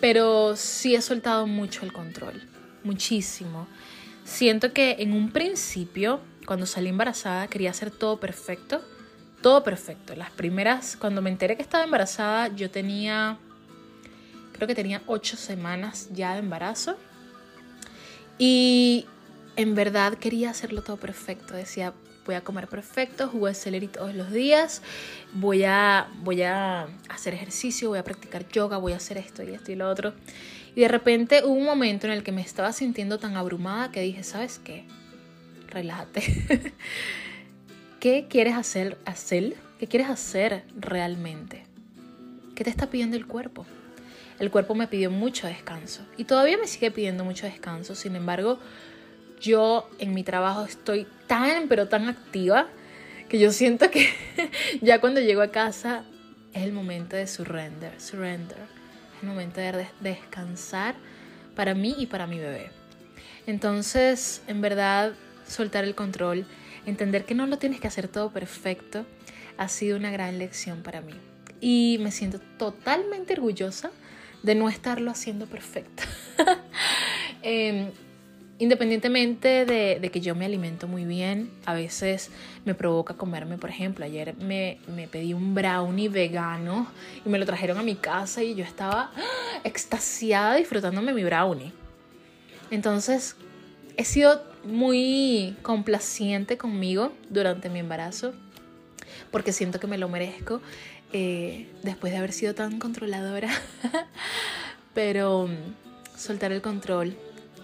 pero 0.00 0.56
sí 0.56 0.96
he 0.96 1.00
soltado 1.00 1.46
mucho 1.46 1.84
el 1.84 1.92
control. 1.92 2.42
Muchísimo. 2.82 3.68
Siento 4.24 4.72
que 4.72 4.96
en 4.98 5.12
un 5.12 5.30
principio, 5.30 6.20
cuando 6.50 6.66
salí 6.66 6.88
embarazada, 6.88 7.46
quería 7.46 7.70
hacer 7.70 7.92
todo 7.92 8.18
perfecto. 8.18 8.82
Todo 9.40 9.62
perfecto. 9.62 10.16
Las 10.16 10.32
primeras, 10.32 10.96
cuando 10.96 11.22
me 11.22 11.30
enteré 11.30 11.54
que 11.54 11.62
estaba 11.62 11.84
embarazada, 11.84 12.48
yo 12.48 12.72
tenía, 12.72 13.38
creo 14.50 14.66
que 14.66 14.74
tenía 14.74 15.00
ocho 15.06 15.36
semanas 15.36 16.08
ya 16.12 16.32
de 16.32 16.40
embarazo 16.40 16.96
y 18.36 19.06
en 19.54 19.76
verdad 19.76 20.14
quería 20.14 20.50
hacerlo 20.50 20.82
todo 20.82 20.96
perfecto. 20.96 21.54
Decía, 21.54 21.92
voy 22.26 22.34
a 22.34 22.40
comer 22.40 22.66
perfecto, 22.66 23.28
jugo 23.28 23.46
de 23.46 23.54
celery 23.54 23.86
todos 23.86 24.16
los 24.16 24.32
días, 24.32 24.82
voy 25.32 25.62
a, 25.62 26.08
voy 26.24 26.42
a 26.42 26.88
hacer 27.08 27.32
ejercicio, 27.32 27.90
voy 27.90 28.00
a 28.00 28.02
practicar 28.02 28.48
yoga, 28.48 28.76
voy 28.76 28.94
a 28.94 28.96
hacer 28.96 29.18
esto 29.18 29.44
y 29.44 29.54
esto 29.54 29.70
y 29.70 29.76
lo 29.76 29.88
otro. 29.88 30.14
Y 30.74 30.80
de 30.80 30.88
repente 30.88 31.44
hubo 31.44 31.52
un 31.52 31.64
momento 31.64 32.08
en 32.08 32.12
el 32.12 32.24
que 32.24 32.32
me 32.32 32.40
estaba 32.40 32.72
sintiendo 32.72 33.20
tan 33.20 33.36
abrumada 33.36 33.92
que 33.92 34.00
dije, 34.00 34.24
¿sabes 34.24 34.58
qué? 34.58 34.84
Relájate. 35.70 36.22
¿Qué 38.00 38.26
quieres 38.28 38.54
hacer, 38.54 38.98
hacer? 39.04 39.56
¿Qué 39.78 39.86
quieres 39.86 40.08
hacer 40.08 40.64
realmente? 40.78 41.64
¿Qué 42.54 42.64
te 42.64 42.70
está 42.70 42.88
pidiendo 42.88 43.16
el 43.16 43.26
cuerpo? 43.26 43.66
el 44.40 44.50
cuerpo 44.50 44.74
me 44.74 44.88
pidió 44.88 45.10
mucho 45.10 45.46
descanso 45.46 46.02
y 46.16 46.24
todavía 46.24 46.56
me 46.56 46.66
sigue 46.66 46.90
pidiendo 46.90 47.24
mucho 47.24 47.46
descanso. 47.46 47.94
Sin 47.94 48.16
embargo, 48.16 48.58
yo 49.40 49.88
en 49.98 50.14
mi 50.14 50.24
trabajo 50.24 50.64
estoy 50.64 51.06
tan, 51.26 51.68
pero 51.68 51.88
tan 51.88 52.08
activa 52.08 52.66
que 53.28 53.38
yo 53.38 53.52
siento 53.52 53.90
que 53.90 54.08
ya 54.80 55.00
cuando 55.00 55.20
llego 55.20 55.42
a 55.42 55.48
casa 55.48 56.04
es 56.54 56.62
el 56.62 56.72
momento 56.72 57.16
de 57.16 57.26
surrender, 57.26 58.00
surrender. 58.00 58.58
Es 59.16 59.22
el 59.22 59.28
momento 59.28 59.60
de 59.60 59.86
descansar 60.00 60.94
para 61.54 61.74
mí 61.74 61.94
y 61.98 62.06
para 62.06 62.26
mi 62.26 62.38
bebé. 62.38 62.70
Entonces, 63.46 64.40
en 64.46 64.62
verdad, 64.62 65.12
soltar 65.50 65.84
el 65.84 65.94
control, 65.94 66.46
entender 66.86 67.24
que 67.24 67.34
no 67.34 67.46
lo 67.46 67.58
tienes 67.58 67.80
que 67.80 67.88
hacer 67.88 68.08
todo 68.08 68.30
perfecto, 68.30 69.04
ha 69.58 69.68
sido 69.68 69.96
una 69.96 70.10
gran 70.10 70.38
lección 70.38 70.82
para 70.82 71.00
mí. 71.00 71.14
Y 71.60 71.98
me 72.00 72.10
siento 72.10 72.40
totalmente 72.58 73.34
orgullosa 73.34 73.90
de 74.42 74.54
no 74.54 74.68
estarlo 74.68 75.10
haciendo 75.10 75.46
perfecto. 75.46 76.04
Em, 77.42 77.90
independientemente 78.58 79.64
de, 79.64 80.10
que 80.12 80.20
yo 80.20 80.34
me 80.34 80.44
alimento 80.44 80.86
muy 80.86 81.06
bien, 81.06 81.50
a 81.64 81.72
veces 81.72 82.30
me 82.66 82.74
provoca 82.74 83.14
comerme, 83.14 83.56
por 83.56 83.70
ejemplo, 83.70 84.04
ayer 84.04 84.36
me, 84.36 84.78
me, 84.94 85.08
pedí 85.08 85.32
un 85.32 85.54
brownie 85.54 86.10
vegano 86.10 86.86
y 87.24 87.30
me 87.30 87.38
lo 87.38 87.46
trajeron 87.46 87.78
a 87.78 87.82
mi 87.82 87.94
casa 87.94 88.42
y 88.42 88.54
yo 88.54 88.62
estaba 88.62 89.10
extasiada 89.64 90.56
disfrutándome 90.56 91.14
mi 91.14 91.24
brownie. 91.24 91.72
Entonces, 92.70 93.36
he 93.96 94.04
sido 94.04 94.49
muy 94.64 95.56
complaciente 95.62 96.58
conmigo 96.58 97.12
durante 97.28 97.68
mi 97.68 97.78
embarazo 97.78 98.34
porque 99.30 99.52
siento 99.52 99.80
que 99.80 99.86
me 99.86 99.98
lo 99.98 100.08
merezco 100.08 100.60
eh, 101.12 101.68
después 101.82 102.12
de 102.12 102.18
haber 102.18 102.32
sido 102.32 102.54
tan 102.54 102.78
controladora. 102.78 103.50
Pero 104.94 105.48
mm, 105.48 106.18
soltar 106.18 106.52
el 106.52 106.62
control 106.62 107.16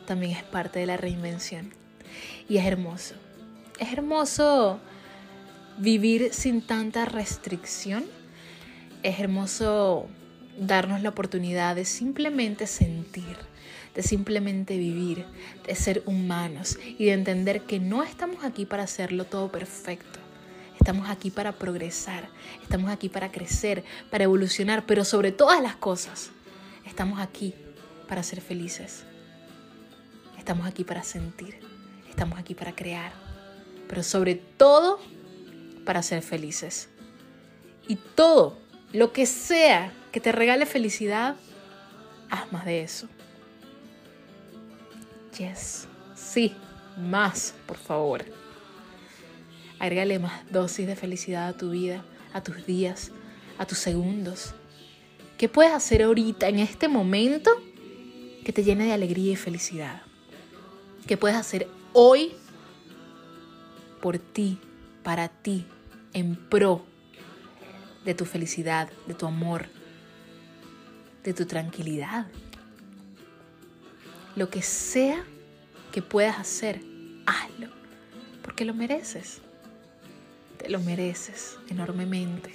también 0.06 0.32
es 0.32 0.42
parte 0.42 0.78
de 0.78 0.86
la 0.86 0.96
reinvención. 0.96 1.72
Y 2.48 2.58
es 2.58 2.66
hermoso. 2.66 3.14
Es 3.78 3.92
hermoso 3.92 4.80
vivir 5.78 6.32
sin 6.32 6.62
tanta 6.62 7.04
restricción. 7.04 8.04
Es 9.02 9.20
hermoso 9.20 10.06
darnos 10.58 11.02
la 11.02 11.10
oportunidad 11.10 11.76
de 11.76 11.84
simplemente 11.84 12.66
sentir, 12.66 13.36
de 13.96 14.02
simplemente 14.02 14.76
vivir, 14.76 15.24
de 15.66 15.74
ser 15.74 16.02
humanos 16.04 16.78
y 16.98 17.06
de 17.06 17.14
entender 17.14 17.62
que 17.62 17.80
no 17.80 18.02
estamos 18.02 18.44
aquí 18.44 18.66
para 18.66 18.82
hacerlo 18.82 19.24
todo 19.24 19.50
perfecto. 19.50 20.20
Estamos 20.78 21.08
aquí 21.08 21.30
para 21.30 21.52
progresar, 21.52 22.28
estamos 22.62 22.90
aquí 22.90 23.08
para 23.08 23.32
crecer, 23.32 23.84
para 24.10 24.24
evolucionar, 24.24 24.84
pero 24.84 25.02
sobre 25.02 25.32
todas 25.32 25.62
las 25.62 25.76
cosas, 25.76 26.30
estamos 26.84 27.20
aquí 27.20 27.54
para 28.06 28.22
ser 28.22 28.42
felices. 28.42 29.04
Estamos 30.36 30.66
aquí 30.66 30.84
para 30.84 31.02
sentir, 31.02 31.58
estamos 32.10 32.38
aquí 32.38 32.54
para 32.54 32.74
crear, 32.74 33.12
pero 33.88 34.02
sobre 34.02 34.34
todo 34.34 35.00
para 35.86 36.02
ser 36.02 36.20
felices. 36.20 36.90
Y 37.88 37.96
todo 37.96 38.58
lo 38.92 39.14
que 39.14 39.24
sea 39.24 39.90
que 40.12 40.20
te 40.20 40.32
regale 40.32 40.66
felicidad, 40.66 41.36
haz 42.28 42.52
más 42.52 42.66
de 42.66 42.82
eso. 42.82 43.08
Yes, 45.38 45.86
sí, 46.14 46.54
más, 46.96 47.54
por 47.66 47.76
favor. 47.76 48.24
Agrégale 49.78 50.18
más 50.18 50.50
dosis 50.50 50.86
de 50.86 50.96
felicidad 50.96 51.48
a 51.48 51.52
tu 51.52 51.70
vida, 51.70 52.04
a 52.32 52.42
tus 52.42 52.64
días, 52.64 53.12
a 53.58 53.66
tus 53.66 53.78
segundos. 53.78 54.54
¿Qué 55.36 55.50
puedes 55.50 55.72
hacer 55.72 56.02
ahorita, 56.02 56.48
en 56.48 56.58
este 56.58 56.88
momento, 56.88 57.50
que 58.44 58.52
te 58.52 58.64
llene 58.64 58.86
de 58.86 58.92
alegría 58.92 59.32
y 59.32 59.36
felicidad? 59.36 60.00
¿Qué 61.06 61.18
puedes 61.18 61.36
hacer 61.36 61.68
hoy 61.92 62.32
por 64.00 64.18
ti, 64.18 64.58
para 65.02 65.28
ti, 65.28 65.66
en 66.14 66.36
pro 66.36 66.86
de 68.06 68.14
tu 68.14 68.24
felicidad, 68.24 68.88
de 69.06 69.12
tu 69.12 69.26
amor, 69.26 69.66
de 71.22 71.34
tu 71.34 71.44
tranquilidad? 71.44 72.26
Lo 74.36 74.50
que 74.50 74.60
sea 74.62 75.24
que 75.92 76.02
puedas 76.02 76.38
hacer, 76.38 76.82
hazlo, 77.24 77.68
porque 78.42 78.66
lo 78.66 78.74
mereces. 78.74 79.40
Te 80.58 80.68
lo 80.68 80.78
mereces 80.80 81.56
enormemente. 81.68 82.52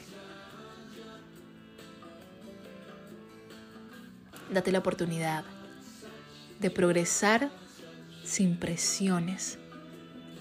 Date 4.52 4.72
la 4.72 4.80
oportunidad 4.80 5.44
de 6.60 6.70
progresar 6.70 7.50
sin 8.24 8.58
presiones, 8.58 9.58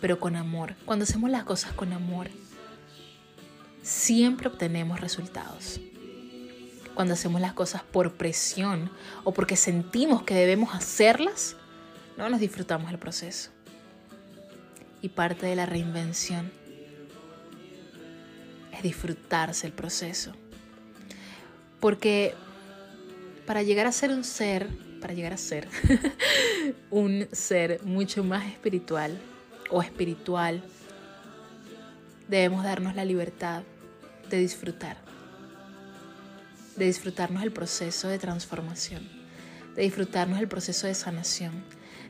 pero 0.01 0.20
con 0.20 0.36
amor. 0.36 0.76
Cuando 0.84 1.05
hacemos 1.05 1.30
las 1.30 1.45
cosas 1.45 1.72
con 1.72 1.95
amor, 1.95 2.28
siempre 3.82 4.49
obtenemos 4.49 5.01
resultados. 5.01 5.80
Cuando 7.01 7.14
hacemos 7.14 7.40
las 7.40 7.55
cosas 7.55 7.82
por 7.82 8.12
presión 8.12 8.90
o 9.24 9.32
porque 9.32 9.57
sentimos 9.57 10.22
que 10.22 10.34
debemos 10.34 10.74
hacerlas, 10.74 11.57
no 12.18 12.28
nos 12.28 12.40
disfrutamos 12.40 12.90
el 12.90 12.98
proceso. 12.98 13.48
Y 15.01 15.09
parte 15.09 15.46
de 15.46 15.57
la 15.57 15.64
reinvención 15.64 16.53
disfrutarse 18.82 19.66
el 19.66 19.72
proceso. 19.72 20.34
Porque 21.80 22.34
para 23.46 23.62
llegar 23.62 23.86
a 23.86 23.92
ser 23.92 24.11
un 24.11 24.22
ser, 24.22 24.68
para 25.01 25.14
llegar 25.14 25.32
a 25.32 25.38
ser 25.38 25.68
un 26.90 27.28
ser 27.32 27.82
mucho 27.82 28.24
más 28.24 28.46
espiritual 28.46 29.18
o 29.70 29.80
espiritual, 29.82 30.62
debemos 32.28 32.62
darnos 32.62 32.94
la 32.94 33.07
libertad 33.07 33.62
de 34.28 34.36
disfrutar, 34.36 34.98
de 36.81 36.87
disfrutarnos 36.87 37.45
el 37.45 37.53
proceso 37.53 38.09
de 38.09 38.18
transformación, 38.18 39.09
de 39.76 39.83
disfrutarnos 39.83 40.41
el 40.41 40.49
proceso 40.49 40.89
de 40.89 40.95
sanación, 40.95 41.62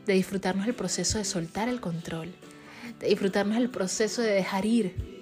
de 0.06 0.14
disfrutarnos 0.14 0.66
el 0.66 0.74
proceso 0.74 1.18
de 1.18 1.24
soltar 1.24 1.68
el 1.68 1.80
control, 1.80 2.32
de 2.98 3.08
disfrutarnos 3.08 3.58
el 3.58 3.68
proceso 3.68 4.22
de 4.22 4.32
dejar 4.32 4.64
ir 4.64 5.20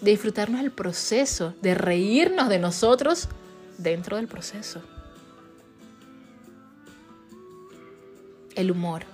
de 0.00 0.10
disfrutarnos 0.10 0.60
el 0.60 0.70
proceso, 0.70 1.54
de 1.62 1.74
reírnos 1.74 2.48
de 2.48 2.58
nosotros 2.58 3.28
dentro 3.78 4.16
del 4.16 4.28
proceso. 4.28 4.82
El 8.54 8.70
humor. 8.70 9.04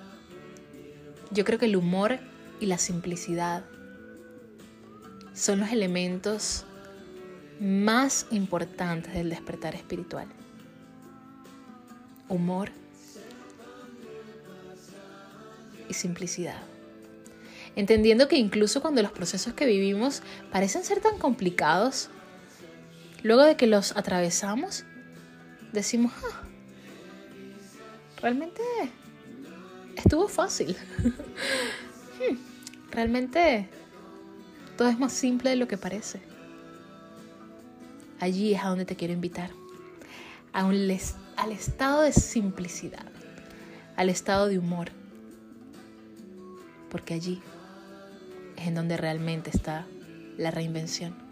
Yo 1.31 1.45
creo 1.45 1.59
que 1.59 1.65
el 1.65 1.75
humor 1.75 2.19
y 2.59 2.65
la 2.65 2.77
simplicidad 2.77 3.65
son 5.33 5.59
los 5.59 5.71
elementos 5.71 6.65
más 7.63 8.27
importantes 8.29 9.13
del 9.13 9.29
despertar 9.29 9.73
espiritual. 9.75 10.27
Humor 12.29 12.69
y 15.89 15.93
simplicidad 15.93 16.61
entendiendo 17.75 18.27
que 18.27 18.37
incluso 18.37 18.81
cuando 18.81 19.01
los 19.01 19.11
procesos 19.11 19.53
que 19.53 19.65
vivimos 19.65 20.21
parecen 20.51 20.83
ser 20.83 20.99
tan 20.99 21.17
complicados, 21.17 22.09
luego 23.23 23.43
de 23.43 23.55
que 23.55 23.67
los 23.67 23.95
atravesamos, 23.95 24.85
decimos, 25.71 26.13
ah, 26.23 26.43
realmente 28.21 28.61
estuvo 29.95 30.27
fácil. 30.27 30.75
Hmm, 32.13 32.37
realmente 32.91 33.67
todo 34.77 34.87
es 34.87 34.99
más 34.99 35.11
simple 35.11 35.49
de 35.49 35.55
lo 35.55 35.67
que 35.67 35.79
parece. 35.79 36.21
Allí 38.19 38.53
es 38.53 38.63
a 38.63 38.69
donde 38.69 38.85
te 38.85 38.95
quiero 38.95 39.13
invitar, 39.13 39.49
a 40.53 40.65
un, 40.65 40.75
al 41.37 41.51
estado 41.51 42.01
de 42.01 42.13
simplicidad, 42.13 43.05
al 43.95 44.09
estado 44.09 44.47
de 44.47 44.59
humor, 44.59 44.91
porque 46.89 47.13
allí 47.13 47.41
es 48.57 48.67
en 48.67 48.75
donde 48.75 48.97
realmente 48.97 49.49
está 49.49 49.85
la 50.37 50.51
reinvención. 50.51 51.22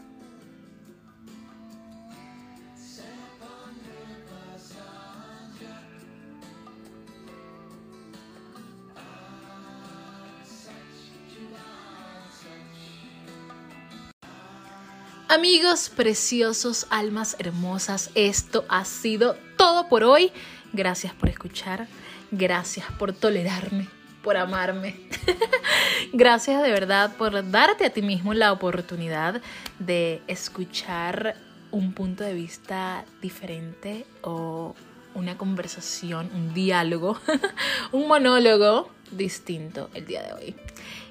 Amigos 15.32 15.90
preciosos, 15.90 16.88
almas 16.90 17.38
hermosas, 17.40 18.10
esto 18.16 18.66
ha 18.68 18.84
sido 18.84 19.38
todo 19.56 19.88
por 19.88 20.04
hoy. 20.04 20.30
Gracias 20.74 21.14
por 21.14 21.30
escuchar, 21.30 21.88
gracias 22.32 22.86
por 23.00 23.14
tolerarme 23.14 23.88
por 24.22 24.36
amarme. 24.36 25.00
Gracias 26.14 26.62
de 26.62 26.70
verdad 26.70 27.16
por 27.18 27.50
darte 27.50 27.86
a 27.86 27.90
ti 27.92 28.02
mismo 28.02 28.34
la 28.34 28.52
oportunidad 28.52 29.42
de 29.80 30.22
escuchar 30.28 31.38
un 31.72 31.94
punto 31.94 32.26
de 32.26 32.34
vista 32.34 33.06
diferente 33.22 34.06
o 34.22 34.76
una 35.16 35.38
conversación, 35.38 36.30
un 36.36 36.54
diálogo, 36.54 37.18
un 37.94 38.10
monólogo 38.10 38.92
distinto 39.12 39.89
el 39.93 40.05
día 40.05 40.24
de 40.24 40.34
hoy. 40.34 40.55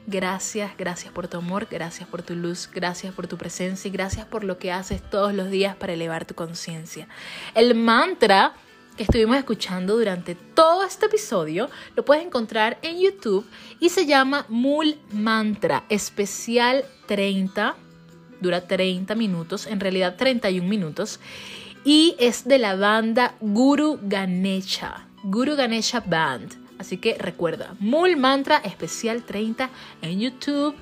Gracias, 0.07 0.73
gracias 0.77 1.13
por 1.13 1.29
tu 1.29 1.37
amor, 1.39 1.69
gracias 1.71 2.09
por 2.09 2.23
tu 2.23 2.35
luz, 2.35 2.69
gracias 2.73 3.15
por 3.15 3.27
tu 3.27 3.37
presencia 3.37 3.89
y 3.89 3.93
gracias 3.93 4.27
por 4.27 4.45
lo 4.45 4.59
que 4.59 4.73
haces 4.73 5.03
todos 5.09 5.35
los 5.35 5.51
días 5.51 5.77
para 5.77 5.93
elevar 5.93 6.25
tu 6.25 6.35
conciencia. 6.35 7.07
El 7.55 7.75
mantra 7.75 8.55
que 8.97 9.05
estuvimos 9.05 9.37
escuchando 9.37 9.97
durante 9.97 10.35
todo 10.35 10.85
este 10.85 11.07
episodio 11.07 11.71
lo 11.97 12.05
puedes 12.05 12.25
encontrar 12.25 12.79
en 12.83 12.99
YouTube 12.99 13.47
y 13.79 13.91
se 13.91 14.07
llama 14.07 14.47
Mul 14.49 14.97
Mantra 15.13 15.85
Especial 15.89 16.85
30. 17.07 17.77
Dura 18.41 18.67
30 18.67 19.15
minutos, 19.15 19.67
en 19.67 19.81
realidad 19.81 20.17
31 20.17 20.67
minutos. 20.67 21.21
Y 21.85 22.15
es 22.19 22.49
de 22.49 22.59
la 22.59 22.75
banda 22.75 23.37
Guru 23.41 23.99
Ganesha. 24.03 25.07
Guru 25.25 25.57
Ganesha 25.57 26.01
Band. 26.01 26.60
Así 26.81 26.97
que 26.97 27.15
recuerda, 27.19 27.77
Mul 27.79 28.17
Mantra 28.17 28.57
Especial 28.57 29.23
30 29.23 29.69
en 30.01 30.19
YouTube 30.19 30.75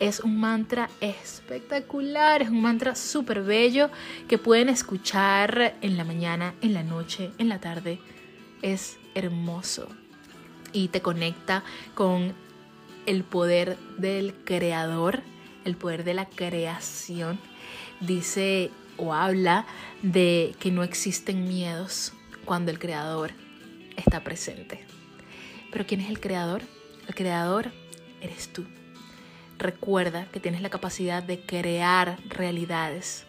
es 0.00 0.20
un 0.20 0.40
mantra 0.40 0.88
espectacular, 1.02 2.40
es 2.40 2.48
un 2.48 2.62
mantra 2.62 2.94
súper 2.94 3.42
bello 3.42 3.90
que 4.26 4.38
pueden 4.38 4.70
escuchar 4.70 5.76
en 5.82 5.98
la 5.98 6.04
mañana, 6.04 6.54
en 6.62 6.72
la 6.72 6.82
noche, 6.82 7.30
en 7.36 7.50
la 7.50 7.60
tarde. 7.60 7.98
Es 8.62 8.96
hermoso 9.14 9.86
y 10.72 10.88
te 10.88 11.02
conecta 11.02 11.62
con 11.94 12.32
el 13.04 13.22
poder 13.22 13.76
del 13.98 14.34
creador, 14.46 15.20
el 15.66 15.76
poder 15.76 16.04
de 16.04 16.14
la 16.14 16.24
creación. 16.24 17.38
Dice 18.00 18.70
o 18.96 19.12
habla 19.12 19.66
de 20.00 20.54
que 20.58 20.70
no 20.70 20.84
existen 20.84 21.46
miedos 21.46 22.14
cuando 22.46 22.70
el 22.70 22.78
creador 22.78 23.32
está 23.94 24.24
presente. 24.24 24.83
Pero 25.74 25.86
¿quién 25.88 26.00
es 26.02 26.08
el 26.08 26.20
creador? 26.20 26.62
El 27.08 27.16
creador 27.16 27.72
eres 28.20 28.46
tú. 28.52 28.64
Recuerda 29.58 30.26
que 30.26 30.38
tienes 30.38 30.62
la 30.62 30.70
capacidad 30.70 31.20
de 31.20 31.40
crear 31.40 32.16
realidades, 32.28 33.26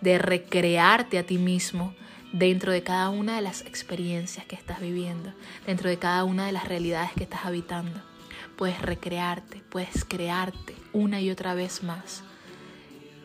de 0.00 0.18
recrearte 0.18 1.18
a 1.18 1.26
ti 1.26 1.36
mismo 1.36 1.92
dentro 2.32 2.70
de 2.70 2.84
cada 2.84 3.08
una 3.08 3.34
de 3.34 3.42
las 3.42 3.62
experiencias 3.62 4.46
que 4.46 4.54
estás 4.54 4.80
viviendo, 4.80 5.32
dentro 5.66 5.88
de 5.88 5.98
cada 5.98 6.22
una 6.22 6.46
de 6.46 6.52
las 6.52 6.68
realidades 6.68 7.10
que 7.16 7.24
estás 7.24 7.44
habitando. 7.44 8.00
Puedes 8.54 8.80
recrearte, 8.80 9.60
puedes 9.68 10.04
crearte 10.04 10.76
una 10.92 11.20
y 11.20 11.28
otra 11.28 11.54
vez 11.54 11.82
más. 11.82 12.22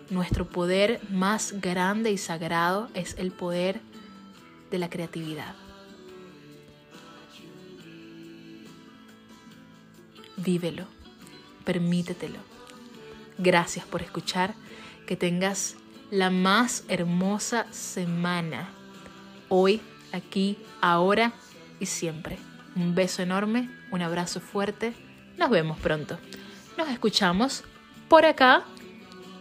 Nuestro 0.10 0.50
poder 0.50 1.02
más 1.12 1.62
grande 1.62 2.12
y 2.12 2.18
sagrado 2.18 2.90
es 2.96 3.16
el 3.20 3.32
poder 3.32 3.80
de 4.72 4.80
la 4.80 4.90
creatividad. 4.90 5.54
Vívelo, 10.38 10.86
permítetelo. 11.64 12.40
Gracias 13.38 13.86
por 13.86 14.02
escuchar. 14.02 14.54
Que 15.08 15.16
tengas 15.16 15.76
la 16.10 16.30
más 16.32 16.84
hermosa 16.88 17.68
semana. 17.72 18.70
Hoy, 19.50 19.82
aquí, 20.12 20.58
ahora 20.82 21.34
y 21.80 21.86
siempre. 21.86 22.38
Un 22.76 22.96
beso 22.96 23.22
enorme, 23.22 23.70
un 23.92 24.02
abrazo 24.02 24.40
fuerte. 24.40 24.94
Nos 25.38 25.50
vemos 25.50 25.78
pronto. 25.80 26.18
Nos 26.78 26.90
escuchamos 26.90 27.64
por 28.10 28.26
acá 28.26 28.64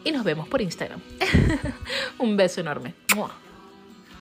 y 0.04 0.12
nos 0.12 0.24
vemos 0.24 0.48
por 0.48 0.60
Instagram. 0.60 1.00
un 2.18 2.36
beso 2.36 2.60
enorme. 2.60 2.94